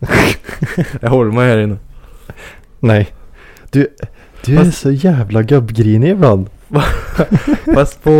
Jag 1.00 1.10
håller 1.10 1.32
mig 1.32 1.48
här 1.48 1.58
inne. 1.58 1.76
Nej. 2.80 3.08
Du, 3.70 3.88
du 4.44 4.58
är 4.58 4.64
Fast- 4.64 4.78
så 4.78 4.90
jävla 4.90 5.42
gubbgrinig 5.42 6.10
ibland. 6.10 6.46
Fast 7.74 8.02
på... 8.04 8.10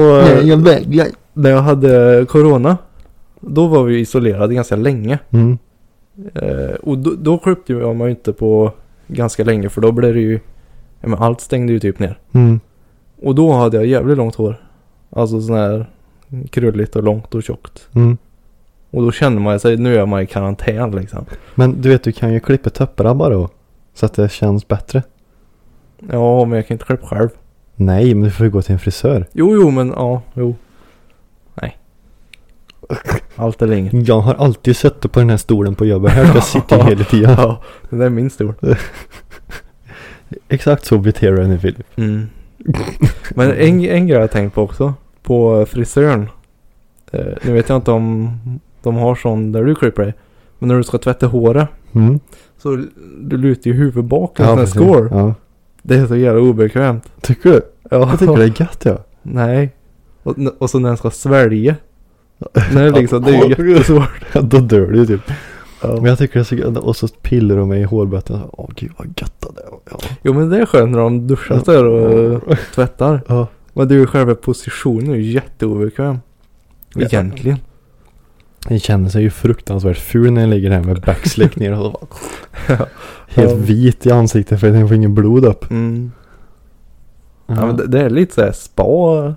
jag 0.43 0.57
vägrar. 0.57 1.07
när 1.33 1.51
jag 1.51 1.63
hade 1.63 2.25
corona. 2.29 2.77
Då 3.41 3.67
var 3.67 3.85
vi 3.85 3.99
isolerade 4.01 4.55
ganska 4.55 4.77
länge. 4.77 5.19
Mm. 5.31 5.59
Eh, 6.35 6.75
och 6.83 6.99
då, 6.99 7.15
då 7.19 7.39
klippte 7.39 7.73
jag 7.73 7.97
mig 7.97 8.11
inte 8.11 8.33
på 8.33 8.73
ganska 9.09 9.45
länge 9.45 9.69
för 9.69 9.81
då 9.81 9.93
blev 9.93 10.15
det 10.15 10.21
ju... 10.21 10.41
Ja, 11.01 11.09
men 11.09 11.19
allt 11.19 11.41
stängde 11.41 11.73
ju 11.73 11.81
typ 11.81 11.99
ner. 11.99 12.19
Mm. 12.33 12.61
Och 13.23 13.35
då 13.35 13.53
hade 13.53 13.77
jag 13.77 13.87
jävligt 13.87 14.17
långt 14.17 14.35
hår. 14.35 14.61
Alltså 15.11 15.41
sån 15.41 15.57
här 15.57 15.87
krulligt 16.51 16.97
och 16.97 17.03
långt 17.03 17.35
och 17.35 17.43
tjockt. 17.43 17.89
Mm. 17.95 18.17
Och 18.91 19.03
då 19.03 19.13
kände 19.13 19.41
man 19.41 19.61
sig, 19.61 19.77
nu 19.77 19.97
är 19.97 20.07
man 20.07 20.23
i 20.23 20.27
karantän 20.27 20.91
liksom. 20.91 21.25
Men 21.55 21.81
du 21.81 21.89
vet, 21.89 22.03
du 22.03 22.13
kan 22.13 22.33
ju 22.33 22.41
klippa 22.41 22.71
tupparna 22.71 23.15
bara 23.15 23.35
då. 23.35 23.49
Så 23.95 24.07
att 24.07 24.15
det 24.15 24.33
känns 24.33 24.69
bättre. 24.69 25.03
Ja, 26.11 26.45
men 26.45 26.57
jag 26.57 26.67
kan 26.67 26.75
inte 26.75 26.85
klippa 26.85 27.07
själv. 27.07 27.29
Nej, 27.77 28.15
men 28.15 28.25
du 28.25 28.31
får 28.31 28.47
ju 28.47 28.53
gå 28.53 28.63
till 28.63 28.73
en 28.73 28.79
frisör. 28.79 29.27
Jo, 29.33 29.55
jo, 29.55 29.71
men 29.71 29.89
ja, 29.89 30.23
jo. 30.35 30.57
Nej. 31.55 31.79
Allt 33.37 33.63
eller 33.63 33.77
inget. 33.77 34.09
Jag 34.09 34.21
har 34.21 34.35
alltid 34.35 34.77
suttit 34.77 35.13
på 35.13 35.21
den 35.21 35.31
här 35.31 35.37
stolen 35.37 35.75
på 35.75 35.87
jobbet. 35.87 36.13
Här 36.13 36.25
ska 36.25 36.35
jag 36.35 36.45
sitta 36.45 36.85
hela 36.89 37.05
tiden. 37.05 37.35
Ja, 37.39 37.63
det 37.91 38.05
är 38.05 38.11
min 38.11 38.31
stol. 38.31 38.55
Exakt 40.49 40.85
så 40.85 40.99
beter 40.99 41.31
du 41.31 41.37
dig 41.37 41.49
nu 41.49 41.59
Filip. 41.59 41.87
Mm. 41.97 42.27
Men 43.31 43.51
en, 43.51 43.85
en 43.85 44.07
grej 44.07 44.21
jag 44.21 44.31
tänkt 44.31 44.55
på 44.55 44.63
också. 44.63 44.95
På 45.23 45.67
frisören. 45.67 46.29
Eh, 47.13 47.27
nu 47.43 47.53
vet 47.53 47.69
jag 47.69 47.77
inte 47.77 47.91
om 47.91 48.39
de 48.87 48.97
har 48.97 49.15
sån 49.15 49.53
där 49.53 49.65
du 49.65 49.75
klipper 49.75 50.03
dig. 50.03 50.15
Men 50.59 50.69
när 50.69 50.77
du 50.77 50.83
ska 50.83 50.99
tvätta 50.99 51.27
håret. 51.27 51.69
Mm. 51.93 52.21
Så 52.59 52.85
du 53.21 53.37
lutar 53.37 53.71
ju 53.71 53.77
huvudet 53.77 54.05
bak 54.05 54.41
en 54.41 54.47
sån 54.47 54.59
här 54.59 54.67
skål. 54.67 55.09
Ja. 55.11 55.35
Det 55.83 55.95
är 55.95 56.07
så 56.07 56.17
jävla 56.17 56.41
obekvämt. 56.41 57.13
Tycker 57.21 57.51
du? 57.51 57.61
Ja. 57.91 57.99
Jag 57.99 58.19
tycker 58.19 58.37
det 58.37 58.45
är 58.45 58.61
gött 58.61 58.83
ja. 58.85 58.99
Nej. 59.23 59.75
Och, 60.23 60.35
och 60.59 60.71
så 60.71 60.79
när 60.79 60.89
den 60.89 60.97
ska 60.97 61.11
svälja. 61.11 61.77
Nej, 62.75 62.91
liksom, 62.91 63.23
det 63.23 63.31
är 63.31 63.59
ju 63.59 63.71
jättesvårt. 63.71 64.27
Då 64.33 64.59
dör 64.59 64.87
du 64.87 65.07
typ. 65.07 65.21
Ja. 65.83 65.95
Men 65.95 66.05
jag 66.05 66.19
tycker 66.19 66.35
det 66.35 66.41
är 66.41 66.45
så 66.45 66.55
gött. 66.55 66.77
Och 66.77 66.97
så 66.97 67.09
pillar 67.09 67.57
de 67.57 67.69
mig 67.69 67.81
i 67.81 67.85
hårbötten. 67.85 68.41
Åh 68.53 68.71
gud 68.77 68.93
vad 68.97 69.07
gött 69.07 69.35
det 69.41 69.61
är. 69.63 69.69
Ja. 69.91 69.99
Jo 70.23 70.33
men 70.33 70.51
det 70.51 70.59
är 70.59 70.67
skönt 70.67 70.93
när 70.93 70.99
de 70.99 71.27
duschar 71.27 71.63
där 71.65 71.85
och 71.85 72.59
tvättar. 72.75 73.21
Ja. 73.27 73.47
Men 73.73 73.89
det 73.89 73.95
är 73.95 73.99
ju 73.99 74.07
själva 74.07 74.35
positionen 74.35 75.11
är 75.11 75.17
ju 75.17 75.33
jätteobekväm. 75.33 76.19
Ja. 76.95 77.25
Den 78.69 78.81
känner 78.81 79.09
sig 79.09 79.23
ju 79.23 79.31
fruktansvärt 79.31 79.97
ful 79.99 80.31
när 80.33 80.41
jag 80.41 80.51
ligger 80.51 80.71
här 80.71 80.83
med 80.83 81.01
backslick 81.01 81.57
ner 81.57 81.73
och 81.73 81.79
så. 81.93 82.07
Helt 83.29 83.51
Ja. 83.51 83.55
vit 83.57 84.07
i 84.07 84.11
ansiktet 84.11 84.61
för 84.61 84.67
att 84.67 84.73
den 84.73 84.89
får 84.89 84.97
ingen 84.97 85.15
blod 85.15 85.45
upp. 85.45 85.71
Mm. 85.71 86.13
Ja, 87.47 87.67
men 87.67 87.77
det, 87.77 87.87
det 87.87 88.01
är 88.01 88.11
lite 88.11 88.35
såhär 88.35 88.53
spa 88.53 89.35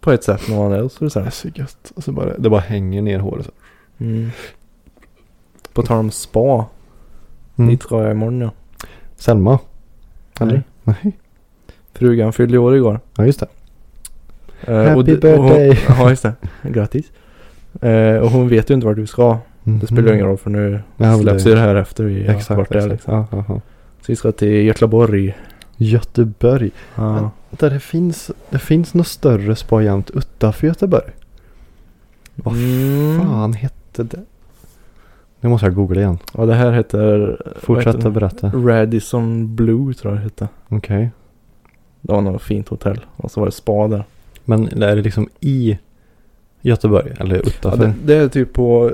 på 0.00 0.12
ett 0.12 0.24
sätt 0.24 0.48
när 0.48 0.56
man 0.56 0.72
är 0.72 0.80
hos 0.82 0.94
Det 0.98 1.04
är 1.04 1.08
frisören. 1.08 1.30
så 1.30 1.48
gött. 1.54 1.92
Och 1.96 2.04
så 2.04 2.12
bara, 2.12 2.38
det 2.38 2.50
bara 2.50 2.60
hänger 2.60 3.02
ner 3.02 3.18
håret 3.18 3.46
så. 3.46 3.52
Mm. 3.98 4.30
På 5.72 5.82
tal 5.82 5.98
om 5.98 6.10
spa. 6.10 6.66
Mm. 7.56 7.70
Dit 7.70 7.82
ska 7.82 8.02
jag 8.02 8.10
imorgon 8.12 8.40
ja. 8.40 8.50
Selma? 9.16 9.58
Nej. 10.40 10.62
Nej. 10.84 11.12
Frugan 11.92 12.32
fyllde 12.32 12.58
år 12.58 12.76
igår. 12.76 13.00
Ja 13.16 13.26
just 13.26 13.40
det. 13.40 13.46
Eh, 14.60 14.76
Happy 14.82 15.02
det- 15.16 15.34
och 15.38 15.44
birthday. 15.48 15.78
Ja 15.88 16.10
just 16.10 16.22
det. 16.22 16.32
Grattis. 16.62 17.06
Eh, 17.80 18.16
och 18.16 18.30
hon 18.30 18.48
vet 18.48 18.70
ju 18.70 18.74
inte 18.74 18.86
vart 18.86 18.96
vi 18.98 19.06
ska. 19.06 19.38
Det 19.64 19.86
spelar 19.86 20.12
ingen 20.12 20.26
roll 20.26 20.36
för 20.38 20.50
nu 20.50 20.66
Mm. 20.66 20.80
Ja, 20.96 21.06
men 21.06 21.18
släpps 21.18 21.44
det- 21.44 21.48
ju 21.50 21.54
det 21.56 21.60
här 21.62 21.74
efter 21.74 22.04
vi 22.04 22.26
har 22.26 22.34
Exakt. 22.34 22.58
varit 22.58 22.68
där 22.72 22.88
liksom. 22.88 23.14
Ja, 23.14 23.26
ja, 23.30 23.44
ja. 23.48 23.54
Så 24.00 24.12
vi 24.12 24.16
ska 24.16 24.32
till 24.32 24.48
Göteborg. 24.66 25.36
Göteborg. 25.76 26.70
Ja. 26.94 27.30
Där 27.50 27.70
det 27.70 27.80
finns, 27.80 28.30
det 28.50 28.58
finns 28.58 28.94
något 28.94 29.06
större 29.06 29.56
spa 29.56 29.82
jämt 29.82 30.10
utanför 30.10 30.66
Göteborg. 30.66 31.10
Vad 32.34 32.54
Mm. 32.54 33.20
fan 33.20 33.52
hette 33.52 34.02
det? 34.02 34.20
Nu 35.40 35.48
måste 35.48 35.66
jag 35.66 35.74
googla 35.74 36.00
igen. 36.00 36.18
Ja 36.34 36.46
det 36.46 36.54
här 36.54 36.72
heter 36.72 37.36
Fortsätt 37.60 37.86
vad 37.86 37.94
att 37.94 38.00
heter 38.00 38.10
berätta. 38.10 38.50
Radisson 38.54 39.56
Blue 39.56 39.94
tror 39.94 40.12
jag 40.12 40.20
det 40.20 40.24
hette. 40.24 40.48
Okej. 40.68 41.10
Det 42.00 42.12
var 42.12 42.20
något 42.20 42.42
fint 42.42 42.68
hotell. 42.68 43.00
Och 43.16 43.30
så 43.30 43.40
var 43.40 43.46
det 43.46 43.52
spa 43.52 43.88
där. 43.88 44.04
Men 44.44 44.82
är 44.82 44.96
det 44.96 45.02
liksom 45.02 45.28
i 45.40 45.78
Göteborg 46.68 47.12
eller 47.20 47.36
Ja, 47.36 47.42
utanför? 47.46 47.78
det, 47.86 47.94
det 48.04 48.14
är 48.14 48.28
typ 48.28 48.52
på 48.52 48.92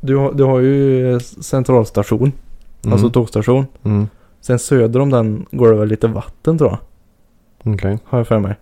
du 0.00 0.16
har, 0.16 0.32
du 0.32 0.44
har 0.44 0.60
ju 0.60 1.20
centralstation. 1.20 2.32
Mm. 2.84 2.92
Alltså 2.92 3.10
tågstation. 3.10 3.66
mm. 3.82 4.08
Sen 4.40 4.58
söder 4.58 5.00
om 5.00 5.10
den 5.10 5.46
går 5.50 5.72
det 5.72 5.78
väl 5.78 5.88
lite 5.88 6.06
vatten 6.06 6.58
tror 6.58 6.70
jag. 6.70 6.78
Okej. 7.74 7.98
Har 8.04 8.18
jag 8.18 8.26
för 8.28 8.38
mig. 8.38 8.54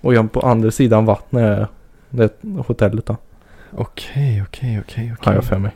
Och 0.00 0.14
jag 0.14 0.32
på 0.32 0.40
andra 0.40 0.70
sidan 0.70 1.04
vattnet 1.04 1.42
är 1.42 1.66
det 2.10 2.32
hotellet 2.66 3.06
då. 3.06 3.16
Okej, 3.76 4.42
okej, 4.48 4.80
okej, 4.84 5.14
Har 5.20 5.34
jag 5.34 5.44
för 5.44 5.58
mig. 5.58 5.70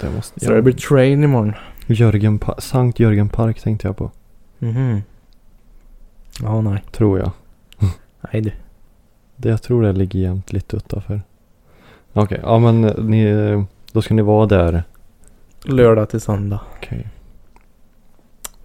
Det 0.00 0.10
måste 0.10 0.40
Så 0.40 0.52
det 0.52 0.62
blir 0.62 0.74
train 0.74 1.24
imorgon. 1.24 1.52
Jörgen 1.86 2.38
pa- 2.38 2.60
Sankt 2.60 3.00
Jörgen 3.00 3.28
Park 3.28 3.60
tänkte 3.62 3.86
jag 3.88 3.96
på. 3.96 4.10
Mhm. 4.58 5.02
Ja, 6.42 6.60
nej. 6.60 6.82
Tror 6.92 7.18
jag. 7.18 7.30
Nej 8.32 8.42
du. 8.42 8.52
Det, 9.36 9.48
jag 9.48 9.62
tror 9.62 9.82
det 9.82 9.92
ligger 9.92 10.18
jämt 10.20 10.52
lite 10.52 10.76
utanför. 10.76 11.22
Okej, 12.12 12.40
ja 12.42 12.58
men 12.58 12.84
eh, 12.84 12.94
ni, 12.98 13.22
eh, 13.24 13.62
då 13.92 14.02
ska 14.02 14.14
ni 14.14 14.22
vara 14.22 14.46
där. 14.46 14.82
Lördag 15.64 16.08
till 16.08 16.20
söndag. 16.20 16.60
Okej. 16.76 17.06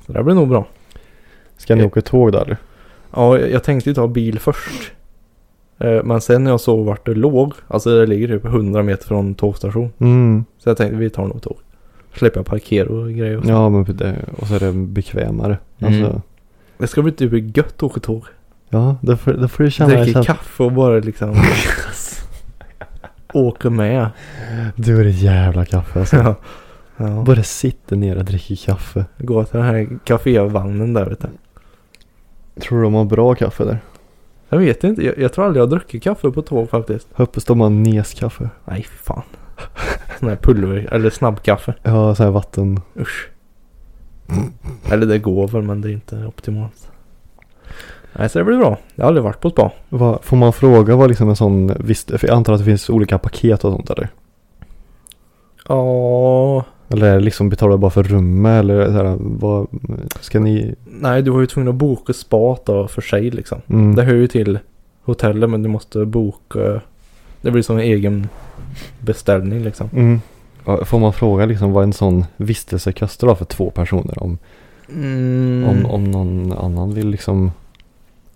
Så 0.06 0.12
det 0.14 0.24
blir 0.24 0.36
nog 0.36 0.48
bra. 0.50 0.68
Ska 1.58 1.76
ni 1.76 1.82
Eh. 1.82 1.88
åka 1.88 2.02
tåg 2.02 2.32
där? 2.32 2.58
Ja, 3.16 3.38
jag 3.40 3.52
jag 3.52 3.64
tänkte 3.64 3.90
ju 3.90 3.94
ta 3.94 4.08
bil 4.08 4.40
först. 4.40 4.92
Men 6.04 6.22
sen 6.22 6.44
när 6.44 6.52
jag 6.52 6.60
såg 6.62 6.86
vart 6.86 7.06
det 7.06 7.14
låg. 7.16 7.54
Alltså 7.68 7.90
det 8.00 8.06
ligger 8.06 8.28
typ 8.28 8.46
100 8.46 8.84
meter 8.84 9.06
från 9.08 9.36
tågstation. 9.36 9.92
Mm. 10.00 10.46
Så 10.58 10.70
jag 10.70 10.78
tänkte 10.78 10.98
vi 10.98 11.10
tar 11.10 11.28
nog 11.28 11.42
tåg. 11.42 11.58
Slipper 12.14 12.40
jag 12.40 12.46
parkera 12.46 12.90
och 12.90 13.10
grejer. 13.14 13.38
Och 13.38 13.44
så. 13.46 13.50
Ja 13.52 13.70
men 13.70 13.84
det, 13.98 14.16
och 14.38 14.48
så 14.48 14.56
är 14.56 14.60
det 14.60 14.72
bekvämare. 14.74 15.58
Mm. 15.80 15.94
Alltså, 16.04 16.22
Det 16.78 16.88
ska 16.88 17.02
bli 17.02 17.12
typ 17.12 17.58
gött 17.58 17.74
att 17.76 17.84
åka 17.84 18.00
tåg. 18.00 18.24
Ja, 18.70 18.96
då 19.02 19.18
får, 19.18 19.34
då 19.34 19.48
får 19.48 19.64
du 19.64 19.72
känna 19.72 19.90
Dricker 19.90 20.12
känna. 20.12 20.26
kaffe 20.26 20.64
och 20.64 20.72
bara 20.72 21.00
liksom 21.00 21.36
åker 23.34 23.70
med. 23.70 24.10
Du 24.76 25.02
är 25.02 25.06
ett 25.06 25.22
jävla 25.22 25.66
kaffe 25.66 26.00
alltså. 26.00 26.16
Ja. 26.16 26.36
Ja. 26.98 27.24
Bara 27.26 27.44
sitter 27.44 27.96
ner 27.96 28.18
och 28.18 28.26
dricker 28.26 28.56
kaffe. 28.56 29.06
Gå 29.18 29.44
till 29.44 29.58
den 29.58 29.66
här 29.66 29.88
kafévagnen 30.06 30.94
där 30.94 31.06
vet 31.06 31.22
du. 31.22 31.28
Tror 32.62 32.78
du 32.78 32.84
de 32.84 32.94
har 32.94 33.06
bra 33.06 33.36
kaffe 33.36 33.64
där? 33.64 33.80
Jag 34.50 34.58
vet 34.60 34.84
inte. 34.84 35.06
Jag, 35.06 35.18
jag 35.18 35.34
tror 35.34 35.46
aldrig 35.46 35.62
jag 35.62 35.66
har 35.68 35.72
druckit 35.72 36.04
kaffe 36.04 36.32
på 36.32 36.42
tåg 36.42 36.70
faktiskt. 36.70 37.08
Hoppas 37.14 37.46
de 37.46 37.60
har 37.60 37.70
neskaffe. 37.70 38.50
Nej 38.66 38.84
fan. 38.84 39.22
Sån 40.20 40.30
här 40.30 40.36
pulver 40.36 40.88
eller 40.92 41.10
snabbkaffe. 41.10 41.74
Ja, 41.84 42.16
så 42.16 42.24
här 42.24 42.32
vatten. 42.32 42.82
Usch. 43.00 43.30
Eller 44.92 45.06
det 45.06 45.20
går 45.20 45.48
väl 45.48 45.62
men 45.62 45.82
det 45.82 45.90
är 45.90 45.94
inte 45.94 46.26
optimalt. 46.26 46.89
Nej 48.20 48.30
så 48.30 48.40
det 48.40 48.46
blir 48.46 48.58
bra. 48.58 48.78
Jag 48.96 49.04
har 49.04 49.08
aldrig 49.08 49.24
varit 49.24 49.40
på 49.42 49.50
spa. 49.50 49.72
Vad, 49.90 50.24
får 50.24 50.38
man 50.38 50.54
fråga 50.54 50.96
vad 50.96 51.10
liksom 51.10 51.30
en 51.30 51.36
sån, 51.36 51.74
visst, 51.80 52.20
för 52.20 52.28
jag 52.28 52.36
antar 52.36 52.54
att 52.54 52.60
det 52.60 52.66
finns 52.66 52.90
olika 52.90 53.18
paket 53.18 53.64
och 53.64 53.72
sånt 53.74 53.90
eller? 53.90 54.10
Ja. 55.68 56.64
Eller 56.90 57.20
liksom 57.20 57.50
betalar 57.50 57.78
bara 57.78 57.92
för 57.92 58.04
rummet 58.04 58.60
eller 58.60 58.86
så 58.86 58.92
här, 58.92 59.18
vad, 59.20 59.68
ska 60.20 60.40
ni? 60.40 60.76
Nej 61.02 61.22
du 61.22 61.32
var 61.32 61.40
ju 61.40 61.46
tvungen 61.48 61.70
att 61.70 61.76
boka 61.76 62.14
spat 62.14 62.66
då 62.66 62.88
för 62.88 63.02
sig 63.02 63.32
liksom. 63.32 63.62
Mm. 63.68 63.96
Det 63.96 64.04
hör 64.04 64.16
ju 64.16 64.28
till 64.28 64.60
hotellet 65.04 65.50
men 65.50 65.64
du 65.64 65.70
måste 65.70 66.06
boka. 66.06 66.82
Det 67.42 67.52
blir 67.52 67.62
som 67.62 67.76
en 67.78 67.84
egen 67.84 68.28
beställning 69.00 69.64
liksom. 69.64 69.90
Mm. 69.94 70.22
Får 70.86 71.00
man 71.00 71.14
fråga 71.14 71.46
liksom 71.46 71.72
vad 71.72 71.84
en 71.84 71.94
sån 71.94 72.26
vistelse 72.38 72.92
kostar 72.92 73.36
för 73.36 73.46
två 73.46 73.70
personer? 73.70 74.24
Om, 74.24 74.38
Mm. 74.94 75.66
om, 75.70 75.86
om 75.86 76.04
någon 76.04 76.54
annan 76.54 76.94
vill 76.94 77.08
liksom, 77.10 77.52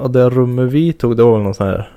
Ja 0.03 0.09
det 0.09 0.29
rummet 0.29 0.71
vi 0.71 0.93
tog 0.93 1.17
det 1.17 1.23
var 1.23 1.33
väl 1.33 1.41
någon 1.41 1.53
sån 1.53 1.67
här 1.67 1.91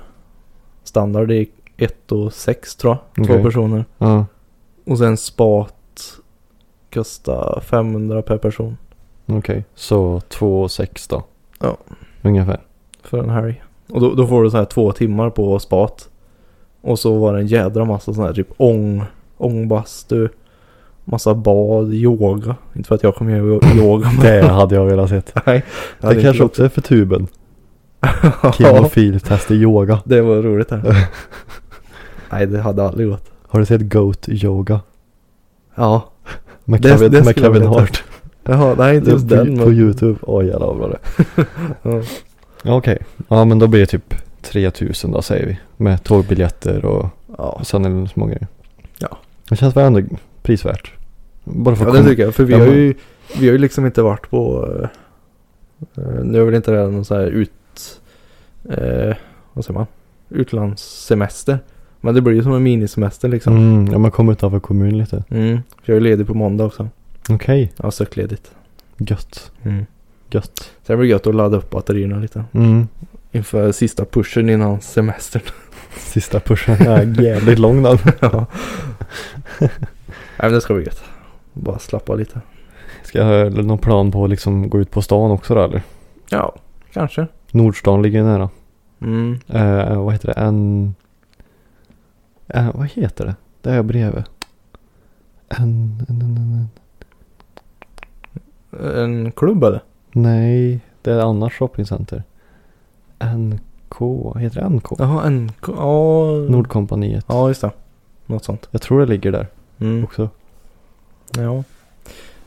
standard 0.83 1.31
i 1.31 1.49
1 1.77 2.11
och 2.11 2.33
6 2.33 2.75
tror 2.75 2.97
jag. 3.15 3.25
Två 3.25 3.33
Okej. 3.33 3.43
personer. 3.43 3.85
ja, 3.97 4.25
Och 4.85 4.97
sen 4.97 5.17
spat 5.17 5.73
kostar 6.93 7.59
500 7.65 8.21
per 8.21 8.37
person. 8.37 8.77
okej. 9.25 9.65
Så 9.75 10.21
två 10.29 10.61
och 10.61 10.71
sex 10.71 11.07
då? 11.07 11.23
Ja. 11.59 11.77
Ungefär. 12.21 12.59
För 13.03 13.19
en 13.23 13.29
helg. 13.29 13.63
Och 13.89 14.01
då, 14.01 14.13
då 14.13 14.27
får 14.27 14.43
du 14.43 14.49
så 14.51 14.57
här 14.57 14.65
två 14.65 14.91
timmar 14.91 15.29
på 15.29 15.59
spat. 15.59 16.09
Och 16.81 16.99
så 16.99 17.17
var 17.17 17.33
det 17.33 17.39
en 17.39 17.47
jädra 17.47 17.85
massa 17.85 18.13
sån 18.13 18.23
här 18.23 18.33
typ 18.33 18.47
ång, 18.57 19.03
ångbastu. 19.37 20.29
Massa 21.05 21.35
bad, 21.35 21.93
yoga. 21.93 22.55
Inte 22.75 22.87
för 22.87 22.95
att 22.95 23.03
jag 23.03 23.15
kommer 23.15 23.37
göra 23.37 23.75
yoga 23.77 24.11
men. 24.17 24.25
Det 24.25 24.47
hade 24.47 24.75
jag 24.75 24.85
velat 24.85 25.09
sett. 25.09 25.33
Nej. 25.45 25.63
Det 26.01 26.21
kanske 26.21 26.43
också 26.43 26.63
är 26.63 26.69
för 26.69 26.81
tuben. 26.81 27.27
Ja, 28.43 28.51
Kemofiltest 28.51 29.51
i 29.51 29.55
yoga. 29.55 29.99
det 30.05 30.21
var 30.21 30.35
roligt 30.41 30.71
här. 30.71 30.83
Nej 32.31 32.45
det 32.47 32.61
hade 32.61 32.83
aldrig 32.87 33.09
gått. 33.09 33.31
Har 33.47 33.59
du 33.59 33.65
sett 33.65 33.81
Goat 33.81 34.29
Yoga? 34.29 34.79
Ja. 35.75 36.09
Med 36.65 36.81
Det- 36.81 36.89
Kevin, 36.89 37.11
det 37.11 37.23
med 37.25 37.39
Kevin 37.39 37.65
Hart. 37.65 38.03
Jaha, 38.43 38.75
nej 38.77 38.97
inte 38.97 39.11
just 39.11 39.29
den 39.29 39.57
på 39.59 39.65
men. 39.65 39.73
YouTube. 39.77 40.19
Åh 40.21 40.45
jävlar 40.45 40.67
vad 40.67 40.77
bra 40.77 40.87
det 40.87 41.45
Ja. 42.63 42.75
Okej. 42.77 42.97
Ja 43.27 43.45
men 43.45 43.59
då 43.59 43.67
blir 43.67 43.79
det 43.79 43.85
typ 43.85 44.13
3000 44.41 45.11
då 45.11 45.21
säger 45.21 45.45
vi. 45.45 45.59
Med 45.77 46.03
tågbiljetter 46.03 46.85
och 46.85 47.05
Ja. 47.37 47.43
och 47.59 47.67
sen 47.67 47.85
är 47.85 48.01
det 48.01 48.07
små 48.07 48.25
grejer. 48.25 48.47
Ja. 48.99 49.17
Det 49.49 49.55
känns 49.55 49.75
väl 49.75 49.85
ändå 49.85 50.01
prisvärt. 50.41 50.91
Bara 51.43 51.75
för 51.75 51.85
Ja 51.85 51.91
det 51.91 52.03
tycker 52.03 52.23
jag. 52.23 52.35
För 52.35 52.43
vi 52.43 52.53
har 52.53 52.65
ju, 52.65 52.93
vi 53.39 53.45
har 53.47 53.51
ju 53.53 53.57
liksom 53.57 53.85
inte 53.85 54.01
varit 54.01 54.29
på, 54.29 54.69
eh, 55.95 56.03
nu 56.23 56.39
är 56.41 56.45
väl 56.45 56.53
inte 56.55 56.71
det 56.71 56.87
någon 56.87 57.05
så 57.05 57.15
här 57.15 57.25
ut, 57.27 57.51
eh, 58.69 59.15
vad 59.53 59.65
säger 59.65 59.79
man, 59.79 59.87
utlandssemester. 60.29 61.59
Men 62.01 62.15
det 62.15 62.21
blir 62.21 62.33
ju 62.33 62.43
som 62.43 62.53
en 62.53 62.63
minisemester 62.63 63.29
liksom. 63.29 63.57
Mm, 63.57 63.91
ja 63.91 63.97
man 63.97 64.11
kommer 64.11 64.31
utanför 64.31 64.59
kommun 64.59 64.97
lite. 64.97 65.23
Mm. 65.29 65.59
För 65.83 65.93
jag 65.93 65.97
är 65.97 66.01
ledig 66.01 66.27
på 66.27 66.33
måndag 66.33 66.65
också. 66.65 66.89
Okej. 67.29 67.71
Jag 67.77 67.83
har 67.83 67.91
sökt 67.91 68.17
ledigt. 68.17 68.51
Gött. 68.97 69.51
Mm. 69.63 69.85
Gött. 70.29 70.71
Det 70.85 70.97
blir 70.97 71.09
gött 71.09 71.27
att 71.27 71.35
ladda 71.35 71.57
upp 71.57 71.69
batterierna 71.69 72.19
lite. 72.19 72.43
Mm. 72.51 72.87
Inför 73.31 73.71
sista 73.71 74.05
pushen 74.05 74.49
innan 74.49 74.81
semestern. 74.81 75.41
Sista 75.97 76.39
pushen 76.39 76.87
är 76.87 77.21
jävligt 77.21 77.59
lång 77.59 77.83
den. 77.83 77.97
ja. 78.19 78.45
Nej 79.59 79.69
men 80.37 80.53
det 80.53 80.61
ska 80.61 80.73
bli 80.73 80.83
gött. 80.83 81.03
Bara 81.53 81.79
slappa 81.79 82.15
lite. 82.15 82.41
Ska 83.03 83.19
jag 83.19 83.51
ha 83.51 83.61
någon 83.61 83.77
plan 83.77 84.11
på 84.11 84.23
att 84.23 84.29
liksom 84.29 84.69
gå 84.69 84.79
ut 84.79 84.91
på 84.91 85.01
stan 85.01 85.31
också 85.31 85.55
då 85.55 85.63
eller? 85.63 85.81
Ja, 86.29 86.55
kanske. 86.93 87.27
Nordstan 87.51 88.01
ligger 88.01 88.19
ju 88.19 88.25
nära. 88.25 88.49
Mm. 89.01 89.39
Eh, 89.47 90.03
vad 90.03 90.13
heter 90.13 90.27
det? 90.27 90.33
En... 90.33 90.95
Eh, 92.47 92.71
vad 92.75 92.87
heter 92.87 93.25
det? 93.25 93.35
Det 93.61 93.71
är 93.71 93.83
bredvid. 93.83 94.23
En, 95.49 96.05
en, 96.09 96.21
en, 96.21 96.37
en, 96.37 96.67
en. 98.71 98.97
En 99.25 99.31
klubb 99.31 99.63
eller? 99.63 99.81
Nej, 100.11 100.79
det 101.01 101.11
är 101.11 101.19
annat 101.19 101.53
shoppingcenter. 101.53 102.23
NK, 103.35 103.95
heter 104.39 104.61
det 104.61 104.69
NK? 104.69 104.85
Jaha, 104.99 105.27
en... 105.27 105.51
Ja. 105.67 106.23
Nordkompaniet. 106.49 107.25
Ja, 107.27 107.47
just 107.47 107.61
det. 107.61 107.71
Något 108.25 108.43
sånt. 108.43 108.67
Jag 108.71 108.81
tror 108.81 108.99
det 108.99 109.05
ligger 109.05 109.31
där 109.31 109.47
Mm. 109.79 110.03
också. 110.03 110.29
Ja. 111.37 111.63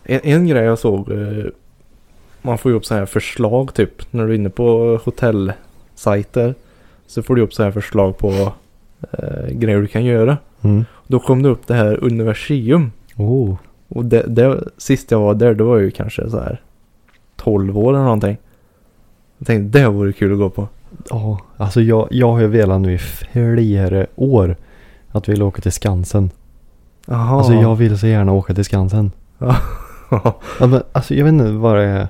En, 0.05 0.21
en 0.23 0.47
grej 0.47 0.65
jag 0.65 0.79
såg. 0.79 1.09
Man 2.43 2.59
får 2.59 2.71
ju 2.71 2.77
upp 2.77 2.87
så 2.87 2.95
här 2.95 3.07
förslag 3.07 3.75
typ. 3.75 4.13
När 4.13 4.27
du 4.27 4.33
är 4.33 4.37
inne 4.37 4.51
på 4.51 5.01
hotellsajter. 5.05 6.55
Så 7.07 7.23
får 7.23 7.37
du 7.37 7.43
upp 7.43 7.55
så 7.55 7.63
här 7.63 7.71
förslag 7.71 8.19
på 8.19 8.53
eh, 9.13 9.49
grejer 9.51 9.81
du 9.81 9.87
kan 9.87 10.05
göra. 10.05 10.39
Mm. 10.63 10.85
Då 11.07 11.19
kom 11.19 11.43
det 11.43 11.49
upp 11.49 11.67
det 11.67 11.75
här 11.75 12.05
Universium. 12.05 12.93
Oh. 13.17 13.57
Och 13.89 14.05
det, 14.05 14.23
det, 14.23 14.65
sist 14.77 15.11
jag 15.11 15.21
var 15.21 15.35
där 15.35 15.55
då 15.55 15.65
var 15.65 15.77
jag 15.77 15.85
ju 15.85 15.91
kanske 15.91 16.31
så 16.31 16.41
här 16.41 16.61
12 17.37 17.79
år 17.79 17.93
eller 17.93 18.05
någonting. 18.05 18.37
Jag 19.39 19.47
tänkte 19.47 19.79
det 19.79 19.89
vore 19.89 20.13
kul 20.13 20.33
att 20.33 20.39
gå 20.39 20.51
på. 20.51 20.69
Ja, 21.11 21.41
alltså 21.57 21.81
jag, 21.81 22.09
jag 22.11 22.33
har 22.33 22.41
ju 22.41 22.47
velat 22.47 22.81
nu 22.81 22.93
i 22.93 22.99
flera 22.99 24.07
år 24.17 24.57
att 25.11 25.29
vi 25.29 25.33
vill 25.33 25.43
åka 25.43 25.63
till 25.63 25.73
Skansen. 25.73 26.31
Jaha. 27.07 27.39
Alltså 27.39 27.53
jag 27.53 27.77
vill 27.77 27.99
så 27.99 28.07
gärna 28.07 28.33
åka 28.33 28.55
till 28.55 28.65
Skansen. 28.65 29.13
Ja, 30.59 30.67
men, 30.67 30.83
alltså 30.93 31.15
jag 31.15 31.25
vet 31.25 31.33
inte 31.33 31.51
vad 31.51 31.77
det 31.77 31.83
är. 31.83 32.09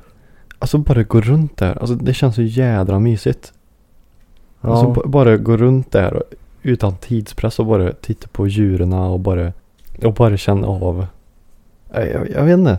Alltså 0.63 0.79
bara 0.79 1.03
gå 1.03 1.21
runt 1.21 1.57
där. 1.57 1.79
Alltså 1.81 1.95
det 1.95 2.15
känns 2.15 2.35
så 2.35 2.43
jädra 2.43 2.99
mysigt. 2.99 3.53
Alltså 4.61 4.85
ja. 4.85 4.93
b- 4.95 5.01
bara 5.05 5.37
gå 5.37 5.57
runt 5.57 5.93
där 5.93 6.15
och, 6.15 6.23
utan 6.63 6.97
tidspress 6.97 7.59
och 7.59 7.67
bara 7.67 7.93
titta 7.93 8.29
på 8.33 8.47
djuren 8.49 8.93
och 8.93 9.21
bara, 9.21 9.53
och 10.05 10.15
bara 10.15 10.37
känna 10.37 10.67
av. 10.67 11.07
Jag, 11.95 12.09
jag, 12.09 12.31
jag 12.31 12.45
vet 12.45 12.59
inte. 12.59 12.79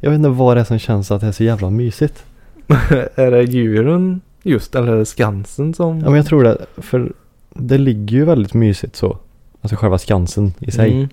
Jag 0.00 0.10
vet 0.10 0.16
inte 0.16 0.28
vad 0.28 0.56
det 0.56 0.60
är 0.60 0.64
som 0.64 0.78
känns 0.78 1.10
att 1.10 1.20
det 1.20 1.26
är 1.26 1.32
så 1.32 1.44
jävla 1.44 1.70
mysigt. 1.70 2.24
är 3.14 3.30
det 3.30 3.42
djuren 3.42 4.20
just 4.42 4.74
eller 4.74 4.92
är 4.92 4.96
det 4.96 5.06
Skansen 5.06 5.74
som? 5.74 5.98
Ja 6.00 6.04
men 6.04 6.14
jag 6.14 6.26
tror 6.26 6.44
det. 6.44 6.58
För 6.76 7.12
det 7.54 7.78
ligger 7.78 8.16
ju 8.16 8.24
väldigt 8.24 8.54
mysigt 8.54 8.96
så. 8.96 9.18
Alltså 9.60 9.76
själva 9.76 9.98
Skansen 9.98 10.52
i 10.58 10.70
sig. 10.70 10.92
Mm. 10.92 11.08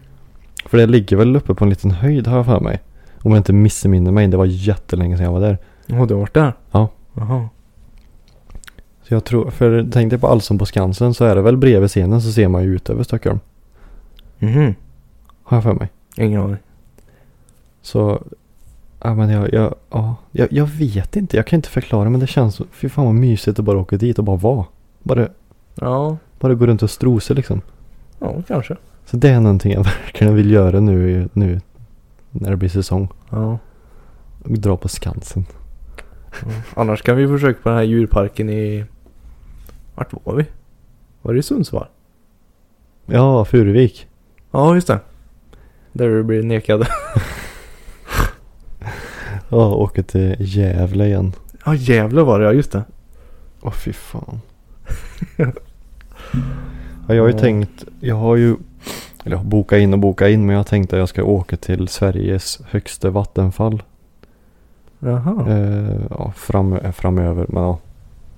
För 0.66 0.78
det 0.78 0.86
ligger 0.86 1.18
väl 1.18 1.36
uppe 1.36 1.54
på 1.54 1.64
en 1.64 1.70
liten 1.70 1.92
höjd 1.92 2.28
har 2.28 2.38
jag 2.38 2.46
för 2.46 2.60
mig. 2.60 2.80
Om 3.22 3.32
jag 3.32 3.40
inte 3.40 3.54
missminner 3.54 4.12
mig. 4.12 4.28
Det 4.28 4.38
var 4.38 4.46
jättelänge 4.46 5.18
sedan 5.18 5.26
jag 5.26 5.34
var 5.34 5.40
där. 5.42 5.58
Har 5.90 6.06
du 6.08 6.14
varit 6.14 6.34
där? 6.34 6.54
Ja. 6.72 6.90
Jaha. 7.14 7.50
Så 9.04 9.14
jag 9.14 9.24
tror, 9.24 9.52
för 9.52 9.88
tänk 9.92 10.10
dig 10.10 10.20
på 10.20 10.28
Allsång 10.28 10.58
på 10.60 10.66
Skansen 10.66 11.14
så 11.14 11.26
är 11.26 11.36
det 11.36 11.42
väl 11.42 11.58
bredvid 11.58 11.90
scenen 11.90 12.22
så 12.22 12.32
ser 12.32 12.48
man 12.48 12.64
ju 12.64 12.76
ut 12.76 12.90
över 12.90 13.04
Stockholm. 13.04 13.40
Mhm. 14.40 14.76
Har 15.44 15.58
jag 15.58 15.64
för 15.64 15.74
mig. 15.74 15.90
Ingen 16.18 16.42
aning. 16.42 16.58
Så 17.82 18.22
Ja 19.04 19.16
men 19.16 19.30
jag, 19.30 19.54
jag, 19.54 19.76
ja, 19.90 20.16
jag, 20.32 20.48
jag 20.52 20.66
vet 20.66 21.16
inte. 21.16 21.38
Jag 21.38 21.48
kan 21.48 21.58
inte 21.58 21.70
förklara 21.70 22.10
men 22.10 22.20
det 22.20 22.28
känns 22.28 22.62
fy 22.72 22.90
fan 22.90 23.06
vad 23.06 23.16
mysigt 23.16 23.60
att 23.60 23.66
bara 23.66 23.78
åka 23.78 23.98
dit 23.98 24.18
och 24.20 24.24
bara 24.26 24.36
vara. 24.38 24.66
Bara, 25.04 25.28
Ja, 25.76 26.18
bara 26.40 26.54
gå 26.54 26.66
runt 26.66 26.84
och 26.84 26.90
strosa 26.90 27.34
liksom. 27.34 27.62
ja 28.20 28.36
kanske. 28.48 28.76
Så 29.06 29.18
det 29.18 29.30
är 29.30 29.40
någonting 29.40 29.72
jag 29.74 29.84
verkligen 30.06 30.36
vill 30.36 30.52
göra 30.52 30.80
nu, 30.80 31.30
nu 31.34 31.62
när 32.32 32.50
det 32.50 32.58
blir 32.58 32.70
säsong. 32.70 33.08
Ja. 33.30 33.58
Och 34.44 34.60
dra 34.60 34.78
på 34.78 34.88
Skansen. 34.88 35.46
Annars 36.76 37.02
kan 37.02 37.18
vi 37.18 37.28
försöka 37.28 37.62
på 37.62 37.70
den 37.70 37.78
här 37.78 37.84
djurparken 37.86 38.50
i... 38.50 38.86
Vart 39.96 40.14
var 40.26 40.36
vi? 40.36 40.46
Var 41.22 41.34
det 41.34 41.40
i 41.40 41.44
Sundsvall? 41.44 41.86
Ja, 43.06 43.46
Furuvik. 43.46 44.08
Ja, 44.52 44.76
just 44.76 44.88
det. 44.88 45.00
Där 45.92 46.10
du 46.10 46.24
blir 46.24 46.44
nekad. 46.44 46.88
Ja, 49.50 49.76
åka 49.76 50.04
till 50.04 50.36
Gävle 50.40 51.06
igen. 51.06 51.34
Ja, 51.66 51.76
Gävle 51.76 52.22
var 52.24 52.40
det 52.40 52.46
ja, 52.46 52.54
just 52.54 52.72
det. 52.72 52.84
Åh 53.62 53.72
fy 53.72 53.94
fan. 53.94 54.40
ja, 55.38 55.46
jag 57.08 57.22
har 57.24 57.28
ju 57.28 57.34
Ja. 57.34 57.40
tänkt, 57.40 57.84
jag 58.00 58.16
har 58.16 58.36
ju, 58.36 58.56
eller 59.24 59.38
boka 59.38 59.78
in 59.78 59.94
och 59.94 60.00
boka 60.00 60.30
in 60.30 60.46
men 60.46 60.50
jag 60.54 60.60
har 60.60 60.64
tänkt 60.64 60.94
att 60.94 61.00
jag 61.00 61.10
ska 61.10 61.24
åka 61.24 61.58
till 61.58 61.88
Sveriges 61.88 62.60
högsta 62.70 63.10
vattenfall. 63.10 63.84
Jaha. 65.00 65.46
Eh, 65.50 66.02
ja, 66.10 66.32
fram, 66.36 66.78
framöver, 66.94 67.46
men 67.50 67.64
ja, 67.64 67.80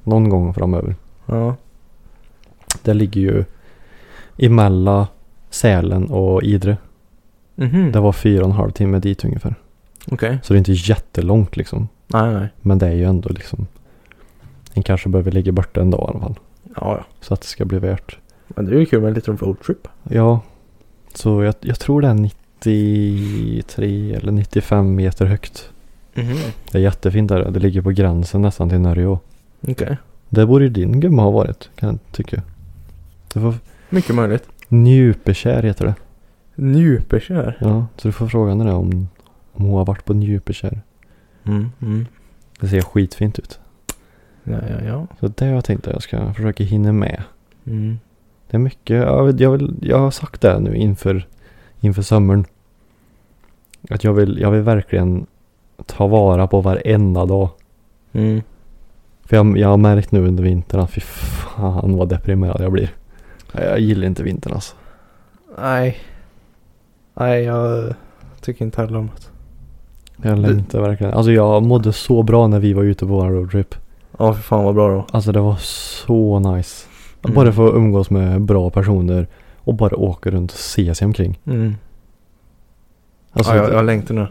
någon 0.04 0.30
gång 0.30 0.54
framöver. 0.54 0.96
Ja. 1.26 1.56
Det 2.84 2.94
ligger 2.94 3.22
ju 3.22 3.44
emellan 4.38 5.06
Sälen 5.50 6.10
och 6.10 6.44
Idre. 6.44 6.78
Mhm. 7.56 7.92
Det 7.92 8.00
var 8.00 8.12
fyra 8.12 8.44
och 8.44 8.50
en 8.50 8.56
halv 8.56 8.72
timme 8.72 9.00
dit 9.00 9.26
ungefär. 9.26 9.56
Okej. 10.12 10.40
Så 10.44 10.54
det 10.54 10.58
är 10.58 10.60
inte 10.60 10.72
jättelångt 10.72 11.58
liksom. 11.58 11.88
Nej, 12.08 12.34
nej. 12.34 12.48
Men 12.62 12.78
det 12.80 12.88
är 12.88 12.94
ju 12.94 13.04
ändå 13.04 13.30
liksom. 13.30 13.68
En 14.74 14.84
kanske 14.84 15.10
behöver 15.10 15.32
ligga 15.32 15.52
borta 15.52 15.82
en 15.82 15.92
dag 15.92 16.02
i 16.02 16.10
alla 16.12 16.20
fall. 16.20 16.40
Ja, 16.76 16.96
ja. 16.98 17.04
Så 17.22 17.34
att 17.34 17.42
det 17.42 17.48
ska 17.48 17.66
bli 17.66 17.80
värt. 17.80 18.18
Men 18.48 18.66
det 18.66 18.76
är 18.76 18.80
ju 18.80 18.86
kul 18.86 19.02
med 19.02 19.08
en 19.08 19.14
liten 19.14 19.38
roadtrip. 19.38 19.88
Ja. 20.04 20.40
Så 21.14 21.44
jag, 21.44 21.56
jag 21.62 21.80
tror 21.80 22.02
det 22.02 22.08
är 22.08 22.14
93 22.14 24.16
eller 24.16 24.32
95 24.32 24.96
meter 24.96 25.26
högt. 25.26 25.70
Mhm. 26.24 26.38
Det 26.72 26.78
är 26.78 26.82
jättefint 26.82 27.30
där. 27.30 27.52
Det 27.52 27.60
ligger 27.60 27.82
på 27.82 27.92
gränsen 27.92 28.42
nästan 28.42 28.70
till 28.70 28.80
Norge. 28.80 29.18
Okej. 29.68 29.98
Det 30.30 30.46
borde 30.46 30.64
ju 30.64 30.70
din 30.70 31.00
gumma 31.00 31.22
ha 31.22 31.32
varit 31.32 31.70
kan 31.76 31.90
jag 31.90 32.00
tycka. 32.12 32.42
Det 33.34 33.40
var 33.40 33.54
Mycket 33.90 34.16
möjligt. 34.16 34.50
Njupekär 34.68 35.64
heter 35.64 35.86
det. 35.86 35.96
Njupekär. 36.56 37.58
Ja, 37.62 37.86
så 37.98 38.08
du 38.08 38.12
får 38.12 38.28
fråga 38.28 38.50
henne 38.50 38.74
om, 38.74 39.08
om 39.54 39.66
hon 39.66 39.78
har 39.78 39.86
varit 39.86 40.06
på 40.06 40.14
Njupekär. 40.14 40.82
Mm, 41.44 41.72
mm. 41.82 42.06
Det 42.60 42.68
ser 42.68 42.82
skitfint 42.82 43.40
ut. 43.40 43.60
Ja, 44.44 44.60
ja, 44.70 44.86
ja. 44.86 45.08
Så 45.20 45.28
det 45.28 45.46
har 45.46 45.54
jag 45.54 45.66
tänkt 45.66 45.88
att 45.88 45.94
jag 45.94 46.04
ska 46.04 46.34
försöka 46.34 46.64
hinna 46.64 46.92
med. 46.92 47.24
Mm. 47.66 48.00
Det 48.50 48.58
är 48.58 48.60
mycket, 48.60 48.98
jag, 48.98 49.24
vill, 49.24 49.40
jag, 49.40 49.52
vill, 49.52 49.76
jag 49.82 50.00
har 50.00 50.12
sagt 50.12 50.42
det 50.42 50.60
nu 50.60 50.76
inför, 50.76 51.28
inför 51.80 52.02
sommaren. 52.02 52.46
Att 53.90 54.04
jag 54.04 54.14
vill, 54.14 54.40
jag 54.40 54.52
vill 54.52 54.62
verkligen 54.62 55.26
ta 55.90 56.08
vara 56.08 56.48
på 56.48 56.62
varenda 56.62 57.26
dag. 57.26 57.50
Mm. 58.14 58.42
För 59.26 59.36
jag, 59.36 59.58
jag 59.58 59.68
har 59.68 59.78
märkt 59.78 60.12
nu 60.12 60.28
under 60.28 60.44
vintern 60.44 60.82
att 60.82 60.92
fy 60.92 61.02
fan 61.02 61.98
vad 61.98 62.10
deprimerad 62.10 62.62
jag 62.62 62.72
blir. 62.72 62.94
Jag, 63.52 63.80
gillar 63.80 64.08
inte 64.08 64.24
vintern 64.24 64.54
alltså. 64.54 64.76
Nej. 65.62 65.98
Nej, 67.14 67.44
jag 67.44 67.94
tycker 68.42 68.66
inte 68.66 68.82
heller 68.82 68.98
om 68.98 69.10
det. 69.16 70.30
Jag 70.30 70.40
längtar 70.40 70.82
verkligen. 70.82 71.14
Alltså 71.14 71.32
jag 71.32 71.64
mådde 71.64 71.94
så 71.94 72.24
bra 72.24 72.48
när 72.48 72.60
vi 72.60 72.74
var 72.74 72.84
ute 72.84 73.06
på 73.06 73.12
vår 73.12 73.30
roadtrip. 73.30 73.76
Ja, 74.18 74.34
för 74.34 74.42
fan 74.42 74.64
vad 74.64 74.76
bra 74.76 74.90
då. 74.90 75.06
Alltså 75.12 75.32
det 75.32 75.40
var 75.40 75.56
så 75.56 76.40
nice. 76.40 76.88
Mm. 77.24 77.36
Bara 77.36 77.52
få 77.52 77.76
umgås 77.76 78.10
med 78.10 78.42
bra 78.42 78.70
personer 78.70 79.28
och 79.58 79.74
bara 79.74 79.96
åka 79.96 80.32
runt 80.32 80.52
och 80.52 80.58
se 80.58 80.96
sig 80.96 81.06
omkring. 81.06 81.40
Mm. 81.46 81.76
Alltså, 83.32 83.56
ja, 83.56 83.64
jag, 83.64 83.74
jag 83.74 83.86
längtar 83.86 84.16
nu. 84.16 84.28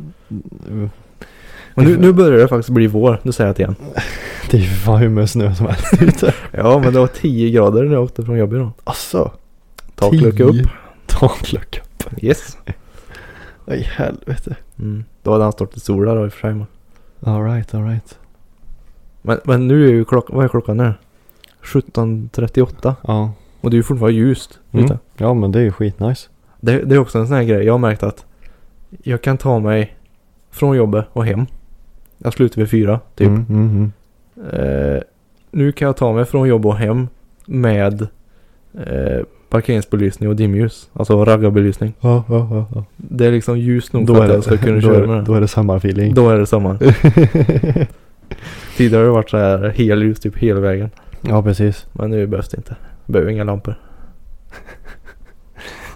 Men 1.78 1.86
nu, 1.86 1.96
nu 1.96 2.12
börjar 2.12 2.38
det 2.38 2.48
faktiskt 2.48 2.70
bli 2.70 2.86
vår. 2.86 3.20
Nu 3.22 3.32
säger 3.32 3.48
jag 3.48 3.56
det 3.56 3.60
igen. 3.60 3.74
det 4.50 4.56
är 4.56 4.60
ju 4.60 4.66
fan 4.66 4.98
hur 4.98 5.08
mycket 5.08 5.30
snö 5.30 5.54
som 5.54 5.66
helst 5.66 6.02
ute. 6.02 6.34
Ja, 6.50 6.78
men 6.78 6.92
det 6.92 7.00
var 7.00 7.06
10 7.06 7.50
grader 7.50 7.84
när 7.84 7.92
jag 7.92 8.04
åkte 8.04 8.24
från 8.24 8.38
jobbet 8.38 8.56
idag. 8.56 8.70
Alltså. 8.84 9.32
Taklucka 9.94 10.44
upp. 10.44 10.68
Taklucka 11.06 11.80
upp. 11.80 12.22
Yes. 12.24 12.58
Oj 13.66 13.88
helvete. 13.96 14.56
Mm. 14.78 15.04
Då 15.22 15.32
hade 15.32 15.44
han 15.44 15.52
stått 15.52 15.76
i 15.76 15.80
sol 15.80 16.06
där 16.06 16.16
då 16.16 16.24
i 16.24 16.28
och 16.28 16.32
för 16.32 16.40
sig. 16.40 16.66
Alright, 17.20 17.74
alright. 17.74 18.18
Men, 19.22 19.40
men 19.44 19.68
nu 19.68 19.88
är 19.88 19.92
ju 19.92 20.04
klockan, 20.04 20.36
vad 20.36 20.44
är 20.44 20.48
klockan 20.48 20.76
nu? 20.76 20.94
17.38. 21.62 22.94
Ja. 23.02 23.32
Och 23.60 23.70
det 23.70 23.74
är 23.74 23.78
ju 23.78 23.82
fortfarande 23.82 24.18
ljust. 24.18 24.58
Mm. 24.72 24.84
ute. 24.84 24.98
Ja 25.16 25.34
men 25.34 25.52
det 25.52 25.58
är 25.58 25.62
ju 25.62 25.72
skitnice. 25.72 26.28
Det, 26.60 26.82
det 26.82 26.94
är 26.94 26.98
också 26.98 27.18
en 27.18 27.26
sån 27.26 27.36
här 27.36 27.44
grej. 27.44 27.64
Jag 27.64 27.72
har 27.72 27.78
märkt 27.78 28.02
att 28.02 28.24
jag 29.02 29.22
kan 29.22 29.38
ta 29.38 29.58
mig 29.58 29.96
från 30.50 30.76
jobbet 30.76 31.06
och 31.12 31.26
hem. 31.26 31.46
Jag 32.18 32.32
slutar 32.32 32.56
vid 32.62 32.70
fyra 32.70 33.00
typ. 33.14 33.28
Mm, 33.28 33.44
mm, 33.48 33.68
mm. 33.70 33.92
Eh, 34.96 35.00
nu 35.50 35.72
kan 35.72 35.86
jag 35.86 35.96
ta 35.96 36.12
mig 36.12 36.24
från 36.24 36.48
jobb 36.48 36.66
och 36.66 36.76
hem 36.76 37.08
med 37.46 38.02
eh, 38.86 39.22
parkeringsbelysning 39.48 40.28
och 40.28 40.36
dimljus. 40.36 40.90
Alltså 40.92 41.24
raggarbelysning. 41.24 41.94
Ja, 42.00 42.24
ja, 42.28 42.48
ja. 42.50 42.66
ja. 42.74 42.84
Det 42.96 43.26
är 43.26 43.32
liksom 43.32 43.58
ljus 43.58 43.92
nog 43.92 44.06
Då, 44.06 44.14
för 44.14 44.24
att 44.24 44.30
jag 44.30 44.42
ska 44.44 44.50
det, 44.54 44.58
kunna 44.58 44.80
köra 44.80 44.96
är, 44.96 45.06
med 45.06 45.08
det- 45.16 45.20
det. 45.20 45.24
då 45.26 45.34
är 45.34 45.40
det 45.40 45.48
samma 45.48 45.76
feeling. 45.76 46.14
Då 46.14 46.30
är 46.30 46.38
det 46.38 46.46
samma. 46.46 46.78
Tidigare 48.76 49.00
har 49.00 49.04
det 49.06 49.10
varit 49.10 49.30
så 49.30 49.36
här 49.36 49.68
helljus 49.68 50.20
typ 50.20 50.36
hela 50.38 50.60
vägen. 50.60 50.90
ja 51.20 51.42
precis. 51.42 51.86
Men 51.92 52.10
nu 52.10 52.26
behövs 52.26 52.48
det 52.48 52.56
inte. 52.56 52.76
Behöver 53.06 53.30
inga 53.30 53.44
lampor. 53.44 53.74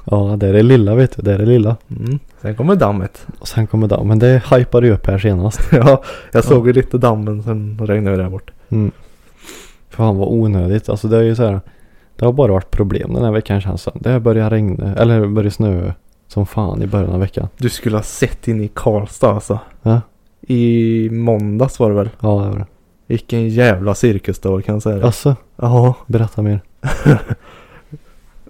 Ja 0.05 0.36
det 0.38 0.48
är 0.48 0.53
det 0.53 0.62
lilla 0.62 0.94
vet 0.94 1.16
du. 1.16 1.22
Det 1.22 1.34
är 1.34 1.38
det 1.38 1.46
lilla. 1.46 1.76
Mm. 1.90 2.18
Sen 2.42 2.55
kommer 2.55 2.76
dammet. 2.76 3.26
Och 3.38 3.48
sen 3.48 3.66
kommer 3.66 3.88
damm. 3.88 4.09
Men 4.09 4.18
det 4.18 4.42
hypade 4.50 4.86
ju 4.86 4.92
upp 4.92 5.07
här 5.07 5.18
senast. 5.18 5.61
ja, 5.72 6.03
jag 6.32 6.44
såg 6.44 6.66
ju 6.66 6.72
lite 6.72 6.98
dammen 6.98 7.42
sen 7.42 7.78
regnade 7.78 8.16
det 8.16 8.22
där 8.22 8.30
bort. 8.30 8.50
Mm. 8.68 8.90
Fan 9.90 10.16
vad 10.16 10.28
onödigt. 10.28 10.88
Alltså 10.88 11.09
det 11.09 11.16
är 11.16 11.22
ju 11.22 11.34
så 11.34 11.44
här. 11.44 11.61
Det 12.16 12.24
har 12.24 12.32
bara 12.32 12.53
varit 12.53 12.70
problem 12.70 13.14
den 13.14 13.24
här 13.24 13.32
veckan 13.32 13.61
känns 13.61 13.84
det. 13.84 13.92
Det 13.94 14.11
har 14.11 14.20
börjat 14.20 14.53
regna. 14.53 14.94
Eller 14.94 15.26
börjat 15.26 15.55
snö. 15.55 15.92
Som 16.28 16.46
fan 16.46 16.82
i 16.82 16.86
början 16.86 17.12
av 17.12 17.20
veckan. 17.20 17.48
Du 17.57 17.68
skulle 17.68 17.96
ha 17.96 18.03
sett 18.03 18.48
in 18.48 18.61
i 18.61 18.68
Karlstad 18.68 19.30
alltså. 19.30 19.59
Ja. 19.82 20.00
I 20.40 21.09
måndags 21.11 21.78
var 21.78 21.90
det 21.90 21.96
väl? 21.96 22.11
Ja 22.20 22.28
det 22.28 22.50
var 22.50 22.59
det. 22.59 22.66
Vilken 23.07 23.48
jävla 23.48 23.94
cirkus 23.94 24.38
det 24.38 24.48
var 24.48 24.61
kan 24.61 24.74
jag 24.74 24.82
säga. 24.82 25.07
Alltså. 25.07 25.36
Ja. 25.57 25.94
Berätta 26.07 26.42
mer. 26.42 26.61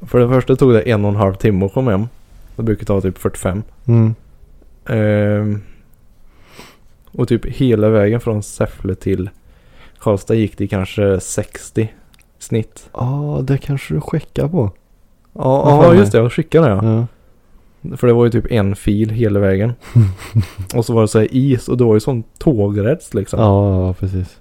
För 0.06 0.18
det 0.18 0.28
första 0.28 0.56
tog 0.56 0.72
det 0.72 0.80
en 0.80 1.04
och 1.04 1.10
en 1.10 1.16
halv 1.16 1.34
timme 1.34 1.66
att 1.66 1.72
komma 1.72 1.90
hem. 1.90 2.06
Det 2.56 2.62
brukar 2.62 2.84
ta 2.84 3.00
typ 3.00 3.18
45. 3.18 3.62
Mm. 3.86 4.14
Ehm, 4.86 5.60
och 7.12 7.28
typ 7.28 7.46
hela 7.46 7.88
vägen 7.88 8.20
från 8.20 8.42
Säffle 8.42 8.94
till 8.94 9.30
Karlstad 9.98 10.34
gick 10.34 10.58
det 10.58 10.66
kanske 10.66 11.20
60 11.20 11.92
snitt. 12.38 12.88
Ja 12.92 13.40
det 13.42 13.58
kanske 13.58 13.94
du 13.94 14.00
skickar 14.00 14.48
på. 14.48 14.70
Ja, 15.32 15.70
ja 15.70 15.82
fan 15.82 15.96
just 15.96 16.12
det. 16.12 16.18
Jag 16.18 16.32
skickade 16.32 16.68
det 16.68 16.72
ja. 16.72 17.06
Ja. 17.80 17.96
För 17.96 18.06
det 18.06 18.12
var 18.12 18.24
ju 18.24 18.30
typ 18.30 18.52
en 18.52 18.76
fil 18.76 19.10
hela 19.10 19.40
vägen. 19.40 19.72
och 20.74 20.84
så 20.84 20.92
var 20.94 21.02
det 21.02 21.08
så 21.08 21.18
här 21.18 21.28
is 21.30 21.68
och 21.68 21.76
det 21.76 21.84
var 21.84 21.94
ju 21.94 22.00
sån 22.00 22.22
tågräls 22.38 23.14
liksom. 23.14 23.40
Ja, 23.40 23.92
precis. 23.92 24.38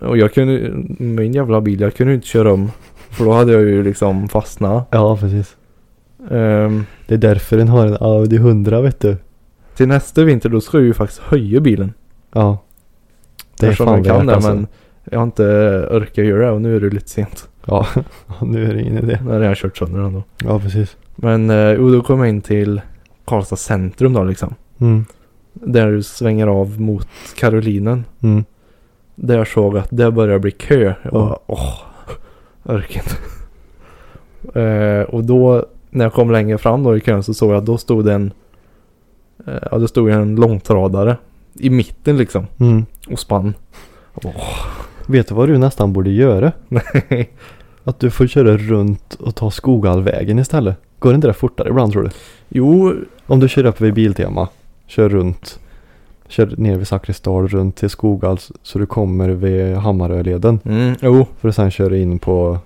Och 0.00 0.18
jag 0.18 0.34
kunde, 0.34 0.70
min 0.98 1.32
jävla 1.32 1.60
bil, 1.60 1.80
jag 1.80 1.94
kunde 1.94 2.12
ju 2.12 2.14
inte 2.14 2.26
köra 2.26 2.52
om. 2.52 2.70
För 3.10 3.24
då 3.24 3.32
hade 3.32 3.52
jag 3.52 3.62
ju 3.62 3.82
liksom 3.82 4.28
fastnat. 4.28 4.88
Ja 4.90 5.16
precis. 5.16 5.56
Ehm, 6.30 6.84
Det 7.06 7.14
är 7.14 7.18
därför 7.18 7.56
den 7.56 7.68
har 7.68 7.86
en 7.86 7.96
Audi 8.00 8.36
100 8.36 8.80
vet 8.80 9.00
du. 9.00 9.16
till 9.76 9.88
nästa 9.88 10.24
vinter 10.24 10.48
då 10.48 10.60
ska 10.60 10.78
jag 10.78 10.84
ju 10.86 10.94
faktiskt 10.94 11.20
höja 11.20 11.60
bilen. 11.60 11.92
Ja. 12.32 12.58
Det 13.60 13.66
är 13.66 13.70
Eftersom 13.70 13.86
fan 13.86 13.96
jag 14.04 14.06
kan 14.06 14.16
värt 14.16 14.26
det, 14.26 14.34
alltså. 14.34 14.54
men 14.54 14.66
jag 15.04 15.18
har 15.18 15.24
inte 15.24 15.44
orkat 15.90 16.24
göra 16.24 16.44
det 16.46 16.50
och 16.52 16.60
nu 16.62 16.76
är 16.76 16.80
det 16.80 16.90
lite 16.90 17.08
sent. 17.08 17.48
Ja, 17.66 17.86
nu 18.42 18.64
är 18.70 18.74
det 18.74 18.80
ingen 18.82 18.98
idé. 18.98 19.18
När 19.24 19.40
jag 19.40 19.48
har 19.48 19.54
kört 19.54 19.76
sönder 19.76 20.00
den 20.00 20.12
då. 20.12 20.22
Ja 20.44 20.58
precis. 20.60 20.96
Men 21.16 21.50
eh, 21.50 21.70
jo, 21.72 21.90
då 21.92 22.02
kom 22.02 22.18
jag 22.20 22.28
in 22.28 22.40
till 22.40 22.80
Karlstad 23.24 23.56
centrum 23.56 24.12
då 24.12 24.24
liksom. 24.24 24.54
Mm. 24.78 25.04
Där 25.52 25.90
du 25.92 26.02
svänger 26.02 26.46
av 26.46 26.80
mot 26.80 27.08
Karolinen. 27.38 28.04
Mm. 28.22 28.44
Där 29.14 29.38
jag 29.38 29.48
såg 29.48 29.78
att 29.78 29.88
det 29.90 30.10
börjar 30.10 30.38
bli 30.38 30.50
kö. 30.50 30.82
Jag 30.84 30.94
Ja. 31.02 31.10
bara, 31.10 31.38
åh, 31.46 31.74
inte. 32.78 33.16
eh, 34.60 35.02
och 35.02 35.24
då 35.24 35.66
när 35.90 36.04
jag 36.04 36.12
kom 36.12 36.30
längre 36.30 36.58
fram 36.58 36.82
då 36.82 36.96
i 36.96 37.00
kön 37.00 37.22
så 37.22 37.34
såg 37.34 37.50
jag 37.50 37.56
att 37.58 37.66
då 37.66 37.78
stod 37.78 38.04
det 38.04 38.12
en, 38.12 38.32
eh, 39.46 39.54
ja 39.70 39.78
det 39.78 39.88
stod 39.88 40.10
en 40.10 40.36
långtradare 40.36 41.16
i 41.54 41.70
mitten 41.70 42.16
liksom 42.18 42.46
Mm. 42.60 42.84
och 43.10 43.18
spann. 43.18 43.54
Åh, 44.14 44.66
Vet 45.06 45.28
du 45.28 45.34
vad 45.34 45.48
du 45.48 45.58
nästan 45.58 45.92
borde 45.92 46.10
göra? 46.10 46.52
nej. 46.68 47.30
Att 47.84 47.98
du 48.00 48.10
får 48.10 48.26
köra 48.26 48.56
runt 48.56 49.14
och 49.14 49.34
ta 49.34 49.50
Skoghallvägen 49.50 50.38
istället. 50.38 50.76
Går 50.98 51.14
inte 51.14 51.26
det 51.26 51.32
fortare 51.32 51.68
ibland 51.68 51.92
tror 51.92 52.02
du? 52.02 52.10
Jo, 52.48 52.94
Om 53.26 53.40
du 53.40 53.48
kör 53.48 53.64
upp 53.66 53.80
vid 53.80 53.94
Biltema. 53.94 54.48
Kör 54.86 55.08
runt. 55.08 55.60
Kör 56.30 56.54
ner 56.56 56.76
vid 56.76 56.88
Zakrisdal 56.88 57.48
runt 57.48 57.76
till 57.76 57.90
Skoghall 57.90 58.38
så 58.62 58.78
du 58.78 58.86
kommer 58.86 59.28
vid 59.28 59.76
Hammaröleden. 59.76 60.60
Mm, 60.64 60.94
jo. 61.00 61.26
För 61.40 61.48
att 61.48 61.54
sen 61.54 61.70
köra 61.70 61.96
in 61.96 62.18
på, 62.18 62.58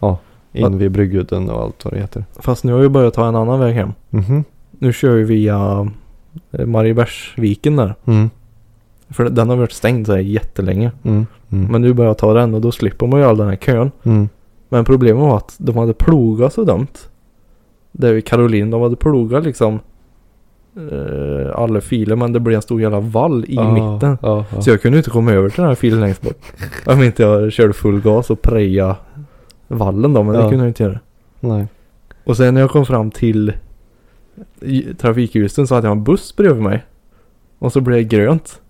ja, 0.00 0.18
in 0.52 0.78
vid 0.78 0.90
Bryggudden 0.90 1.50
och 1.50 1.62
allt 1.62 1.84
vad 1.84 1.94
det 1.94 2.00
heter. 2.00 2.24
Fast 2.36 2.64
nu 2.64 2.72
har 2.72 2.80
vi 2.80 2.88
börjat 2.88 3.14
ta 3.14 3.28
en 3.28 3.36
annan 3.36 3.60
väg 3.60 3.74
hem. 3.74 3.92
Mhm. 4.10 4.44
Nu 4.70 4.92
kör 4.92 5.14
vi 5.14 5.22
via 5.22 5.88
eh, 6.52 6.66
Mariebergsviken 6.66 7.76
där. 7.76 7.94
Mm. 8.04 8.30
För 9.08 9.30
den 9.30 9.48
har 9.48 9.56
varit 9.56 9.72
stängd 9.72 10.06
så 10.06 10.12
här 10.12 10.20
jättelänge. 10.20 10.92
Mm. 11.02 11.26
Mm. 11.52 11.72
Men 11.72 11.82
nu 11.82 11.92
börjar 11.92 12.10
jag 12.10 12.18
ta 12.18 12.34
den 12.34 12.54
och 12.54 12.60
då 12.60 12.72
slipper 12.72 13.06
man 13.06 13.20
ju 13.20 13.26
all 13.26 13.36
den 13.36 13.48
här 13.48 13.56
kön. 13.56 13.90
Mm. 14.02 14.28
Men 14.68 14.84
problemet 14.84 15.22
var 15.22 15.36
att 15.36 15.54
de 15.58 15.76
hade 15.76 15.94
plogat 15.94 16.52
så 16.52 16.64
dumt. 16.64 16.98
Där 17.92 18.12
vid 18.12 18.26
Karolin, 18.26 18.70
de 18.70 18.82
hade 18.82 18.96
plogat 18.96 19.44
liksom 19.44 19.80
eh, 20.76 21.58
alla 21.60 21.80
filer 21.80 22.16
men 22.16 22.32
det 22.32 22.40
blev 22.40 22.56
en 22.56 22.62
stor 22.62 22.80
jävla 22.80 23.00
vall 23.00 23.44
i 23.48 23.54
Ja, 23.54 23.72
mitten. 23.72 24.18
Ja, 24.22 24.44
ja. 24.54 24.60
Så 24.62 24.70
jag 24.70 24.82
kunde 24.82 24.98
inte 24.98 25.10
komma 25.10 25.32
över 25.32 25.48
till 25.48 25.60
den 25.60 25.68
här 25.68 25.74
filen 25.74 26.00
längst 26.00 26.22
bort. 26.22 26.42
Om 26.86 27.02
inte 27.02 27.22
jag 27.22 27.52
körde 27.52 27.72
full 27.72 28.00
gas 28.00 28.30
och 28.30 28.42
preja 28.42 28.96
vallen 29.68 30.12
då, 30.12 30.22
men 30.22 30.34
det 30.34 30.40
kunde 30.42 30.56
jag 30.56 30.68
inte 30.68 30.82
göra. 30.82 30.98
Nej. 31.40 31.66
Och 32.24 32.36
sen 32.36 32.54
när 32.54 32.60
jag 32.60 32.70
kom 32.70 32.86
fram 32.86 33.10
till 33.10 33.52
trafikljusen 34.98 35.66
så 35.66 35.74
hade 35.74 35.86
jag 35.88 35.96
en 35.96 36.04
buss 36.04 36.36
bredvid 36.36 36.62
mig. 36.62 36.84
Och 37.58 37.72
så 37.72 37.80
blev 37.80 37.96
det 37.98 38.04
grönt. 38.16 38.60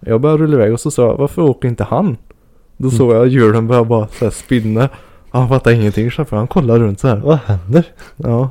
Jag 0.00 0.20
började 0.20 0.42
rulla 0.42 0.54
iväg 0.54 0.72
och 0.72 0.80
så 0.80 0.90
sa 0.90 1.02
jag, 1.06 1.16
varför 1.16 1.42
åker 1.42 1.68
inte 1.68 1.84
han? 1.84 2.16
Då 2.76 2.88
Mm. 2.88 2.98
såg 2.98 3.12
jag 3.14 3.26
hjulen 3.26 3.66
börja 3.66 3.84
bara 3.84 4.08
så 4.08 4.24
här 4.24 4.30
spinna. 4.32 4.88
Han 5.30 5.48
fattade 5.48 5.76
ingenting 5.76 6.10
så 6.10 6.24
för 6.24 6.36
han 6.36 6.46
kollade 6.46 6.80
runt 6.80 7.00
så 7.00 7.08
här. 7.08 7.16
Vad 7.16 7.38
händer? 7.38 7.84
Ja. 8.16 8.50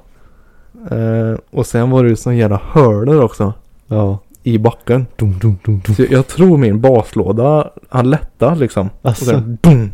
Eh, 0.92 1.40
och 1.52 1.66
sen 1.66 1.90
var 1.90 2.04
det 2.04 2.10
ju 2.10 2.16
sån 2.16 2.38
jävla 2.38 2.62
hörner 2.72 3.22
också. 3.22 3.54
Ja. 3.88 4.18
I 4.44 4.58
backen. 4.58 5.06
Dum, 5.16 5.40
dum, 5.40 5.58
dum, 5.66 5.82
dum. 5.86 5.96
Så 5.96 6.06
jag, 6.10 6.28
tror 6.28 6.58
min 6.58 6.82
baslåda, 6.82 7.70
han 7.90 8.10
lättade 8.10 8.56
liksom. 8.56 8.90
Och 9.02 9.10
Alltså. 9.10 9.26
sen 9.26 9.58
dum. 9.62 9.92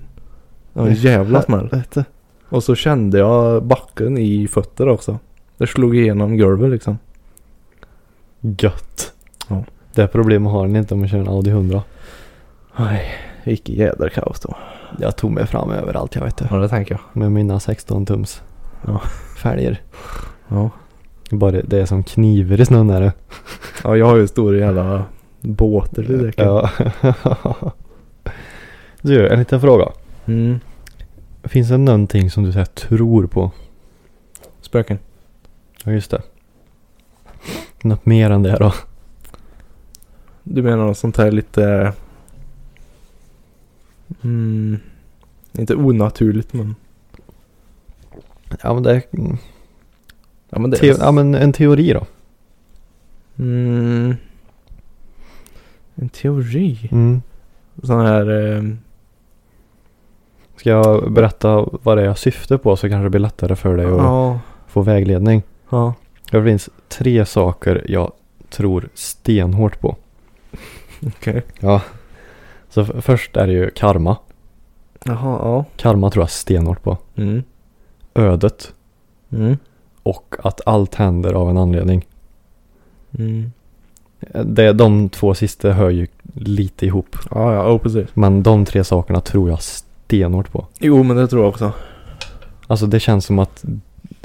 Det 0.74 0.80
var 0.80 0.88
en 0.88 0.94
jävla 0.94 1.42
smäll. 1.42 1.60
Helvete. 1.60 2.06
Och 2.50 2.64
så 2.64 2.76
kände 2.76 3.18
jag 3.18 3.64
backen 3.64 4.18
i 4.18 4.48
fötter 4.48 4.88
också. 4.88 5.20
Det 5.58 5.68
slog 5.68 5.96
igenom 5.98 6.38
golvet 6.38 6.70
liksom. 6.72 6.98
Gött. 8.42 9.14
Ja. 9.48 9.64
Det 9.96 10.08
problemet 10.08 10.52
har 10.52 10.68
ni 10.68 10.80
inte 10.80 10.94
om 10.94 11.00
man 11.00 11.10
kör 11.10 11.18
en 11.18 11.28
Audi 11.28 11.50
100. 11.50 11.84
Nej, 12.80 13.06
vilket 13.44 13.76
jädra 13.76 14.10
kaos 14.10 14.40
då. 14.40 14.56
Jag 15.00 15.16
tog 15.18 15.32
mig 15.32 15.48
fram 15.48 15.72
överallt 15.72 16.16
jag 16.16 16.24
vet 16.24 16.38
det. 16.38 16.48
Ja, 16.52 16.56
det 16.58 16.70
tänker 16.70 16.94
jag. 16.94 17.22
Med 17.22 17.32
mina 17.32 17.60
16 17.60 18.06
tums 18.06 18.42
Ja. 18.88 19.02
fälgar. 19.38 19.82
Ja. 20.48 20.70
Bara 21.32 21.52
det 21.62 21.80
är 21.80 21.86
som 21.86 22.04
knivar 22.04 22.62
i 22.62 22.66
snön 22.66 22.89
är 22.89 23.02
det. 23.02 23.14
Ja, 23.84 23.98
jag 23.98 24.06
har 24.06 24.16
ju 24.16 24.28
stora 24.28 24.58
jävla 24.58 25.06
båtar 25.41 26.12
i 26.12 26.18
däcken. 26.18 26.46
Ja. 26.46 26.70
du, 29.02 29.30
en 29.30 29.39
liten 29.39 29.62
fråga. 29.62 29.91
Mm. 30.26 30.60
Finns 31.43 31.70
det 31.70 31.78
någonting 31.78 32.32
som 32.32 32.43
du 32.43 32.52
så 32.52 32.58
här, 32.58 32.66
tror 32.66 33.28
på? 33.28 33.52
Spöken. 34.62 35.00
Ja, 35.84 35.91
just 35.91 36.12
det. 36.12 36.22
Något 37.82 38.06
mer 38.06 38.30
än 38.32 38.43
det 38.43 38.58
då? 38.60 38.74
Du 40.43 40.62
menar 40.62 40.86
något 40.86 40.98
sånt 40.98 41.18
här 41.18 41.32
lite... 41.32 41.93
Mm, 44.22 44.80
inte 45.52 45.76
onaturligt 45.76 46.54
men... 46.54 46.76
Ja, 48.62 48.74
men 48.74 48.84
det. 48.84 49.02
Ja 50.56 50.60
men 50.62 50.70
det 50.72 50.78
Te- 50.78 50.88
ja, 50.99 51.12
men 51.12 51.36
en 51.36 51.53
teori 51.53 51.93
då. 51.93 52.06
Mm, 53.43 54.16
en 55.95 56.10
teori. 56.10 56.89
Mm. 56.91 57.22
Sån 57.84 58.06
här... 58.06 58.53
Eh, 58.56 58.64
Ska 60.58 60.70
jag 60.70 61.12
berätta 61.12 61.66
vad 61.84 61.97
det 61.97 62.01
är 62.01 62.06
jag 62.06 62.18
syftar 62.18 62.58
på 62.58 62.76
så 62.76 62.89
kanske 62.89 63.03
det 63.03 63.10
blir 63.10 63.20
lättare 63.20 63.56
för 63.56 63.78
dig 63.78 63.86
att 63.86 63.91
ja. 63.91 64.39
få 64.68 64.82
vägledning. 64.82 65.43
Ja. 65.70 65.93
Det 66.32 66.43
finns 66.43 66.70
tre 66.88 67.26
saker 67.26 67.86
jag 67.88 68.12
tror 68.49 68.89
stenhårt 68.93 69.80
på. 69.80 69.95
Okej. 71.08 71.41
Ja. 71.60 71.82
Så 72.70 72.82
f- 72.82 72.91
först 73.01 73.38
är 73.38 73.47
det 73.47 73.53
ju 73.53 73.70
karma. 73.70 74.18
Jaha, 75.06 75.39
ja. 75.43 75.66
Karma 75.76 76.10
tror 76.12 76.22
jag 76.24 76.30
stenhårt 76.30 76.84
på. 76.84 76.97
Mm. 77.16 77.43
Ödet. 78.14 78.74
Mm. 79.32 79.58
Och 80.06 80.36
att 80.43 80.62
allt 80.66 80.95
händer 80.95 81.34
av 81.34 81.49
en 81.49 81.58
anledning. 81.58 82.06
Mm. 83.20 83.51
Det, 84.43 84.74
de 84.74 85.10
två 85.10 85.34
sista 85.34 85.72
hör 85.72 85.89
ju 85.89 86.08
lite 86.34 86.86
ihop. 86.86 87.16
Ja, 87.32 87.53
ja, 87.53 87.72
oh, 87.72 87.78
precis. 87.78 88.08
Men 88.14 88.43
de 88.43 88.66
tre 88.66 88.84
sakerna 88.84 89.22
tror 89.22 89.49
jag 89.49 89.62
stenhårt 89.62 90.51
på. 90.51 90.68
Jo, 90.80 91.03
men 91.03 91.18
det 91.18 91.28
tror 91.28 91.41
jag 91.41 91.49
också. 91.49 91.72
Alltså 92.68 92.86
det 92.86 92.99
känns 92.99 93.26
som 93.26 93.39
att 93.39 93.66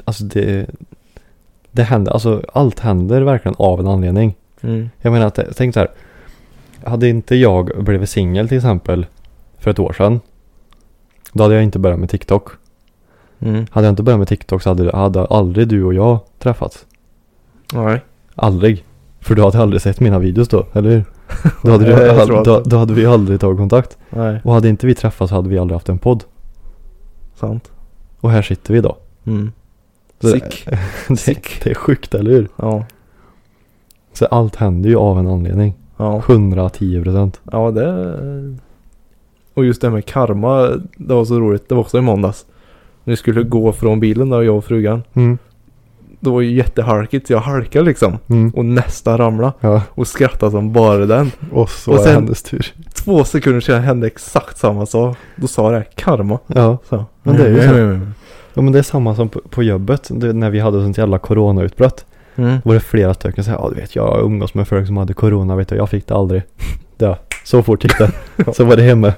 Alltså 0.05 0.23
det 0.23 0.69
Det 1.71 1.83
händer, 1.83 2.11
alltså 2.11 2.43
allt 2.53 2.79
händer 2.79 3.21
verkligen 3.21 3.55
av 3.57 3.79
en 3.79 3.87
anledning. 3.87 4.35
Mm. 4.61 4.89
Jag 5.01 5.13
menar 5.13 5.27
att, 5.27 5.39
tänk 5.55 5.73
så 5.73 5.79
här. 5.79 5.89
Hade 6.83 7.09
inte 7.09 7.35
jag 7.35 7.83
blivit 7.83 8.09
singel 8.09 8.47
till 8.47 8.57
exempel 8.57 9.05
för 9.57 9.71
ett 9.71 9.79
år 9.79 9.93
sedan. 9.93 10.19
Då 11.33 11.43
hade 11.43 11.55
jag 11.55 11.63
inte 11.63 11.79
börjat 11.79 11.99
med 11.99 12.09
TikTok. 12.09 12.49
Mm. 13.41 13.65
Hade 13.71 13.87
jag 13.87 13.91
inte 13.91 14.03
börjat 14.03 14.19
med 14.19 14.27
TikTok 14.27 14.61
så 14.61 14.69
hade, 14.69 14.97
hade 14.97 15.25
aldrig 15.25 15.67
du 15.67 15.83
och 15.83 15.93
jag 15.93 16.19
träffats. 16.39 16.85
Nej. 17.73 18.01
Aldrig. 18.35 18.85
För 19.19 19.35
du 19.35 19.43
hade 19.43 19.59
aldrig 19.61 19.81
sett 19.81 19.99
mina 19.99 20.19
videos 20.19 20.47
då, 20.47 20.65
eller 20.73 20.89
hur? 20.89 21.03
Då 21.63 21.71
hade, 21.71 21.85
du, 22.25 22.43
då, 22.43 22.59
då 22.65 22.77
hade 22.77 22.93
vi 22.93 23.05
aldrig 23.05 23.39
tagit 23.39 23.57
kontakt. 23.57 23.97
Nej, 24.09 24.41
Och 24.43 24.53
hade 24.53 24.69
inte 24.69 24.87
vi 24.87 24.95
träffats 24.95 25.29
så 25.29 25.35
hade 25.35 25.49
vi 25.49 25.57
aldrig 25.57 25.75
haft 25.75 25.89
en 25.89 25.97
podd. 25.99 26.23
sant. 27.35 27.71
Och 28.19 28.31
här 28.31 28.41
sitter 28.41 28.73
vi 28.73 28.77
idag. 28.79 28.95
Mm. 29.25 29.51
Sick. 30.21 30.67
Det, 31.07 31.17
Sick. 31.17 31.63
det 31.63 31.69
är 31.69 31.75
sjukt, 31.75 32.13
eller 32.15 32.31
hur? 32.31 32.47
Ja. 32.55 32.85
Så 34.13 34.25
allt 34.25 34.55
händer 34.55 34.89
ju 34.89 34.95
av 34.95 35.19
en 35.19 35.27
anledning. 35.27 35.73
Ja. 35.97 36.17
110 36.27 37.03
procent. 37.03 37.41
Ja, 37.51 37.71
det... 37.71 38.57
Och 39.53 39.65
just 39.65 39.81
det 39.81 39.87
här 39.87 39.93
med 39.93 40.05
karma, 40.05 40.61
det 40.97 41.13
var 41.13 41.25
så 41.25 41.39
roligt. 41.39 41.69
Det 41.69 41.75
var 41.75 41.81
också 41.81 41.97
i 41.97 42.01
måndags. 42.01 42.45
När 43.03 43.11
vi 43.11 43.17
skulle 43.17 43.43
gå 43.43 43.71
från 43.73 43.99
bilen 43.99 44.29
där, 44.29 44.41
jag 44.41 44.57
och 44.57 44.65
frugan. 44.65 45.03
Mm. 45.13 45.37
Det 46.19 46.29
var 46.29 46.41
ju 46.41 46.51
jättehalkigt, 46.55 47.27
så 47.27 47.33
jag 47.33 47.39
halkade 47.39 47.85
liksom. 47.85 48.17
Mm. 48.27 48.49
Och 48.49 48.65
nästan 48.65 49.17
ramla 49.17 49.53
Ja. 49.59 49.81
Och 49.89 50.07
skrattade 50.07 50.51
som 50.51 50.73
bara 50.73 51.05
den. 51.05 51.31
Och 51.51 51.69
så 51.69 51.91
Och 51.91 51.99
sen- 51.99 52.13
hennes 52.15 52.43
tur. 52.43 52.73
Två 52.93 53.23
sekunder 53.23 53.61
sedan 53.61 53.81
hände 53.81 54.07
exakt 54.07 54.57
samma 54.57 54.85
sak. 54.85 55.17
Då 55.35 55.47
sa 55.47 55.71
det, 55.71 55.83
karma. 55.95 56.39
Ja. 56.47 56.77
Så. 56.89 57.05
Men 57.23 57.35
det 57.37 57.43
är 57.45 57.49
ju 57.49 57.59
så. 57.59 57.73
Mm. 57.75 58.13
ja 58.53 58.61
men 58.61 58.73
det 58.73 58.79
är 58.79 58.83
samma 58.83 59.15
som 59.15 59.29
på, 59.29 59.41
på 59.49 59.63
jobbet. 59.63 60.07
Det, 60.11 60.33
när 60.33 60.49
vi 60.49 60.59
hade 60.59 60.83
sånt 60.83 60.97
jävla 60.97 61.19
coronautbrott. 61.19 62.05
Mm. 62.35 62.57
Var 62.63 62.73
det 62.73 62.79
flera 62.79 63.13
stycken 63.13 63.43
som 63.43 63.53
sa 63.53 63.59
ja 63.63 63.69
du 63.75 63.81
vet 63.81 63.95
jag 63.95 64.21
umgås 64.25 64.53
med 64.53 64.67
folk 64.67 64.87
som 64.87 64.97
hade 64.97 65.13
corona 65.13 65.55
vet 65.55 65.67
du. 65.67 65.75
Jag 65.75 65.89
fick 65.89 66.07
det 66.07 66.13
aldrig. 66.15 66.41
Ja. 66.97 67.17
Så 67.45 67.63
fort 67.63 67.83
gick 67.83 67.97
det. 67.97 68.11
så 68.53 68.63
var 68.65 68.75
det 68.75 68.81
hemma. 68.83 69.13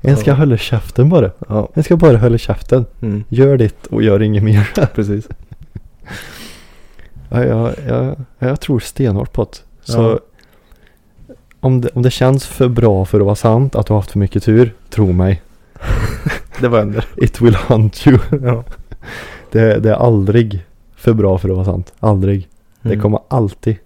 En 0.00 0.16
ska 0.16 0.30
Ja. 0.30 0.34
hålla 0.34 0.56
käften 0.56 1.08
bara. 1.08 1.30
Ja. 1.48 1.68
En 1.74 1.84
ska 1.84 1.96
bara 1.96 2.16
hålla 2.16 2.38
käften. 2.38 2.84
Mm. 3.02 3.24
Gör 3.28 3.56
ditt 3.56 3.86
och 3.86 4.02
gör 4.02 4.22
inget 4.22 4.42
mer. 4.42 4.70
Precis. 4.94 5.28
Ja, 7.28 7.44
jag, 7.44 7.74
jag, 7.88 8.16
jag 8.38 8.60
tror 8.60 8.80
stenhårt 8.80 9.32
på 9.32 9.44
det. 9.44 9.58
Så 9.92 10.20
om, 11.60 11.80
det, 11.80 11.88
om 11.94 12.02
det 12.02 12.10
känns 12.10 12.46
för 12.46 12.68
bra 12.68 13.04
för 13.04 13.20
att 13.20 13.24
vara 13.26 13.36
sant 13.36 13.76
att 13.76 13.86
du 13.86 13.92
har 13.92 13.98
haft 14.00 14.10
för 14.10 14.18
mycket 14.18 14.42
tur, 14.44 14.74
tro 14.90 15.12
mig. 15.12 15.42
Det 16.60 16.68
var 16.68 16.78
ändå. 16.80 17.00
It 17.16 17.40
will 17.40 17.54
hunt 17.68 18.06
you. 18.06 18.18
Ja. 18.42 18.64
Det, 19.50 19.78
det 19.78 19.90
är 19.90 19.94
aldrig 19.94 20.64
för 20.96 21.12
bra 21.12 21.38
för 21.38 21.48
att 21.48 21.54
vara 21.54 21.64
sant. 21.64 21.92
Aldrig. 22.00 22.48
Det 22.82 22.88
Mm. 22.88 23.02
kommer 23.02 23.20
alltid. 23.28 23.76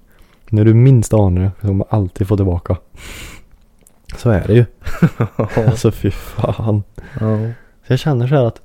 När 0.49 0.65
du 0.65 0.75
minst 0.75 1.15
anar 1.15 1.41
det, 1.61 1.67
kommer 1.69 1.87
alltid 1.91 2.29
få 2.29 2.37
tillbaka. 2.37 2.77
Så 4.17 4.31
är 4.31 4.45
det 4.47 4.55
ju. 4.55 4.65
Alltså 5.67 5.91
fy 5.91 6.11
fan. 6.11 6.83
ja. 7.21 7.39
Så 7.87 7.93
jag 7.93 7.99
känner 7.99 8.27
så 8.27 8.35
här 8.35 8.45
att 8.45 8.61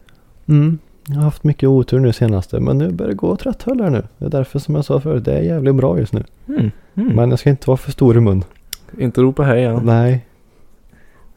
mm, 0.48 0.78
jag 1.08 1.16
har 1.16 1.24
haft 1.24 1.44
mycket 1.44 1.70
otur 1.70 2.00
nu 2.00 2.14
senaste. 2.14 2.60
Men 2.60 2.78
nu 2.78 2.92
börjar 2.92 3.10
det 3.10 3.16
gå 3.16 3.28
åt 3.28 3.46
rätt 3.46 3.62
håll 3.64 3.82
här 3.82 3.90
nu. 3.90 4.04
Det 4.18 4.26
är 4.26 4.30
därför 4.30 4.60
som 4.60 4.76
jag 4.76 4.86
sa 4.86 5.00
förut, 5.00 5.26
det 5.26 5.34
är 5.34 5.42
jävligt 5.42 5.76
bra 5.76 6.00
just 6.00 6.14
nu. 6.14 6.24
Mm. 6.48 6.72
Mm. 6.96 7.16
Men 7.16 7.30
jag 7.30 7.40
ska 7.40 7.50
inte 7.50 7.70
vara 7.70 7.78
för 7.78 7.92
stor 7.92 8.18
i 8.18 8.20
mun. 8.20 8.44
Inte 8.98 9.22
ropa 9.22 9.44
hej 9.44 9.60
igen. 9.60 9.82
Nej. 9.84 10.26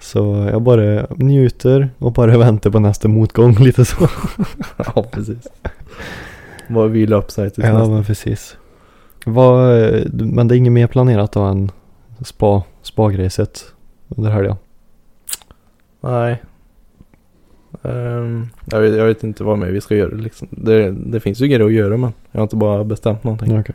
Så 0.01 0.49
jag 0.53 0.63
bara 0.63 1.07
njuter 1.17 1.91
och 1.99 2.13
bara 2.13 2.39
väntar 2.39 2.71
på 2.71 2.79
nästa 2.81 3.09
motgång 3.09 3.55
lite 3.61 3.85
så. 3.85 4.09
Ja, 4.95 5.03
precis. 5.13 5.47
Bara 6.69 6.87
vila 6.87 7.17
upp 7.17 7.31
sig 7.31 7.51
tills 7.51 7.67
Ja 7.67 7.79
nästa. 7.79 7.91
men 7.95 8.05
precis. 8.05 8.57
Vad, 9.27 9.69
men 10.13 10.49
det 10.49 10.55
är 10.55 10.57
inget 10.57 10.73
mer 10.73 10.87
planerat 10.87 11.33
då 11.33 11.41
än 11.41 11.71
spa, 12.25 12.63
spagracet 12.83 13.65
under 14.09 14.31
helgen? 14.31 14.57
Nej. 16.01 16.43
Ehm, 17.83 18.47
jag, 18.65 18.81
vet, 18.81 18.95
jag 18.97 19.05
vet 19.07 19.25
inte 19.25 19.45
vad 19.45 19.59
mer 19.59 19.67
vi 19.71 19.81
ska 19.81 19.95
göra 19.97 20.15
liksom. 20.15 20.49
Det, 20.51 20.91
det 20.91 21.21
finns 21.21 21.41
ju 21.41 21.47
grejer 21.47 21.67
att 21.67 21.73
göra 21.73 21.97
men 21.97 22.13
jag 22.31 22.41
har 22.41 22.43
inte 22.43 22.57
bara 22.57 22.85
bestämt 22.85 23.25
någonting. 23.25 23.55
Ja, 23.55 23.61
okej. 23.61 23.75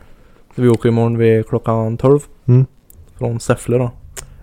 Vi 0.54 0.68
åker 0.68 0.88
imorgon 0.88 1.18
vid 1.18 1.48
klockan 1.48 1.96
12. 1.96 2.20
Mm. 2.46 2.66
Från 3.18 3.40
Säffle 3.40 3.76
då. 3.78 3.82
Jag, 3.84 3.90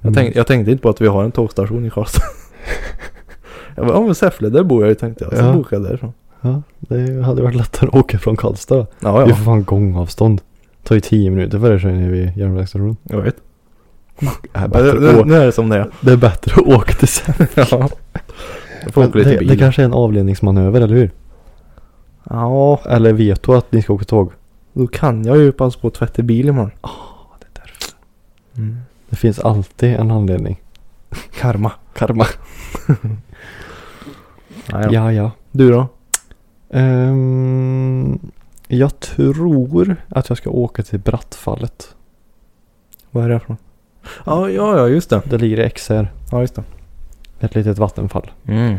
Mm. 0.04 0.14
tänkte, 0.14 0.39
jag 0.39 0.48
tänkte 0.48 0.72
inte 0.72 0.82
på 0.84 0.89
att 0.89 1.02
vi 1.02 1.08
har 1.08 1.24
en 1.24 1.32
tågstation 1.32 1.86
i 1.86 1.89
Karlstad. 1.89 2.22
jag 3.76 3.86
bara, 3.88 3.98
ja 3.98 4.02
men 4.06 4.16
Säffle, 4.16 4.50
där 4.50 4.64
bor 4.64 4.82
jag 4.82 4.89
ju 4.89 4.96
tänkte 4.96 5.24
jag. 5.24 5.38
Så 5.38 5.44
Ja. 5.46 5.54
bokade 5.54 5.76
jag 5.82 5.89
därifrån. 5.92 6.14
Ja, 6.42 6.62
det 6.80 7.22
hade 7.24 7.42
varit 7.42 7.56
lättare 7.56 7.89
att 7.89 7.96
åka 7.96 8.20
från 8.20 8.36
Karlstad 8.38 8.76
då. 8.76 8.88
Ja, 9.00 9.12
Det 9.20 9.24
är 9.26 9.30
ja. 9.30 9.36
för 9.36 9.44
fan 9.44 9.64
gångavstånd. 9.64 10.42
Det 10.82 10.88
tar 10.88 10.96
ju 10.96 11.02
tio 11.02 11.30
minuter 11.30 11.60
för 11.60 11.70
dig 11.70 11.80
så 11.80 11.88
är 11.88 11.92
ni 11.92 12.08
vid 12.08 12.38
järnvägsstationen. 12.38 12.98
Jag 13.04 13.22
vet. 13.22 13.36
Det 14.22 14.59
är, 14.59 14.67
bättre 14.67 15.26
nu 15.26 15.36
är 15.36 15.45
det 15.45 15.51
som 15.51 15.69
det 15.69 15.78
är. 15.78 15.91
det 16.01 16.11
är 16.11 16.17
bättre 16.17 16.53
att 16.61 16.67
åka 16.67 16.93
till 16.93 17.07
Säffle. 17.07 17.47
ja. 17.55 17.89
Det, 19.13 19.47
det 19.47 19.57
kanske 19.57 19.82
är 19.82 19.86
en 19.86 19.93
avledningsmanöver, 19.93 20.82
eller 20.82 20.95
hur? 20.95 21.11
Ja, 22.24 22.82
Eller 22.86 23.13
vet 23.13 23.43
du 23.43 23.55
att 23.55 23.72
ni 23.72 23.82
ska 23.82 23.93
åka 23.93 24.05
tåg? 24.05 24.32
då 24.74 24.88
kan 24.88 25.26
jag 25.26 25.38
ju 25.38 25.51
passa 25.51 25.80
på 25.80 25.88
att 25.88 25.93
tvätta 25.93 26.22
bil 26.22 26.47
imorgon. 26.49 26.72
det 27.39 27.45
är 27.45 27.61
därför. 27.61 27.93
Mm. 28.57 28.78
Det 29.09 29.15
finns 29.15 29.39
alltid 29.39 29.95
en 29.95 30.11
anledning. 30.11 30.61
Karma. 31.39 31.72
Karma. 31.93 32.26
Ja, 34.91 35.11
ja. 35.11 35.32
Du 35.51 35.72
då? 35.72 35.88
Ehm, 36.69 38.19
jag 38.67 38.99
tror 38.99 39.95
att 40.09 40.30
jag 40.30 40.38
ska 40.38 40.49
åka 40.49 40.84
till 40.84 40.99
Brattfallet. 40.99 41.95
Vad 43.11 43.24
är 43.26 43.30
det 43.30 43.39
för 43.39 43.49
något? 43.49 43.59
Ja, 44.26 44.49
ja, 44.49 44.78
ja, 44.78 44.88
just 44.88 45.10
det. 45.10 45.22
Det 45.26 45.38
ligger 45.38 45.66
i 45.66 45.70
XR. 45.70 46.12
Ja, 46.32 46.41
just 46.41 46.56
det. 46.56 46.64
Ett 47.39 47.56
litet 47.56 47.78
vattenfall. 47.78 48.32
Mm. 48.47 48.78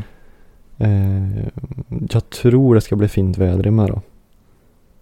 Ehm, 0.79 1.33
jag 2.11 2.31
tror 2.31 2.75
det 2.75 2.81
ska 2.81 2.97
bli 2.97 3.09
fint 3.09 3.39
väder 3.39 3.66
imorgon. 3.66 4.01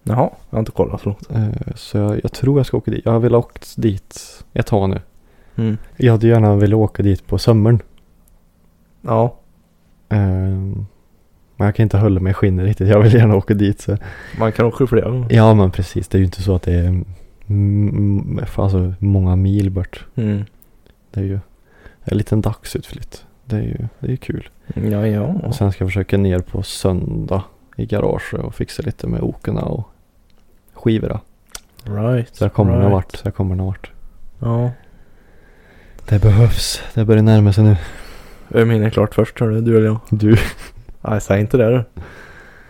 Jaha, 0.03 0.29
jag 0.49 0.55
har 0.55 0.59
inte 0.59 0.71
kollat 0.71 1.01
så 1.01 1.09
långt. 1.09 1.31
Uh, 1.35 1.73
så 1.75 1.97
jag, 1.97 2.19
jag 2.23 2.31
tror 2.31 2.59
jag 2.59 2.65
ska 2.65 2.77
åka 2.77 2.91
dit. 2.91 3.05
Jag 3.05 3.19
vill 3.19 3.35
åka 3.35 3.59
dit 3.77 4.43
ett 4.53 4.65
tag 4.65 4.89
nu. 4.89 5.01
Mm. 5.55 5.77
Jag 5.97 6.11
hade 6.11 6.27
gärna 6.27 6.55
velat 6.55 6.77
åka 6.77 7.03
dit 7.03 7.27
på 7.27 7.37
sommaren. 7.37 7.81
Ja, 9.01 9.35
Ehm, 10.11 10.85
men 11.57 11.65
jag 11.65 11.75
kan 11.75 11.83
inte 11.83 11.97
hålla 11.97 12.19
mig 12.19 12.31
i 12.31 12.33
skinnet 12.33 12.65
riktigt. 12.65 12.87
Jag 12.87 13.01
vill 13.01 13.13
gärna 13.13 13.35
åka 13.35 13.53
dit. 13.53 13.81
Så. 13.81 13.97
man 14.39 14.51
kan 14.51 14.65
åka 14.65 14.87
flera 14.87 15.09
gånger. 15.09 15.27
Ja 15.29 15.53
men 15.53 15.71
precis. 15.71 16.07
Det 16.07 16.17
är 16.17 16.19
ju 16.19 16.25
inte 16.25 16.41
så 16.41 16.55
att 16.55 16.61
det 16.61 16.73
är 16.73 17.03
alltså, 18.55 18.93
många 18.99 19.35
mil 19.35 19.69
bort. 19.69 20.05
Mm. 20.15 20.45
Det 21.11 21.19
är 21.19 21.23
ju 21.23 21.39
en 22.03 22.17
liten 22.17 22.41
dagsutflytt. 22.41 23.25
Det 23.45 23.55
är 23.55 23.61
ju 23.61 23.77
det 23.99 24.11
är 24.11 24.15
kul. 24.15 24.49
Ja, 24.75 25.07
ja. 25.07 25.21
Och 25.21 25.55
sen 25.55 25.71
ska 25.71 25.83
jag 25.83 25.89
försöka 25.89 26.17
ner 26.17 26.39
på 26.39 26.63
söndag 26.63 27.43
i 27.77 27.85
garaget 27.85 28.33
och 28.33 28.55
fixa 28.55 28.83
lite 28.83 29.07
med 29.07 29.21
okerna 29.21 29.61
och 29.61 29.87
skivorna. 30.73 31.19
Right. 31.83 32.35
Så 32.35 32.43
jag 32.43 32.53
kommer 32.53 32.71
right. 32.71 32.83
någon 32.83 32.91
vart. 32.91 33.15
Så 33.15 33.27
jag 33.27 33.35
kommer 33.35 33.55
någon 33.55 33.67
vart. 33.67 33.91
Ja. 34.39 34.71
Det 36.09 36.21
behövs. 36.21 36.81
Det 36.93 37.05
börjar 37.05 37.23
närma 37.23 37.53
sig 37.53 37.63
nu. 37.63 37.77
Vem 38.47 38.69
hinner 38.69 38.89
klart 38.89 39.15
först 39.15 39.39
hörru? 39.39 39.61
Du 39.61 39.77
eller 39.77 39.85
jag? 39.87 39.99
Du. 40.09 40.37
Nej, 41.01 41.21
säg 41.21 41.41
inte 41.41 41.57
det 41.57 41.69
du. 41.69 42.01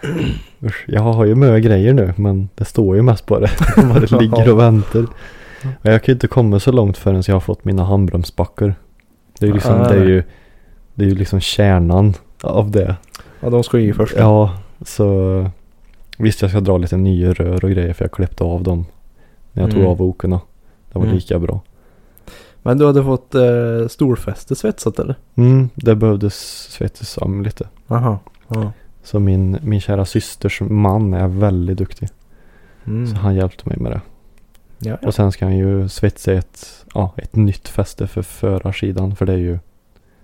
Usch, 0.63 0.85
jag 0.87 1.01
har 1.01 1.25
ju 1.25 1.35
mycket 1.35 1.63
grejer 1.63 1.93
nu 1.93 2.13
men 2.17 2.49
det 2.55 2.65
står 2.65 2.95
ju 2.95 3.01
mest 3.01 3.25
på 3.25 3.39
det. 3.39 3.49
Det 4.01 4.11
ligger 4.11 4.51
och 4.51 4.59
väntar. 4.59 5.03
Och 5.63 5.85
jag 5.85 6.03
kan 6.03 6.11
ju 6.11 6.13
inte 6.13 6.27
komma 6.27 6.59
så 6.59 6.71
långt 6.71 6.97
förrän 6.97 7.23
jag 7.27 7.35
har 7.35 7.39
fått 7.39 7.65
mina 7.65 7.83
handbromsbackar. 7.83 8.75
Det 9.39 9.45
är 9.45 9.47
ju 9.47 9.53
liksom, 9.53 9.77
det 9.79 9.95
är 9.95 10.05
ju, 10.07 10.23
det 10.93 11.03
är 11.05 11.09
ju 11.09 11.15
liksom 11.15 11.39
kärnan 11.39 12.13
av 12.41 12.71
det. 12.71 12.95
Ja, 13.39 13.49
de 13.49 13.63
ska 13.63 13.79
i 13.79 13.93
först. 13.93 14.13
Ja, 14.17 14.53
så 14.85 15.45
visst 16.17 16.41
jag 16.41 16.51
ska 16.51 16.59
dra 16.59 16.77
lite 16.77 16.97
nya 16.97 17.33
rör 17.33 17.65
och 17.65 17.71
grejer 17.71 17.93
för 17.93 18.03
jag 18.05 18.11
klippte 18.11 18.43
av 18.43 18.63
dem 18.63 18.85
när 19.51 19.63
jag 19.63 19.71
tog 19.71 19.79
Mm. 19.79 19.91
av 19.91 20.01
okerna. 20.01 20.41
Det 20.91 20.99
var 20.99 21.05
Mm. 21.05 21.15
lika 21.15 21.39
bra. 21.39 21.61
Men 22.63 22.77
du 22.77 22.85
hade 22.85 23.03
fått 23.03 23.35
eh, 23.35 23.87
storfäste 23.89 24.55
svetsat 24.55 24.99
eller? 24.99 25.15
Mm, 25.35 25.69
det 25.75 25.95
behövdes 25.95 26.35
svettas 26.71 27.17
om 27.17 27.43
lite. 27.43 27.67
Aha. 27.87 28.19
Ja. 28.47 28.71
Så 29.03 29.19
min, 29.19 29.57
min 29.61 29.81
kära 29.81 30.05
systers 30.05 30.61
man 30.61 31.13
är 31.13 31.27
väldigt 31.27 31.77
duktig. 31.77 32.09
Mm. 32.87 33.07
Så 33.07 33.15
han 33.15 33.35
hjälpte 33.35 33.69
mig 33.69 33.77
med 33.79 33.91
det. 33.91 34.01
Ja, 34.79 34.97
ja. 35.01 35.07
Och 35.07 35.13
sen 35.13 35.31
ska 35.31 35.45
han 35.45 35.57
ju 35.57 35.89
svetsa 35.89 36.33
ett, 36.33 36.85
ja, 36.93 37.13
ett 37.17 37.35
nytt 37.35 37.67
fäste 37.67 38.07
för 38.07 38.21
förarsidan. 38.21 39.15
För 39.15 39.25
det 39.25 39.33
är 39.33 39.37
ju 39.37 39.59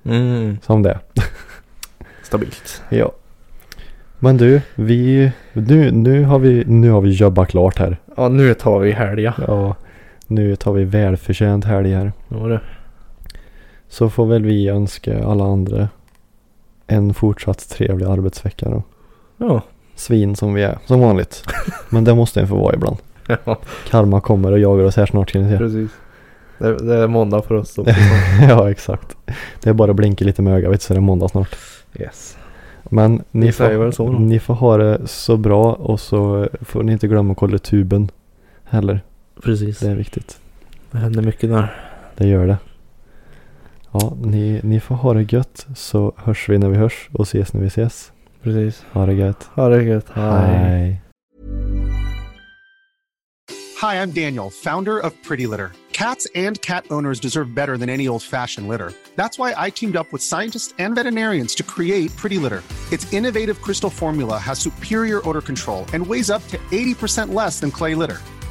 Mm. 0.05 0.57
som 0.61 0.83
det 0.83 0.89
är. 0.91 0.99
Stabilt. 2.23 2.83
Ja. 2.89 3.11
Men 4.19 4.37
du, 4.37 4.61
vi, 4.75 5.31
nu, 5.53 5.91
nu, 5.91 6.23
har 6.23 6.39
vi, 6.39 6.63
nu 6.65 6.89
har 6.89 7.01
vi 7.01 7.09
jobbat 7.09 7.47
klart 7.49 7.77
här. 7.79 7.97
Ja, 8.17 8.29
nu 8.29 8.53
tar 8.53 8.79
vi 8.79 8.91
helga. 8.91 9.33
Ja, 9.47 9.75
nu 10.27 10.55
tar 10.55 10.73
vi 10.73 10.83
välförtjänt 10.83 11.65
helg 11.65 11.93
här. 11.93 12.11
Ja, 12.27 12.37
det. 12.37 12.61
Så 13.89 14.09
får 14.09 14.25
väl 14.25 14.43
vi 14.45 14.67
önska 14.69 15.23
alla 15.25 15.43
andra 15.43 15.89
en 16.87 17.13
fortsatt 17.13 17.69
trevlig 17.69 18.05
arbetsvecka 18.05 18.69
då. 18.69 18.83
Ja. 19.37 19.61
Svin 19.95 20.35
som 20.35 20.53
vi 20.53 20.63
är, 20.63 20.77
som 20.85 20.99
vanligt. 20.99 21.43
Men 21.89 22.03
det 22.03 22.15
måste 22.15 22.41
en 22.41 22.47
få 22.47 22.55
vara 22.55 22.75
ibland. 22.75 22.97
ja, 23.45 23.57
Karma 23.89 24.21
kommer 24.21 24.51
och 24.51 24.59
jagar 24.59 24.83
oss 24.83 24.95
här 24.95 25.05
snart 25.05 25.31
kan 25.31 25.41
ni 25.43 25.51
se. 25.51 25.57
precis. 25.57 25.91
Det, 26.57 26.77
det 26.77 26.95
är 26.95 27.07
måndag 27.07 27.41
för 27.41 27.55
oss 27.55 27.77
också. 27.77 27.95
ja, 28.49 28.71
exakt. 28.71 29.17
Det 29.63 29.69
är 29.69 29.73
bara 29.73 29.91
att 29.91 29.95
blinka 29.97 30.25
lite 30.25 30.41
med 30.41 30.53
ögat 30.53 30.81
så 30.81 30.93
är 30.93 30.95
det 30.95 31.01
måndag 31.01 31.27
snart. 31.27 31.55
yes. 31.99 32.37
Men 32.83 33.23
ni 33.31 33.51
får, 33.51 33.91
så 33.91 34.11
ni 34.11 34.39
får 34.39 34.53
ha 34.53 34.77
det 34.77 35.07
så 35.07 35.37
bra 35.37 35.73
och 35.73 35.99
så 35.99 36.49
får 36.61 36.83
ni 36.83 36.91
inte 36.91 37.07
glömma 37.07 37.31
att 37.31 37.37
kolla 37.37 37.57
tuben 37.57 38.11
heller. 38.63 39.01
Precis. 39.43 39.79
Det 39.79 39.89
är 39.89 39.95
viktigt. 39.95 40.39
Det 40.91 40.97
händer 40.97 41.21
mycket 41.21 41.49
där. 41.49 41.75
Det 42.17 42.27
gör 42.27 42.47
det. 42.47 42.57
Ja, 43.99 44.13
ni, 44.21 44.61
ni 44.63 44.79
får 44.79 44.95
ha 44.95 45.13
det 45.13 45.33
gött 45.33 45.67
så 45.75 46.13
hörs 46.17 46.49
vi 46.49 46.57
när 46.57 46.69
vi 46.69 46.77
hörs 46.77 47.09
och 47.13 47.27
ses 47.27 47.53
när 47.53 47.61
vi 47.61 47.67
ses. 47.67 48.11
Precis. 48.43 48.85
Ha 48.91 49.05
det 49.05 49.13
gött. 49.13 49.49
Ha 49.55 49.69
det 49.69 49.83
gött. 49.83 50.05
Hej. 50.13 51.01
Hi, 53.81 53.95
I'm 53.95 54.11
Daniel, 54.11 54.49
founder 54.49 54.99
of 54.99 55.13
Pretty 55.27 55.47
Litter. 55.47 55.71
Cats 55.91 56.27
and 56.35 56.61
cat 56.61 56.85
owners 56.91 57.19
deserve 57.19 57.55
better 57.55 57.77
than 57.77 57.89
any 57.89 58.07
old 58.07 58.23
fashioned 58.23 58.67
litter. 58.67 58.91
That's 59.15 59.39
why 59.39 59.53
I 59.67 59.71
teamed 59.71 59.95
up 59.95 60.07
with 60.11 60.21
scientists 60.21 60.73
and 60.79 60.95
veterinarians 60.95 61.55
to 61.55 61.63
create 61.63 62.15
Pretty 62.21 62.37
Litter. 62.37 62.63
Its 62.91 63.11
innovative 63.13 63.61
crystal 63.61 63.89
formula 63.89 64.37
has 64.37 64.59
superior 64.59 65.27
odor 65.27 65.41
control 65.41 65.85
and 65.93 66.05
weighs 66.07 66.29
up 66.29 66.47
to 66.47 66.57
80% 66.71 67.33
less 67.33 67.59
than 67.59 67.71
clay 67.71 67.95
litter. 67.95 68.17